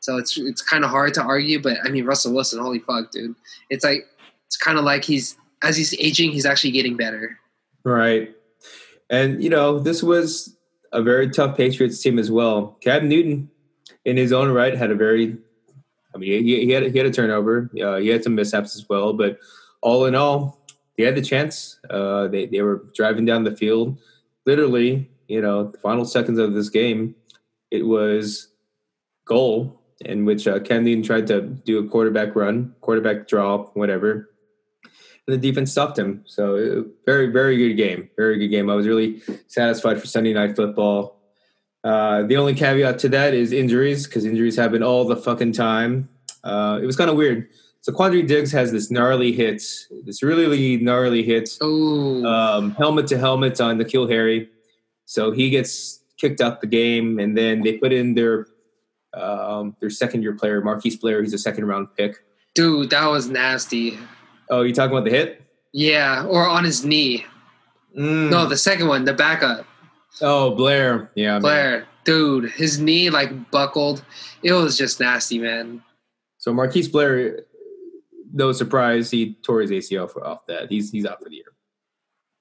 So 0.00 0.16
it's 0.16 0.36
it's 0.36 0.62
kind 0.62 0.84
of 0.84 0.90
hard 0.90 1.14
to 1.14 1.22
argue, 1.22 1.62
but 1.62 1.76
I 1.84 1.90
mean 1.90 2.04
Russell 2.04 2.34
Wilson, 2.34 2.58
holy 2.58 2.80
fuck, 2.80 3.12
dude! 3.12 3.36
It's 3.70 3.84
like 3.84 4.08
it's 4.46 4.56
kind 4.56 4.78
of 4.78 4.84
like 4.84 5.04
he's 5.04 5.36
as 5.62 5.76
he's 5.76 5.94
aging, 5.98 6.32
he's 6.32 6.46
actually 6.46 6.72
getting 6.72 6.96
better. 6.96 7.38
Right. 7.84 8.34
And, 9.10 9.42
you 9.42 9.50
know, 9.50 9.78
this 9.78 10.02
was 10.02 10.56
a 10.92 11.02
very 11.02 11.30
tough 11.30 11.56
Patriots 11.56 12.02
team 12.02 12.18
as 12.18 12.30
well. 12.30 12.78
Cam 12.80 13.08
Newton, 13.08 13.50
in 14.04 14.16
his 14.16 14.32
own 14.32 14.50
right, 14.50 14.76
had 14.76 14.90
a 14.90 14.94
very, 14.94 15.36
I 16.14 16.18
mean, 16.18 16.44
he, 16.44 16.66
he, 16.66 16.70
had, 16.70 16.82
he 16.84 16.98
had 16.98 17.06
a 17.06 17.10
turnover. 17.10 17.70
Uh, 17.80 17.96
he 17.96 18.08
had 18.08 18.24
some 18.24 18.34
mishaps 18.34 18.76
as 18.76 18.88
well. 18.88 19.12
But 19.12 19.38
all 19.80 20.06
in 20.06 20.14
all, 20.14 20.60
he 20.96 21.02
had 21.02 21.14
the 21.14 21.22
chance. 21.22 21.78
Uh, 21.90 22.28
they, 22.28 22.46
they 22.46 22.62
were 22.62 22.84
driving 22.94 23.24
down 23.24 23.44
the 23.44 23.56
field. 23.56 23.98
Literally, 24.46 25.10
you 25.28 25.40
know, 25.40 25.68
the 25.68 25.78
final 25.78 26.04
seconds 26.04 26.38
of 26.38 26.54
this 26.54 26.68
game, 26.68 27.14
it 27.70 27.86
was 27.86 28.48
goal 29.24 29.80
in 30.00 30.24
which 30.24 30.48
uh, 30.48 30.58
Newton 30.58 31.02
tried 31.02 31.26
to 31.28 31.42
do 31.42 31.78
a 31.78 31.88
quarterback 31.88 32.34
run, 32.34 32.74
quarterback 32.80 33.28
draw, 33.28 33.66
whatever 33.74 34.32
and 35.26 35.34
the 35.34 35.50
defense 35.50 35.70
stopped 35.70 35.98
him. 35.98 36.22
So 36.26 36.56
uh, 36.56 36.88
very, 37.06 37.28
very 37.28 37.56
good 37.56 37.74
game. 37.74 38.08
Very 38.16 38.38
good 38.38 38.48
game. 38.48 38.68
I 38.68 38.74
was 38.74 38.86
really 38.86 39.22
satisfied 39.46 40.00
for 40.00 40.06
Sunday 40.06 40.32
night 40.32 40.56
football. 40.56 41.20
Uh, 41.84 42.22
the 42.22 42.36
only 42.36 42.54
caveat 42.54 42.98
to 43.00 43.08
that 43.08 43.34
is 43.34 43.52
injuries 43.52 44.06
because 44.06 44.24
injuries 44.24 44.56
happen 44.56 44.82
all 44.82 45.04
the 45.04 45.16
fucking 45.16 45.52
time. 45.52 46.08
Uh, 46.44 46.78
it 46.82 46.86
was 46.86 46.96
kind 46.96 47.10
of 47.10 47.16
weird. 47.16 47.48
So 47.80 47.92
Quandre 47.92 48.24
Diggs 48.26 48.52
has 48.52 48.70
this 48.70 48.90
gnarly 48.92 49.32
hit, 49.32 49.60
this 50.04 50.22
really 50.22 50.76
gnarly 50.76 51.24
hit, 51.24 51.50
Oh, 51.60 52.24
um, 52.24 52.70
helmet 52.76 53.08
to 53.08 53.18
helmet 53.18 53.60
on 53.60 53.78
the 53.78 53.84
N'Keal 53.84 54.08
Harry. 54.08 54.48
So 55.06 55.32
he 55.32 55.50
gets 55.50 56.00
kicked 56.16 56.40
out 56.40 56.60
the 56.60 56.68
game, 56.68 57.18
and 57.18 57.36
then 57.36 57.62
they 57.62 57.78
put 57.78 57.92
in 57.92 58.14
their 58.14 58.46
um, 59.14 59.76
their 59.80 59.90
second 59.90 60.22
year 60.22 60.32
player, 60.34 60.60
Marquise 60.62 60.96
Blair. 60.96 61.20
He's 61.22 61.34
a 61.34 61.38
second 61.38 61.64
round 61.66 61.88
pick. 61.96 62.16
dude, 62.54 62.90
that 62.90 63.06
was 63.08 63.28
nasty. 63.28 63.98
Oh, 64.48 64.62
you 64.62 64.72
talking 64.72 64.92
about 64.96 65.04
the 65.04 65.10
hit? 65.10 65.42
Yeah, 65.72 66.24
or 66.26 66.46
on 66.46 66.62
his 66.64 66.84
knee. 66.84 67.26
Mm. 67.98 68.30
No, 68.30 68.46
the 68.46 68.56
second 68.56 68.86
one, 68.86 69.04
the 69.04 69.12
backup. 69.12 69.66
Oh, 70.20 70.54
Blair. 70.54 71.10
Yeah. 71.14 71.32
man. 71.32 71.40
Blair, 71.40 71.86
dude, 72.04 72.50
his 72.50 72.78
knee 72.78 73.10
like 73.10 73.50
buckled. 73.50 74.04
It 74.42 74.52
was 74.52 74.76
just 74.76 75.00
nasty, 75.00 75.38
man. 75.38 75.82
So 76.38 76.52
Marquise 76.52 76.88
Blair, 76.88 77.40
no 78.32 78.52
surprise, 78.52 79.10
he 79.10 79.34
tore 79.44 79.60
his 79.60 79.70
ACL 79.70 80.10
for, 80.10 80.26
off 80.26 80.46
that. 80.46 80.70
He's 80.70 80.90
he's 80.90 81.06
out 81.06 81.22
for 81.22 81.28
the 81.28 81.36
year. 81.36 81.44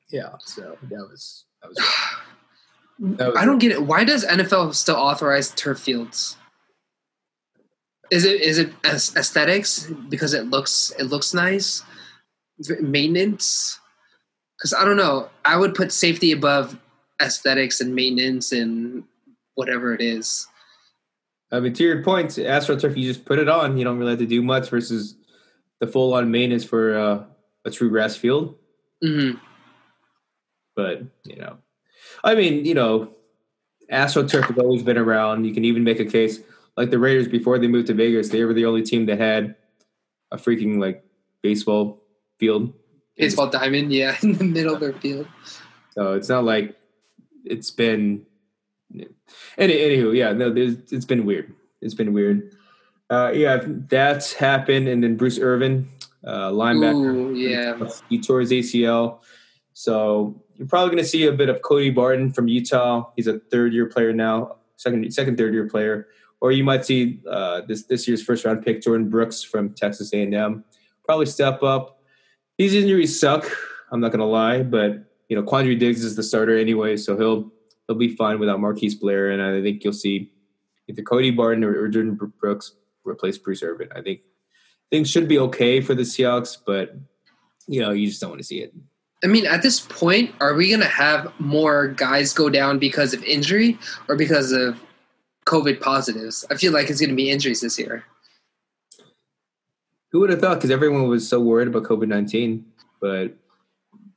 Yeah. 0.09 0.31
So 0.39 0.77
that 0.89 1.07
was 1.09 1.45
that 1.61 1.69
was. 1.69 1.79
That 3.03 3.29
was 3.29 3.37
I 3.37 3.45
don't 3.45 3.57
get 3.57 3.71
it. 3.71 3.81
Why 3.81 4.03
does 4.03 4.23
NFL 4.23 4.75
still 4.75 4.95
authorize 4.95 5.49
turf 5.49 5.79
fields? 5.79 6.37
Is 8.11 8.25
it 8.25 8.41
is 8.41 8.59
it 8.59 8.73
aesthetics 8.85 9.87
because 10.07 10.35
it 10.35 10.51
looks 10.51 10.93
it 10.99 11.05
looks 11.05 11.33
nice? 11.33 11.81
Maintenance? 12.79 13.79
Because 14.55 14.73
I 14.73 14.85
don't 14.85 14.97
know. 14.97 15.29
I 15.43 15.57
would 15.57 15.73
put 15.73 15.91
safety 15.91 16.31
above 16.31 16.77
aesthetics 17.21 17.81
and 17.81 17.93
maintenance 17.93 18.51
and 18.51 19.03
whatever 19.55 19.93
it 19.93 20.01
is. 20.01 20.47
I 21.51 21.59
mean, 21.59 21.73
to 21.73 21.83
your 21.83 22.03
point, 22.03 22.29
AstroTurf, 22.29 22.95
you 22.95 23.11
just 23.11 23.25
put 23.25 23.37
it 23.37 23.49
on. 23.49 23.77
You 23.77 23.83
don't 23.83 23.97
really 23.97 24.11
have 24.11 24.19
to 24.19 24.25
do 24.25 24.41
much 24.41 24.69
versus 24.69 25.15
the 25.79 25.87
full 25.87 26.13
on 26.13 26.31
maintenance 26.31 26.63
for 26.63 26.97
uh, 26.97 27.23
a 27.65 27.71
true 27.71 27.89
grass 27.89 28.15
field. 28.15 28.55
hmm 29.01 29.31
But 30.75 31.03
you 31.25 31.35
know, 31.35 31.57
I 32.23 32.35
mean, 32.35 32.65
you 32.65 32.73
know, 32.73 33.13
AstroTurf 33.91 34.45
has 34.45 34.57
always 34.57 34.83
been 34.83 34.97
around. 34.97 35.45
You 35.45 35.53
can 35.53 35.65
even 35.65 35.83
make 35.83 35.99
a 35.99 36.05
case 36.05 36.39
like 36.77 36.89
the 36.89 36.99
Raiders 36.99 37.27
before 37.27 37.59
they 37.59 37.67
moved 37.67 37.87
to 37.87 37.93
Vegas. 37.93 38.29
They 38.29 38.45
were 38.45 38.53
the 38.53 38.65
only 38.65 38.83
team 38.83 39.05
that 39.07 39.19
had 39.19 39.55
a 40.31 40.37
freaking 40.37 40.79
like 40.79 41.03
baseball 41.41 42.01
field. 42.39 42.73
Baseball 43.17 43.49
diamond, 43.49 43.91
yeah, 43.91 44.15
in 44.23 44.37
the 44.37 44.45
middle 44.45 44.73
of 44.73 44.79
their 44.79 44.93
field. 44.93 45.27
So 45.91 46.13
it's 46.13 46.29
not 46.29 46.45
like 46.45 46.77
it's 47.45 47.71
been. 47.71 48.25
Any, 49.57 49.73
anywho, 49.73 50.15
yeah, 50.15 50.33
no, 50.33 50.53
there's, 50.53 50.91
it's 50.91 51.05
been 51.05 51.25
weird. 51.25 51.53
It's 51.81 51.93
been 51.93 52.11
weird. 52.11 52.55
Uh, 53.09 53.31
yeah, 53.33 53.61
that's 53.87 54.33
happened, 54.33 54.87
and 54.87 55.03
then 55.03 55.15
Bruce 55.15 55.39
Irvin, 55.39 55.87
uh, 56.25 56.49
linebacker, 56.51 57.15
Ooh, 57.15 57.33
yeah. 57.33 57.77
he 58.09 58.19
tore 58.19 58.41
his 58.41 58.51
ACL. 58.51 59.19
So 59.73 60.43
you're 60.55 60.67
probably 60.67 60.89
going 60.89 61.03
to 61.03 61.09
see 61.09 61.27
a 61.27 61.31
bit 61.31 61.47
of 61.47 61.61
Cody 61.61 61.89
Barton 61.89 62.31
from 62.31 62.49
Utah. 62.49 63.09
He's 63.15 63.27
a 63.27 63.39
third-year 63.39 63.85
player 63.87 64.11
now, 64.11 64.57
second, 64.75 65.13
second, 65.13 65.37
third 65.37 65.53
year 65.53 65.69
player, 65.69 66.07
or 66.41 66.51
you 66.51 66.65
might 66.65 66.85
see 66.85 67.21
uh, 67.29 67.61
this 67.61 67.83
this 67.83 68.07
year's 68.07 68.21
first 68.21 68.43
round 68.43 68.63
pick 68.65 68.81
Jordyn 68.81 69.09
Brooks 69.09 69.41
from 69.41 69.73
Texas 69.73 70.13
A&M 70.13 70.65
probably 71.11 71.25
step 71.25 71.61
up. 71.61 72.01
These 72.57 72.73
injuries 72.73 73.19
suck. 73.19 73.45
I'm 73.91 73.99
not 73.99 74.13
gonna 74.13 74.25
lie, 74.25 74.63
but 74.63 75.10
you 75.31 75.37
know 75.37 75.43
Quandre 75.43 75.79
Diggs 75.79 76.03
is 76.03 76.17
the 76.17 76.23
starter 76.23 76.57
anyway, 76.57 76.97
so 76.97 77.17
he'll 77.17 77.49
he'll 77.87 77.95
be 77.95 78.13
fine 78.17 78.37
without 78.37 78.59
Marquise 78.59 78.95
Blair, 78.95 79.31
and 79.31 79.41
I 79.41 79.61
think 79.61 79.81
you'll 79.81 79.93
see 79.93 80.29
either 80.89 81.01
Cody 81.03 81.31
Barton 81.31 81.63
or, 81.63 81.71
or 81.71 81.89
Jordyn 81.89 82.19
Brooks 82.37 82.73
replace 83.05 83.37
Bruce 83.37 83.63
Irvin. 83.63 83.87
I 83.95 84.01
think 84.01 84.19
things 84.89 85.09
should 85.09 85.29
be 85.29 85.39
okay 85.39 85.79
for 85.79 85.95
the 85.95 86.01
Seahawks, 86.01 86.57
but 86.67 86.95
you 87.65 87.79
know 87.79 87.91
you 87.91 88.07
just 88.07 88.19
don't 88.19 88.31
want 88.31 88.41
to 88.41 88.45
see 88.45 88.59
it. 88.59 88.73
I 89.23 89.27
mean, 89.27 89.45
at 89.45 89.61
this 89.61 89.79
point, 89.79 90.35
are 90.41 90.53
we 90.53 90.67
going 90.67 90.81
to 90.81 90.87
have 90.87 91.31
more 91.39 91.87
guys 91.87 92.33
go 92.33 92.49
down 92.49 92.77
because 92.77 93.13
of 93.13 93.23
injury 93.23 93.79
or 94.09 94.17
because 94.17 94.51
of 94.51 94.77
COVID 95.45 95.79
positives? 95.79 96.43
I 96.51 96.55
feel 96.55 96.73
like 96.73 96.89
it's 96.89 96.99
going 96.99 97.11
to 97.11 97.15
be 97.15 97.29
injuries 97.29 97.61
this 97.61 97.79
year. 97.79 98.03
Who 100.11 100.19
would 100.19 100.29
have 100.29 100.41
thought? 100.41 100.55
Because 100.55 100.71
everyone 100.71 101.07
was 101.07 101.25
so 101.25 101.39
worried 101.39 101.69
about 101.69 101.83
COVID 101.83 102.09
nineteen, 102.09 102.65
but 102.99 103.37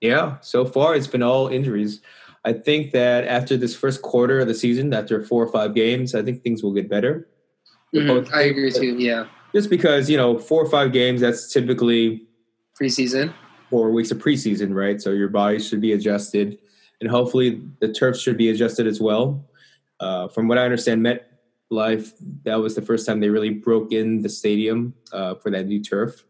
yeah, 0.05 0.37
so 0.43 0.67
far 0.67 0.95
it's 0.95 1.07
been 1.07 1.23
all 1.23 1.49
injuries. 1.49 2.03
I 2.45 2.53
think 2.53 2.93
that 2.93 3.25
after 3.25 3.57
this 3.57 3.75
first 3.75 4.03
quarter 4.03 4.41
of 4.41 4.47
the 4.47 4.55
season, 4.55 4.93
after 4.93 5.25
four 5.25 5.43
or 5.43 5.51
five 5.51 5.75
games, 5.75 6.15
I 6.15 6.23
think 6.23 6.43
things 6.43 6.63
will 6.63 6.75
get 6.75 6.91
better. 6.91 7.27
Mm-hmm. 7.95 8.35
I 8.35 8.43
agree 8.43 8.71
too. 8.71 8.99
Yeah, 8.99 9.29
just 9.55 9.71
because 9.71 10.11
you 10.11 10.19
know 10.19 10.39
four 10.39 10.63
or 10.63 10.69
five 10.69 10.93
games, 10.93 11.23
that's 11.23 11.51
typically 11.51 12.27
preseason. 12.79 13.33
Four 13.71 13.93
weeks 13.93 14.11
of 14.11 14.19
preseason, 14.19 14.75
right? 14.75 15.01
So 15.01 15.11
your 15.11 15.29
body 15.29 15.59
should 15.59 15.81
be 15.81 15.95
adjusted, 15.95 16.59
and 17.01 17.09
hopefully 17.09 17.63
the 17.81 17.91
turf 17.91 18.19
should 18.19 18.37
be 18.37 18.51
adjusted 18.51 18.87
as 18.87 19.01
well. 19.01 19.49
Uh, 20.01 20.29
from 20.29 20.49
what 20.49 20.59
I 20.59 20.65
understand, 20.65 21.01
MetLife 21.07 22.13
that 22.43 22.57
was 22.57 22.75
the 22.75 22.83
first 22.83 23.07
time 23.07 23.21
they 23.21 23.31
really 23.31 23.51
broke 23.51 23.91
in 23.91 24.21
the 24.21 24.29
stadium 24.29 24.93
uh, 25.15 25.37
for 25.37 25.51
that 25.51 25.67
new 25.67 25.83
turf. 25.83 26.27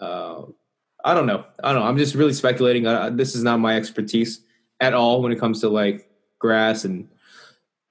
Uh, 0.00 0.44
I 1.04 1.14
don't 1.14 1.26
know. 1.26 1.44
I 1.62 1.72
don't 1.72 1.82
know. 1.82 1.88
I'm 1.88 1.98
just 1.98 2.14
really 2.14 2.32
speculating. 2.32 2.86
Uh, 2.86 3.10
this 3.10 3.34
is 3.34 3.42
not 3.42 3.58
my 3.58 3.76
expertise 3.76 4.42
at 4.80 4.94
all 4.94 5.22
when 5.22 5.32
it 5.32 5.40
comes 5.40 5.60
to 5.60 5.68
like 5.68 6.08
grass 6.38 6.84
and 6.84 7.08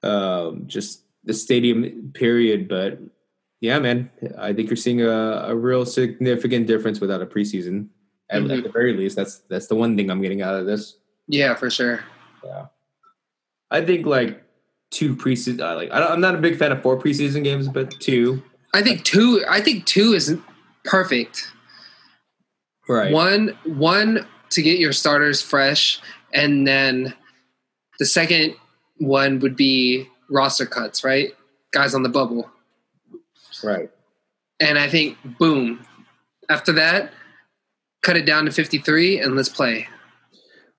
um, 0.02 0.64
just 0.66 1.02
the 1.24 1.34
stadium 1.34 2.12
period. 2.14 2.68
But 2.68 2.98
yeah, 3.60 3.78
man, 3.78 4.10
I 4.38 4.52
think 4.52 4.68
you're 4.68 4.76
seeing 4.76 5.02
a, 5.02 5.10
a 5.10 5.56
real 5.56 5.84
significant 5.84 6.66
difference 6.66 7.00
without 7.00 7.22
a 7.22 7.26
preseason. 7.26 7.88
At, 8.30 8.42
mm-hmm. 8.42 8.50
at, 8.50 8.62
the 8.64 8.70
very 8.70 8.94
least, 8.96 9.14
that's 9.14 9.38
that's 9.50 9.66
the 9.66 9.74
one 9.74 9.96
thing 9.96 10.10
I'm 10.10 10.22
getting 10.22 10.40
out 10.40 10.54
of 10.54 10.64
this. 10.64 10.96
Yeah, 11.28 11.54
for 11.54 11.68
sure. 11.68 12.02
Yeah, 12.44 12.66
I 13.70 13.84
think 13.84 14.06
like 14.06 14.42
two 14.90 15.14
preseason. 15.14 15.60
Uh, 15.60 15.76
like 15.76 15.90
I 15.92 16.12
am 16.12 16.20
not 16.20 16.34
a 16.34 16.38
big 16.38 16.56
fan 16.56 16.72
of 16.72 16.82
four 16.82 16.98
preseason 16.98 17.44
games, 17.44 17.68
but 17.68 17.90
two. 18.00 18.42
I 18.74 18.82
think 18.82 19.04
two. 19.04 19.44
I 19.48 19.60
think 19.60 19.84
two 19.84 20.14
is 20.14 20.36
perfect. 20.84 21.52
Right. 22.88 23.12
One 23.12 23.56
one 23.64 24.26
to 24.50 24.62
get 24.62 24.78
your 24.78 24.92
starters 24.92 25.40
fresh, 25.40 26.00
and 26.32 26.66
then 26.66 27.14
the 27.98 28.06
second 28.06 28.54
one 28.98 29.38
would 29.40 29.56
be 29.56 30.08
roster 30.28 30.66
cuts, 30.66 31.04
right? 31.04 31.32
Guys 31.72 31.94
on 31.94 32.02
the 32.02 32.08
bubble. 32.08 32.50
Right. 33.62 33.90
And 34.60 34.78
I 34.78 34.88
think 34.88 35.18
boom. 35.38 35.86
After 36.48 36.72
that, 36.72 37.12
cut 38.02 38.16
it 38.16 38.26
down 38.26 38.44
to 38.44 38.50
53 38.50 39.20
and 39.20 39.36
let's 39.36 39.48
play. 39.48 39.88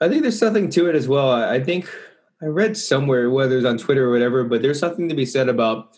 I 0.01 0.09
think 0.09 0.21
there's 0.21 0.37
something 0.37 0.69
to 0.71 0.89
it 0.89 0.95
as 0.95 1.07
well. 1.07 1.31
I 1.31 1.63
think 1.63 1.89
I 2.41 2.47
read 2.47 2.75
somewhere, 2.75 3.29
whether 3.29 3.57
it's 3.57 3.65
on 3.65 3.77
Twitter 3.77 4.05
or 4.05 4.11
whatever, 4.11 4.43
but 4.43 4.61
there's 4.61 4.79
something 4.79 5.07
to 5.07 5.15
be 5.15 5.25
said 5.25 5.47
about 5.47 5.91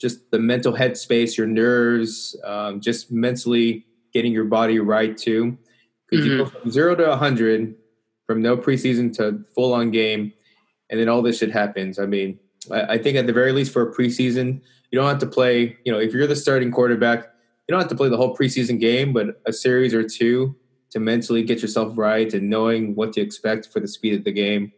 just 0.00 0.30
the 0.32 0.40
mental 0.40 0.72
headspace, 0.72 1.36
your 1.36 1.46
nerves, 1.46 2.36
um, 2.44 2.80
just 2.80 3.12
mentally 3.12 3.86
getting 4.14 4.32
your 4.32 4.44
body 4.44 4.78
right 4.78 5.16
too. 5.16 5.58
Because 6.08 6.24
mm-hmm. 6.24 6.32
you 6.32 6.38
go 6.38 6.44
mm-hmm. 6.44 6.58
from 6.60 6.70
zero 6.70 6.94
to 6.94 7.08
100 7.08 7.74
from 8.26 8.40
no 8.40 8.56
preseason 8.56 9.12
to 9.16 9.44
full 9.54 9.74
on 9.74 9.90
game, 9.90 10.32
and 10.88 10.98
then 10.98 11.08
all 11.08 11.20
this 11.20 11.38
shit 11.38 11.50
happens. 11.50 11.98
I 11.98 12.06
mean, 12.06 12.38
I, 12.70 12.82
I 12.94 12.98
think 12.98 13.18
at 13.18 13.26
the 13.26 13.32
very 13.32 13.52
least 13.52 13.72
for 13.72 13.82
a 13.82 13.94
preseason, 13.94 14.62
you 14.90 14.98
don't 14.98 15.08
have 15.08 15.18
to 15.18 15.26
play, 15.26 15.76
you 15.84 15.92
know, 15.92 15.98
if 15.98 16.14
you're 16.14 16.26
the 16.26 16.36
starting 16.36 16.70
quarterback, 16.70 17.24
you 17.68 17.72
don't 17.72 17.80
have 17.80 17.90
to 17.90 17.96
play 17.96 18.08
the 18.08 18.16
whole 18.16 18.34
preseason 18.34 18.80
game, 18.80 19.12
but 19.12 19.42
a 19.44 19.52
series 19.52 19.92
or 19.92 20.08
two 20.08 20.56
to 20.90 21.00
mentally 21.00 21.42
get 21.42 21.60
yourself 21.60 21.98
right 21.98 22.32
and 22.32 22.48
knowing 22.48 22.94
what 22.94 23.12
to 23.14 23.20
expect 23.20 23.70
for 23.72 23.80
the 23.80 23.88
speed 23.88 24.14
of 24.14 24.24
the 24.24 24.32
game 24.32 24.72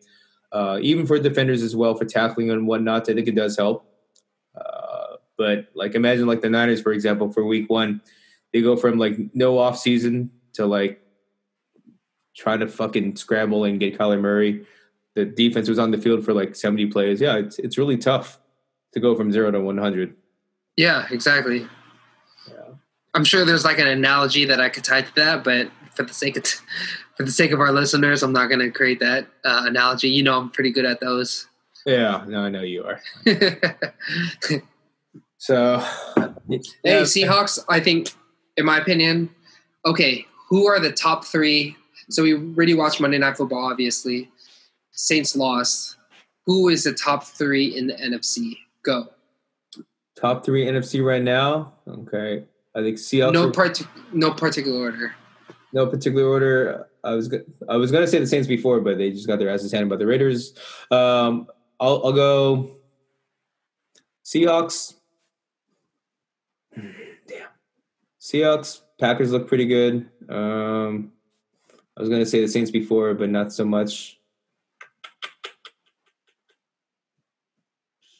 uh, 0.52 0.78
even 0.80 1.06
for 1.06 1.18
defenders 1.18 1.62
as 1.62 1.74
well 1.74 1.94
for 1.94 2.04
tackling 2.04 2.50
and 2.50 2.66
whatnot. 2.66 3.08
I 3.08 3.14
think 3.14 3.28
it 3.28 3.34
does 3.34 3.56
help. 3.56 3.86
Uh, 4.54 5.16
but 5.36 5.66
like 5.74 5.94
imagine 5.94 6.26
like 6.26 6.40
the 6.40 6.48
Niners, 6.48 6.80
for 6.80 6.92
example, 6.92 7.30
for 7.30 7.44
week 7.44 7.68
one, 7.68 8.00
they 8.56 8.62
go 8.62 8.74
from 8.74 8.98
like 8.98 9.18
no 9.34 9.58
off 9.58 9.78
season 9.78 10.30
to 10.54 10.64
like 10.64 10.98
trying 12.34 12.60
to 12.60 12.66
fucking 12.66 13.14
scramble 13.16 13.64
and 13.64 13.78
get 13.78 13.98
Kyler 13.98 14.18
Murray. 14.18 14.64
The 15.14 15.26
defense 15.26 15.68
was 15.68 15.78
on 15.78 15.90
the 15.90 15.98
field 15.98 16.24
for 16.24 16.32
like 16.32 16.56
70 16.56 16.86
plays. 16.86 17.20
Yeah, 17.20 17.36
it's 17.36 17.58
it's 17.58 17.76
really 17.76 17.98
tough 17.98 18.38
to 18.94 19.00
go 19.00 19.14
from 19.14 19.30
zero 19.30 19.50
to 19.50 19.60
100. 19.60 20.16
Yeah, 20.78 21.06
exactly. 21.10 21.66
Yeah. 22.48 22.76
I'm 23.12 23.24
sure 23.24 23.44
there's 23.44 23.66
like 23.66 23.78
an 23.78 23.88
analogy 23.88 24.46
that 24.46 24.58
I 24.58 24.70
could 24.70 24.84
tie 24.84 25.02
to 25.02 25.14
that, 25.16 25.44
but 25.44 25.70
for 25.94 26.04
the 26.04 26.14
sake 26.14 26.38
of 26.38 26.44
t- 26.44 26.58
for 27.18 27.24
the 27.24 27.30
sake 27.30 27.50
of 27.50 27.60
our 27.60 27.72
listeners, 27.72 28.22
I'm 28.22 28.32
not 28.32 28.46
going 28.46 28.60
to 28.60 28.70
create 28.70 29.00
that 29.00 29.26
uh, 29.44 29.64
analogy. 29.66 30.08
You 30.08 30.22
know, 30.22 30.38
I'm 30.38 30.48
pretty 30.48 30.70
good 30.70 30.86
at 30.86 31.00
those. 31.00 31.46
Yeah, 31.84 32.24
no, 32.26 32.40
I 32.40 32.48
know 32.48 32.62
you 32.62 32.84
are. 32.84 33.02
so, 35.36 35.84
yeah. 36.48 36.58
hey, 36.82 37.02
Seahawks. 37.02 37.62
I 37.68 37.80
think, 37.80 38.12
in 38.56 38.64
my 38.64 38.78
opinion, 38.78 39.30
okay. 39.84 40.26
Who 40.48 40.66
are 40.66 40.78
the 40.78 40.92
top 40.92 41.24
three? 41.24 41.76
So 42.08 42.22
we 42.22 42.34
really 42.34 42.74
watched 42.74 43.00
Monday 43.00 43.18
Night 43.18 43.36
Football. 43.36 43.64
Obviously, 43.64 44.30
Saints 44.92 45.34
lost. 45.34 45.96
Who 46.46 46.68
is 46.68 46.84
the 46.84 46.92
top 46.92 47.24
three 47.24 47.76
in 47.76 47.88
the 47.88 47.94
NFC? 47.94 48.56
Go. 48.82 49.08
Top 50.14 50.44
three 50.44 50.64
NFC 50.64 51.04
right 51.04 51.22
now. 51.22 51.72
Okay, 51.88 52.44
I 52.74 52.82
think 52.82 52.98
Seahawks. 52.98 53.32
No 53.32 53.50
part. 53.50 53.82
No 54.12 54.30
particular 54.30 54.78
order 54.78 55.14
no 55.76 55.86
particular 55.86 56.26
order. 56.26 56.88
I 57.04 57.14
was 57.14 57.32
I 57.68 57.76
was 57.76 57.92
gonna 57.92 58.06
say 58.06 58.18
the 58.18 58.26
Saints 58.26 58.48
before, 58.48 58.80
but 58.80 58.98
they 58.98 59.10
just 59.10 59.26
got 59.26 59.38
their 59.38 59.50
asses 59.50 59.70
handed 59.70 59.90
by 59.90 59.96
the 59.96 60.06
Raiders. 60.06 60.54
Um, 60.90 61.46
I'll 61.78 62.00
I'll 62.04 62.12
go 62.12 62.76
Seahawks. 64.24 64.94
Damn, 66.74 67.48
Seahawks. 68.26 68.80
Packers 68.98 69.30
look 69.30 69.46
pretty 69.46 69.66
good. 69.66 70.08
Um, 70.28 71.12
I 71.96 72.00
was 72.00 72.08
gonna 72.08 72.26
say 72.26 72.40
the 72.40 72.48
Saints 72.48 72.72
before, 72.72 73.14
but 73.14 73.30
not 73.30 73.52
so 73.52 73.64
much. 73.64 74.18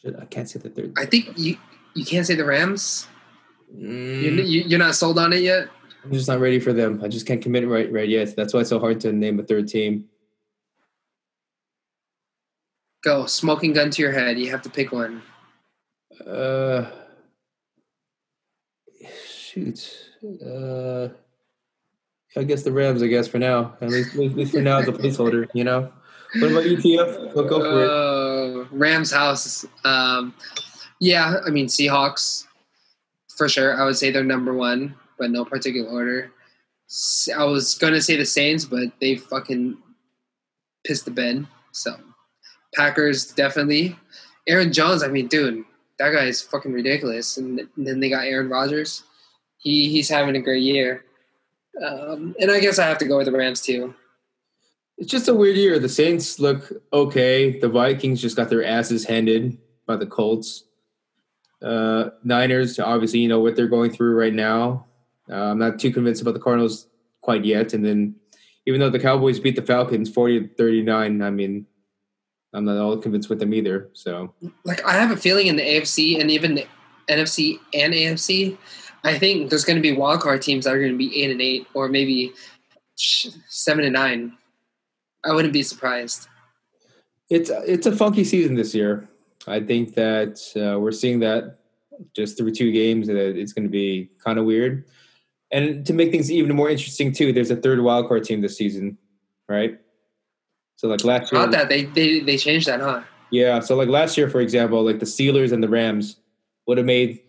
Shit, 0.01 0.15
I 0.21 0.27
can't 0.27 0.49
say 0.49 0.61
the 0.61 0.71
third. 0.71 0.95
I 0.97 1.07
think 1.07 1.37
you 1.37 1.59
you 1.95 2.05
can't 2.05 2.25
say 2.25 2.37
the 2.37 2.45
Rams. 2.45 3.09
Mm. 3.75 4.23
You're, 4.23 4.67
you're 4.67 4.79
not 4.79 4.95
sold 4.95 5.19
on 5.19 5.33
it 5.33 5.41
yet. 5.41 5.69
I'm 6.05 6.13
just 6.13 6.29
not 6.29 6.39
ready 6.39 6.61
for 6.61 6.73
them. 6.73 7.01
I 7.03 7.09
just 7.09 7.27
can't 7.27 7.43
commit 7.43 7.67
right 7.67 7.91
right 7.91 8.09
yet. 8.09 8.37
That's 8.37 8.55
why 8.55 8.61
it's 8.61 8.69
so 8.69 8.79
hard 8.79 9.01
to 9.01 9.13
name 9.13 9.41
a 9.41 9.43
third 9.43 9.67
team. 9.67 10.05
Go 13.03 13.27
smoking 13.27 13.73
gun 13.73 13.91
to 13.91 14.03
your 14.03 14.13
head. 14.13 14.39
You 14.39 14.53
have 14.53 14.63
to 14.63 14.71
pick 14.71 14.93
one. 14.93 15.23
Uh, 16.25 16.91
shoot. 19.57 20.43
Uh, 20.45 21.09
I 22.39 22.45
guess 22.45 22.63
the 22.63 22.73
Rams. 22.73 23.03
I 23.03 23.07
guess 23.07 23.27
for 23.29 23.39
now, 23.39 23.77
at 23.81 23.89
least, 23.89 24.15
at 24.15 24.21
least 24.37 24.53
for 24.53 24.61
now, 24.61 24.79
as 24.79 24.89
a 24.89 24.93
placeholder. 24.93 25.49
You 25.55 25.65
know. 25.65 25.93
What 26.39 26.51
about 26.51 26.65
ETF? 26.65 27.35
Go, 27.35 27.49
go 27.49 27.61
for 27.61 27.91
uh, 27.91 28.63
it. 28.63 28.69
Rams 28.71 29.13
house. 29.13 29.65
Um, 29.85 30.35
yeah, 31.01 31.37
I 31.47 31.51
mean 31.51 31.67
Seahawks 31.67 32.47
for 33.37 33.49
sure. 33.49 33.81
I 33.81 33.85
would 33.85 33.97
say 33.97 34.11
they're 34.11 34.25
number 34.25 34.53
one 34.53 34.95
but 35.19 35.31
no 35.31 35.45
particular 35.45 35.89
order. 35.89 36.33
I 37.37 37.45
was 37.45 37.75
gonna 37.75 38.01
say 38.01 38.17
the 38.17 38.25
Saints, 38.25 38.65
but 38.65 38.93
they 39.01 39.17
fucking 39.17 39.77
pissed 40.85 41.05
the 41.05 41.11
bed. 41.11 41.47
So 41.73 41.97
Packers 42.75 43.33
definitely. 43.33 43.97
Aaron 44.47 44.73
Jones, 44.73 45.03
I 45.03 45.09
mean, 45.09 45.27
dude, 45.27 45.65
that 45.99 46.11
guy 46.11 46.25
is 46.25 46.41
fucking 46.41 46.73
ridiculous. 46.73 47.37
And 47.37 47.69
then 47.77 47.99
they 47.99 48.09
got 48.09 48.27
Aaron 48.27 48.49
Rodgers. 48.49 49.03
He 49.67 49.91
he's 49.91 50.09
having 50.09 50.37
a 50.37 50.41
great 50.41 50.63
year. 50.63 51.05
Um, 51.85 52.37
and 52.41 52.53
I 52.53 52.61
guess 52.61 52.79
I 52.79 52.87
have 52.87 52.99
to 52.99 53.05
go 53.05 53.17
with 53.17 53.27
the 53.27 53.33
Rams 53.33 53.61
too. 53.61 53.95
It's 54.97 55.11
just 55.11 55.27
a 55.27 55.35
weird 55.35 55.57
year. 55.57 55.81
The 55.81 55.89
Saints 55.89 56.39
look 56.39 56.73
okay. 56.93 57.59
The 57.59 57.69
Vikings 57.69 58.23
just 58.23 58.37
got 58.37 58.49
their 58.49 58.65
asses 58.65 59.05
handed 59.05 59.59
by 59.85 59.97
the 59.97 60.07
Colts. 60.07 60.63
Uh, 61.61 62.11
Niners, 62.23 62.79
obviously, 62.79 63.19
you 63.19 63.29
know 63.29 63.41
what 63.41 63.57
they're 63.57 63.67
going 63.67 63.91
through 63.91 64.15
right 64.15 64.33
now. 64.33 64.87
Uh, 65.29 65.51
I'm 65.51 65.59
not 65.59 65.81
too 65.81 65.91
convinced 65.91 66.23
about 66.23 66.35
the 66.35 66.41
Cardinals 66.41 66.87
quite 67.23 67.45
yet. 67.45 67.73
And 67.73 67.85
then, 67.85 68.15
even 68.67 68.79
though 68.79 68.91
the 68.91 69.01
Cowboys 69.01 69.41
beat 69.41 69.57
the 69.57 69.63
Falcons 69.63 70.09
40 70.09 70.41
to 70.41 70.55
39, 70.55 71.23
I 71.23 71.31
mean, 71.31 71.67
I'm 72.55 72.65
not 72.65 72.79
all 72.79 72.97
convinced 72.99 73.29
with 73.29 73.41
them 73.41 73.53
either. 73.53 73.91
So, 73.95 74.33
like, 74.65 74.85
I 74.85 74.93
have 74.93 75.11
a 75.11 75.17
feeling 75.17 75.49
in 75.49 75.57
the 75.57 75.63
AFC 75.63 76.21
and 76.21 76.31
even 76.31 76.55
the 76.55 76.67
NFC 77.09 77.59
and 77.75 77.93
AFC, 77.93 78.57
I 79.07 79.19
think 79.19 79.51
there's 79.51 79.65
going 79.65 79.77
to 79.77 79.83
be 79.83 79.95
wildcard 79.95 80.41
teams 80.41 80.65
that 80.65 80.75
are 80.75 80.81
going 80.81 80.93
to 80.93 80.99
be 80.99 81.23
eight 81.23 81.31
and 81.31 81.41
eight, 81.41 81.67
or 81.75 81.89
maybe 81.89 82.33
seven 82.97 83.85
and 83.85 83.93
nine. 83.93 84.33
I 85.25 85.33
wouldn't 85.33 85.53
be 85.53 85.63
surprised. 85.63 86.29
It's 87.31 87.51
it's 87.51 87.87
a 87.87 87.93
funky 87.93 88.25
season 88.25 88.57
this 88.57 88.75
year. 88.75 89.09
I 89.47 89.61
think 89.61 89.95
that 89.95 90.41
uh, 90.57 90.79
we're 90.81 90.93
seeing 90.93 91.21
that 91.21 91.59
just 92.15 92.37
through 92.37 92.53
two 92.53 92.73
games 92.73 93.07
that 93.07 93.17
it's 93.17 93.53
going 93.53 93.65
to 93.65 93.71
be 93.71 94.11
kind 94.25 94.39
of 94.39 94.45
weird. 94.45 94.85
And 95.53 95.87
to 95.87 95.93
make 95.93 96.11
things 96.11 96.31
even 96.31 96.55
more 96.57 96.69
interesting 96.69 97.13
too, 97.13 97.33
there's 97.33 97.51
a 97.51 97.57
third 97.57 97.79
wildcard 97.79 98.25
team 98.25 98.41
this 98.41 98.57
season, 98.57 98.99
right? 99.49 99.79
So 100.77 100.89
like 100.89 101.05
last 101.05 101.33
year, 101.33 101.41
not 101.41 101.53
that 101.53 101.69
they 101.69 101.85
they 101.85 102.21
they 102.21 102.37
changed 102.37 102.67
that, 102.67 102.81
huh? 102.81 103.03
Yeah. 103.31 103.61
So 103.61 103.77
like 103.77 103.89
last 103.89 104.19
year, 104.19 104.29
for 104.29 104.41
example, 104.41 104.85
like 104.85 104.99
the 104.99 105.07
Steelers 105.07 105.53
and 105.53 105.63
the 105.63 105.69
Rams 105.69 106.17
would 106.67 106.79
have 106.79 106.87
made 106.87 107.21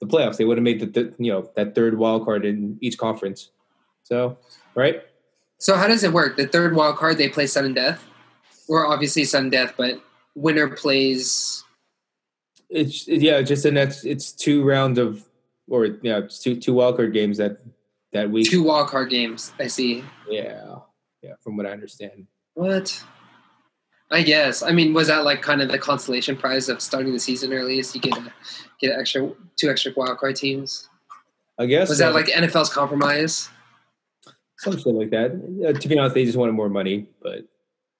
the 0.00 0.06
playoffs. 0.06 0.36
They 0.36 0.44
would 0.44 0.58
have 0.58 0.64
made 0.64 0.80
the, 0.80 0.86
the 0.86 1.14
you 1.18 1.32
know 1.32 1.50
that 1.56 1.74
third 1.74 1.98
wild 1.98 2.24
card 2.24 2.44
in 2.44 2.78
each 2.80 2.98
conference. 2.98 3.50
So 4.04 4.38
right. 4.74 5.02
So 5.58 5.76
how 5.76 5.86
does 5.88 6.04
it 6.04 6.12
work? 6.12 6.36
The 6.36 6.46
third 6.46 6.74
wild 6.74 6.96
card 6.96 7.18
they 7.18 7.28
play 7.28 7.46
sudden 7.46 7.74
death, 7.74 8.04
or 8.68 8.86
obviously 8.86 9.24
sudden 9.24 9.50
death, 9.50 9.74
but 9.76 10.00
winner 10.34 10.68
plays. 10.68 11.64
It's 12.68 13.08
yeah, 13.08 13.40
just 13.42 13.62
the 13.62 13.72
next. 13.72 14.04
It's 14.04 14.32
two 14.32 14.64
rounds 14.64 14.98
of, 14.98 15.24
or 15.68 15.86
yeah, 16.02 16.18
it's 16.18 16.38
two 16.38 16.56
two 16.56 16.74
wild 16.74 16.96
card 16.96 17.12
games 17.12 17.38
that 17.38 17.60
that 18.12 18.30
week. 18.30 18.50
Two 18.50 18.62
wild 18.62 18.88
card 18.88 19.10
games. 19.10 19.52
I 19.58 19.66
see. 19.66 20.04
Yeah, 20.28 20.76
yeah. 21.22 21.34
From 21.40 21.56
what 21.56 21.66
I 21.66 21.70
understand. 21.70 22.26
What? 22.54 23.02
I 24.10 24.22
guess. 24.22 24.62
I 24.62 24.70
mean, 24.70 24.94
was 24.94 25.08
that 25.08 25.24
like 25.24 25.42
kind 25.42 25.60
of 25.60 25.68
the 25.68 25.78
consolation 25.78 26.36
prize 26.36 26.68
of 26.68 26.80
starting 26.80 27.12
the 27.12 27.18
season 27.18 27.52
early? 27.52 27.78
Is 27.78 27.94
you 27.94 28.00
get 28.00 28.16
a, 28.16 28.32
get 28.80 28.98
extra 28.98 29.32
two 29.56 29.68
extra 29.68 29.92
wildcard 29.92 30.36
teams? 30.36 30.88
I 31.58 31.66
guess. 31.66 31.88
Was 31.88 31.98
so. 31.98 32.04
that 32.04 32.14
like 32.14 32.26
NFL's 32.26 32.72
compromise? 32.72 33.48
Some 34.58 34.78
shit 34.78 34.86
like 34.86 35.10
that. 35.10 35.32
Uh, 35.66 35.78
to 35.78 35.88
be 35.88 35.98
honest, 35.98 36.14
they 36.14 36.24
just 36.24 36.38
wanted 36.38 36.52
more 36.52 36.68
money, 36.68 37.06
but 37.22 37.46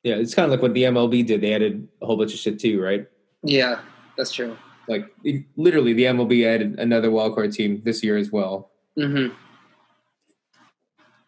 yeah, 0.02 0.14
it's 0.14 0.34
kind 0.34 0.44
of 0.46 0.52
like 0.52 0.62
what 0.62 0.72
the 0.72 0.84
MLB 0.84 1.26
did. 1.26 1.40
They 1.40 1.52
added 1.52 1.86
a 2.00 2.06
whole 2.06 2.16
bunch 2.16 2.32
of 2.32 2.38
shit 2.38 2.58
too, 2.58 2.80
right? 2.80 3.06
Yeah, 3.42 3.80
that's 4.16 4.32
true. 4.32 4.56
Like 4.88 5.12
it, 5.24 5.44
literally, 5.56 5.92
the 5.92 6.04
MLB 6.04 6.46
added 6.46 6.78
another 6.78 7.10
wildcard 7.10 7.52
team 7.52 7.82
this 7.84 8.02
year 8.02 8.16
as 8.16 8.30
well. 8.30 8.70
Mm-hmm. 8.98 9.34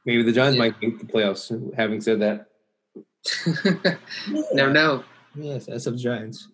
Maybe 0.07 0.23
the 0.23 0.33
Giants 0.33 0.57
yeah. 0.57 0.63
might 0.63 0.81
make 0.81 0.99
the 0.99 1.05
playoffs. 1.05 1.75
Having 1.75 2.01
said 2.01 2.21
that. 2.21 2.48
Never 4.53 4.73
know. 4.73 5.05
Yes, 5.35 5.67
that's 5.67 5.87
of 5.87 5.97
Giants. 5.97 6.49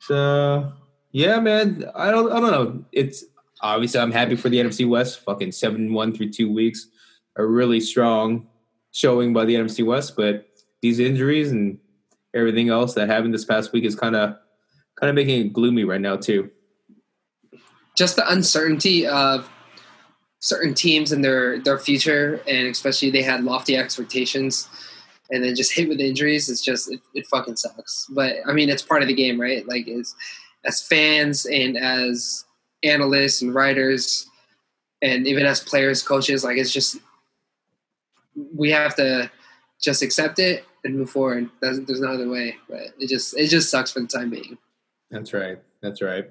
So 0.00 0.72
yeah, 1.12 1.40
man. 1.40 1.90
I 1.94 2.10
don't. 2.10 2.32
I 2.32 2.40
don't 2.40 2.50
know. 2.50 2.84
It's 2.92 3.24
obviously 3.60 4.00
I'm 4.00 4.12
happy 4.12 4.36
for 4.36 4.48
the 4.48 4.58
NFC 4.58 4.88
West. 4.88 5.20
Fucking 5.20 5.52
seven 5.52 5.92
one 5.92 6.14
through 6.14 6.30
two 6.30 6.52
weeks, 6.52 6.88
a 7.36 7.44
really 7.44 7.80
strong 7.80 8.46
showing 8.92 9.32
by 9.32 9.44
the 9.44 9.54
NFC 9.54 9.84
West. 9.84 10.16
But 10.16 10.46
these 10.82 10.98
injuries 10.98 11.50
and 11.50 11.78
everything 12.34 12.68
else 12.68 12.94
that 12.94 13.08
happened 13.08 13.34
this 13.34 13.44
past 13.44 13.72
week 13.72 13.84
is 13.84 13.96
kind 13.96 14.16
of 14.16 14.36
kind 14.96 15.08
of 15.08 15.14
making 15.14 15.46
it 15.46 15.52
gloomy 15.52 15.84
right 15.84 16.00
now 16.00 16.16
too. 16.16 16.50
Just 17.96 18.16
the 18.16 18.30
uncertainty 18.30 19.06
of 19.06 19.50
certain 20.38 20.74
teams 20.74 21.12
and 21.12 21.24
their 21.24 21.58
their 21.60 21.78
future, 21.78 22.40
and 22.46 22.68
especially 22.68 23.10
they 23.10 23.22
had 23.22 23.44
lofty 23.44 23.76
expectations 23.76 24.68
and 25.30 25.44
then 25.44 25.54
just 25.54 25.72
hit 25.72 25.88
with 25.88 26.00
injuries, 26.00 26.48
it's 26.48 26.62
just 26.62 26.90
it, 26.90 27.00
it 27.14 27.26
fucking 27.26 27.56
sucks. 27.56 28.06
But 28.10 28.36
I 28.46 28.52
mean, 28.52 28.68
it's 28.68 28.82
part 28.82 29.02
of 29.02 29.08
the 29.08 29.14
game, 29.14 29.40
right? 29.40 29.66
Like, 29.66 29.88
as 29.88 30.14
as 30.64 30.82
fans 30.82 31.46
and 31.46 31.76
as 31.76 32.44
analysts 32.82 33.42
and 33.42 33.54
writers, 33.54 34.28
and 35.02 35.26
even 35.26 35.46
as 35.46 35.60
players, 35.60 36.02
coaches, 36.02 36.44
like 36.44 36.58
it's 36.58 36.72
just 36.72 36.98
we 38.54 38.70
have 38.70 38.94
to 38.96 39.30
just 39.80 40.02
accept 40.02 40.38
it 40.38 40.64
and 40.84 40.96
move 40.96 41.10
forward. 41.10 41.48
There's, 41.60 41.80
there's 41.80 42.00
no 42.00 42.08
other 42.08 42.28
way. 42.28 42.56
But 42.68 42.88
it 42.98 43.08
just 43.08 43.36
it 43.38 43.48
just 43.48 43.70
sucks 43.70 43.92
for 43.92 44.00
the 44.00 44.06
time 44.06 44.30
being. 44.30 44.58
That's 45.10 45.32
right. 45.32 45.58
That's 45.80 46.02
right. 46.02 46.30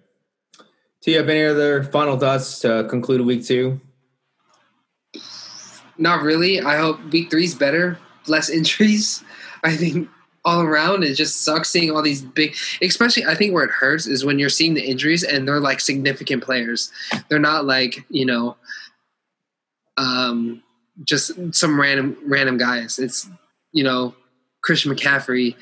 Do 1.01 1.11
you 1.11 1.17
have 1.17 1.29
any 1.29 1.45
other 1.45 1.83
final 1.83 2.17
thoughts 2.17 2.59
to 2.59 2.85
conclude 2.89 3.21
week 3.21 3.45
two? 3.45 3.79
Not 5.97 6.23
really. 6.23 6.61
I 6.61 6.77
hope 6.77 6.99
week 7.11 7.31
three's 7.31 7.55
better 7.55 7.97
less 8.27 8.49
injuries. 8.49 9.23
I 9.63 9.75
think 9.75 10.09
all 10.45 10.61
around 10.61 11.03
it 11.03 11.15
just 11.15 11.43
sucks 11.43 11.69
seeing 11.69 11.91
all 11.91 12.01
these 12.01 12.21
big 12.21 12.55
especially 12.81 13.25
i 13.25 13.35
think 13.35 13.53
where 13.53 13.65
it 13.65 13.71
hurts 13.71 14.07
is 14.07 14.23
when 14.23 14.39
you're 14.39 14.47
seeing 14.47 14.73
the 14.73 14.81
injuries 14.81 15.21
and 15.21 15.45
they're 15.45 15.59
like 15.59 15.81
significant 15.81 16.41
players. 16.41 16.91
They're 17.27 17.39
not 17.39 17.65
like 17.65 18.05
you 18.09 18.25
know 18.25 18.55
um 19.97 20.63
just 21.03 21.31
some 21.53 21.79
random 21.79 22.17
random 22.25 22.57
guys. 22.57 22.99
It's 22.99 23.29
you 23.73 23.83
know 23.83 24.15
christian 24.61 24.93
mccaffrey 24.93 25.55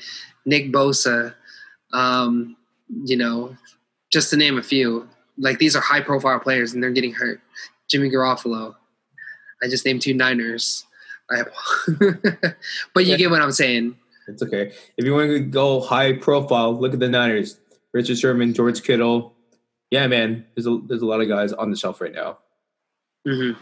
nick 0.46 0.72
bosa 0.72 1.34
um 1.92 2.56
you 3.04 3.16
know 3.16 3.56
just 4.10 4.30
to 4.30 4.36
name 4.36 4.58
a 4.58 4.62
few. 4.62 5.08
Like 5.36 5.58
these 5.58 5.76
are 5.76 5.80
high 5.80 6.00
profile 6.00 6.40
players 6.40 6.72
and 6.72 6.82
they're 6.82 6.90
getting 6.90 7.12
hurt. 7.12 7.40
Jimmy 7.90 8.10
Garoppolo. 8.10 8.74
i 9.62 9.68
just 9.68 9.84
named 9.84 10.02
two 10.02 10.14
niners 10.14 10.84
I 11.30 11.42
but 12.94 13.04
you 13.04 13.12
yeah. 13.12 13.16
get 13.16 13.30
what 13.30 13.42
I'm 13.42 13.52
saying. 13.52 13.96
It's 14.28 14.42
okay. 14.42 14.72
If 14.96 15.04
you 15.04 15.14
want 15.14 15.30
to 15.30 15.40
go 15.40 15.80
high 15.80 16.14
profile, 16.14 16.78
look 16.78 16.92
at 16.92 17.00
the 17.00 17.08
Niners. 17.08 17.58
Richard 17.92 18.18
Sherman, 18.18 18.54
George 18.54 18.82
Kittle. 18.82 19.34
Yeah, 19.90 20.06
man. 20.06 20.44
There's 20.54 20.66
a 20.66 20.78
there's 20.86 21.02
a 21.02 21.06
lot 21.06 21.20
of 21.20 21.28
guys 21.28 21.52
on 21.52 21.70
the 21.70 21.76
shelf 21.76 22.00
right 22.00 22.12
now. 22.12 22.38
Mm-hmm. 23.26 23.58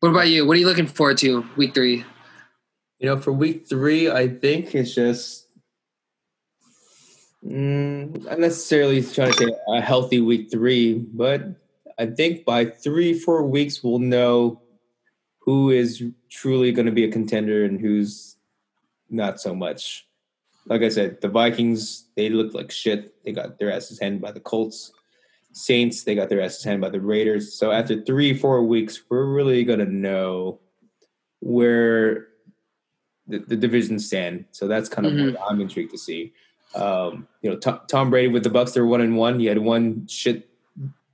What 0.00 0.08
about 0.08 0.28
you? 0.28 0.46
What 0.46 0.56
are 0.56 0.60
you 0.60 0.66
looking 0.66 0.86
forward 0.86 1.18
to 1.18 1.46
week 1.56 1.74
three? 1.74 2.04
You 2.98 3.06
know, 3.06 3.18
for 3.18 3.32
week 3.32 3.68
three, 3.68 4.10
I 4.10 4.28
think 4.28 4.74
it's 4.74 4.94
just 4.94 5.46
mm, 7.44 8.24
not 8.24 8.38
necessarily 8.38 9.02
trying 9.02 9.32
to 9.32 9.38
say 9.38 9.54
a 9.68 9.80
healthy 9.80 10.20
week 10.20 10.50
three, 10.50 10.94
but 10.94 11.44
I 11.98 12.06
think 12.06 12.44
by 12.44 12.66
three, 12.66 13.18
four 13.18 13.42
weeks 13.44 13.84
we'll 13.84 13.98
know 13.98 14.62
who 15.44 15.70
is 15.70 16.02
truly 16.30 16.72
going 16.72 16.86
to 16.86 16.92
be 16.92 17.04
a 17.04 17.10
contender 17.10 17.64
and 17.64 17.80
who's 17.80 18.36
not 19.10 19.40
so 19.40 19.54
much. 19.54 20.06
Like 20.66 20.82
I 20.82 20.88
said, 20.88 21.20
the 21.20 21.28
Vikings, 21.28 22.06
they 22.16 22.28
look 22.28 22.54
like 22.54 22.70
shit. 22.70 23.14
They 23.24 23.32
got 23.32 23.58
their 23.58 23.72
asses 23.72 23.98
handed 23.98 24.22
by 24.22 24.30
the 24.30 24.40
Colts. 24.40 24.92
Saints, 25.52 26.04
they 26.04 26.14
got 26.14 26.28
their 26.28 26.40
asses 26.40 26.64
handed 26.64 26.80
by 26.80 26.88
the 26.88 27.00
Raiders. 27.00 27.52
So 27.54 27.72
after 27.72 28.00
three, 28.00 28.32
four 28.32 28.62
weeks, 28.62 29.02
we're 29.10 29.26
really 29.26 29.64
going 29.64 29.80
to 29.80 29.84
know 29.84 30.60
where 31.40 32.28
the, 33.26 33.40
the 33.40 33.56
divisions 33.56 34.06
stand. 34.06 34.44
So 34.52 34.68
that's 34.68 34.88
kind 34.88 35.06
of 35.06 35.12
mm-hmm. 35.12 35.34
what 35.34 35.50
I'm 35.50 35.60
intrigued 35.60 35.90
to 35.90 35.98
see. 35.98 36.32
Um, 36.74 37.26
you 37.42 37.50
know, 37.50 37.56
Tom, 37.56 37.80
Tom 37.88 38.10
Brady 38.10 38.28
with 38.28 38.44
the 38.44 38.50
Bucs, 38.50 38.72
they're 38.72 38.86
one 38.86 39.00
and 39.00 39.16
one. 39.16 39.40
He 39.40 39.46
had 39.46 39.58
one 39.58 40.06
shit 40.06 40.48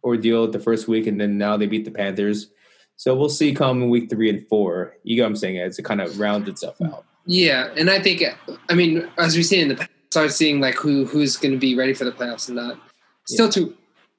ordeal 0.04 0.46
the 0.46 0.60
first 0.60 0.86
week, 0.86 1.06
and 1.06 1.20
then 1.20 1.38
now 1.38 1.56
they 1.56 1.66
beat 1.66 1.84
the 1.84 1.90
Panthers. 1.90 2.50
So 2.98 3.14
we'll 3.14 3.28
see 3.28 3.54
come 3.54 3.88
week 3.88 4.10
three 4.10 4.28
and 4.28 4.46
four. 4.48 4.96
You 5.04 5.16
know 5.16 5.22
what 5.22 5.28
I'm 5.28 5.36
saying? 5.36 5.58
As 5.58 5.78
it 5.78 5.84
kind 5.84 6.00
of 6.00 6.18
rounds 6.18 6.48
itself 6.48 6.80
out. 6.82 7.04
Yeah, 7.26 7.70
and 7.76 7.88
I 7.88 8.00
think 8.00 8.22
I 8.68 8.74
mean 8.74 9.08
as 9.18 9.36
we 9.36 9.42
see 9.44 9.60
in 9.60 9.68
the 9.68 9.76
past, 9.76 9.90
start 10.10 10.32
seeing 10.32 10.60
like 10.60 10.74
who 10.74 11.04
who's 11.04 11.36
going 11.36 11.52
to 11.52 11.58
be 11.58 11.76
ready 11.76 11.94
for 11.94 12.04
the 12.04 12.10
playoffs 12.10 12.48
and 12.48 12.56
not. 12.56 12.78
Still 13.26 13.46
yeah. 13.46 13.50
too, 13.52 13.76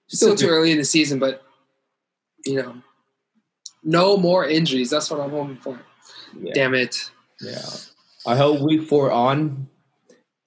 still, 0.07 0.35
still 0.35 0.47
too 0.47 0.47
early 0.47 0.71
in 0.71 0.77
the 0.77 0.85
season, 0.85 1.19
but 1.19 1.43
you 2.45 2.55
know, 2.55 2.75
no 3.83 4.15
more 4.15 4.47
injuries. 4.47 4.89
That's 4.89 5.11
what 5.11 5.19
I'm 5.19 5.31
hoping 5.31 5.57
for. 5.57 5.79
Yeah. 6.39 6.53
Damn 6.53 6.73
it. 6.73 7.11
Yeah, 7.41 7.67
I 8.25 8.37
hope 8.37 8.61
week 8.61 8.87
four 8.87 9.11
on. 9.11 9.67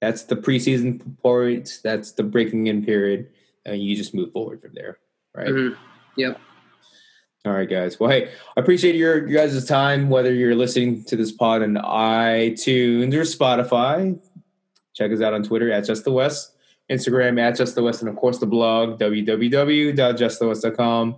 That's 0.01 0.23
the 0.23 0.35
preseason 0.35 1.17
point. 1.21 1.81
That's 1.83 2.13
the 2.13 2.23
breaking 2.23 2.65
in 2.65 2.83
period, 2.83 3.29
and 3.63 3.79
you 3.79 3.95
just 3.95 4.15
move 4.15 4.31
forward 4.31 4.61
from 4.61 4.71
there, 4.73 4.97
right? 5.35 5.47
Mm-hmm. 5.47 5.81
Yep. 6.17 6.39
All 7.45 7.51
right, 7.51 7.69
guys. 7.69 7.99
Well, 7.99 8.09
hey, 8.09 8.31
I 8.55 8.61
appreciate 8.61 8.95
your, 8.95 9.27
your 9.27 9.45
guys' 9.45 9.65
time, 9.65 10.09
whether 10.09 10.33
you're 10.33 10.55
listening 10.55 11.03
to 11.05 11.17
this 11.17 11.31
pod 11.31 11.61
on 11.61 11.75
iTunes 11.75 13.13
or 13.13 13.21
Spotify. 13.23 14.19
Check 14.93 15.11
us 15.11 15.21
out 15.21 15.33
on 15.33 15.43
Twitter 15.43 15.69
at 15.71 15.85
Just 15.85 16.05
the 16.05 16.11
West, 16.11 16.55
Instagram 16.89 17.39
at 17.41 17.57
Just 17.57 17.75
the 17.75 17.83
West, 17.83 18.01
and 18.01 18.09
of 18.09 18.15
course 18.15 18.39
the 18.39 18.45
blog, 18.45 18.97
www.justthewest.com. 18.99 21.17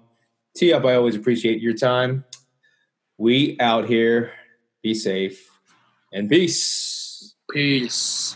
Tee 0.56 0.74
up, 0.74 0.86
I 0.86 0.96
always 0.96 1.16
appreciate 1.16 1.62
your 1.62 1.74
time. 1.74 2.26
We 3.18 3.58
out 3.60 3.88
here. 3.88 4.32
Be 4.82 4.94
safe 4.94 5.50
and 6.12 6.30
peace. 6.30 7.36
Peace. 7.52 8.36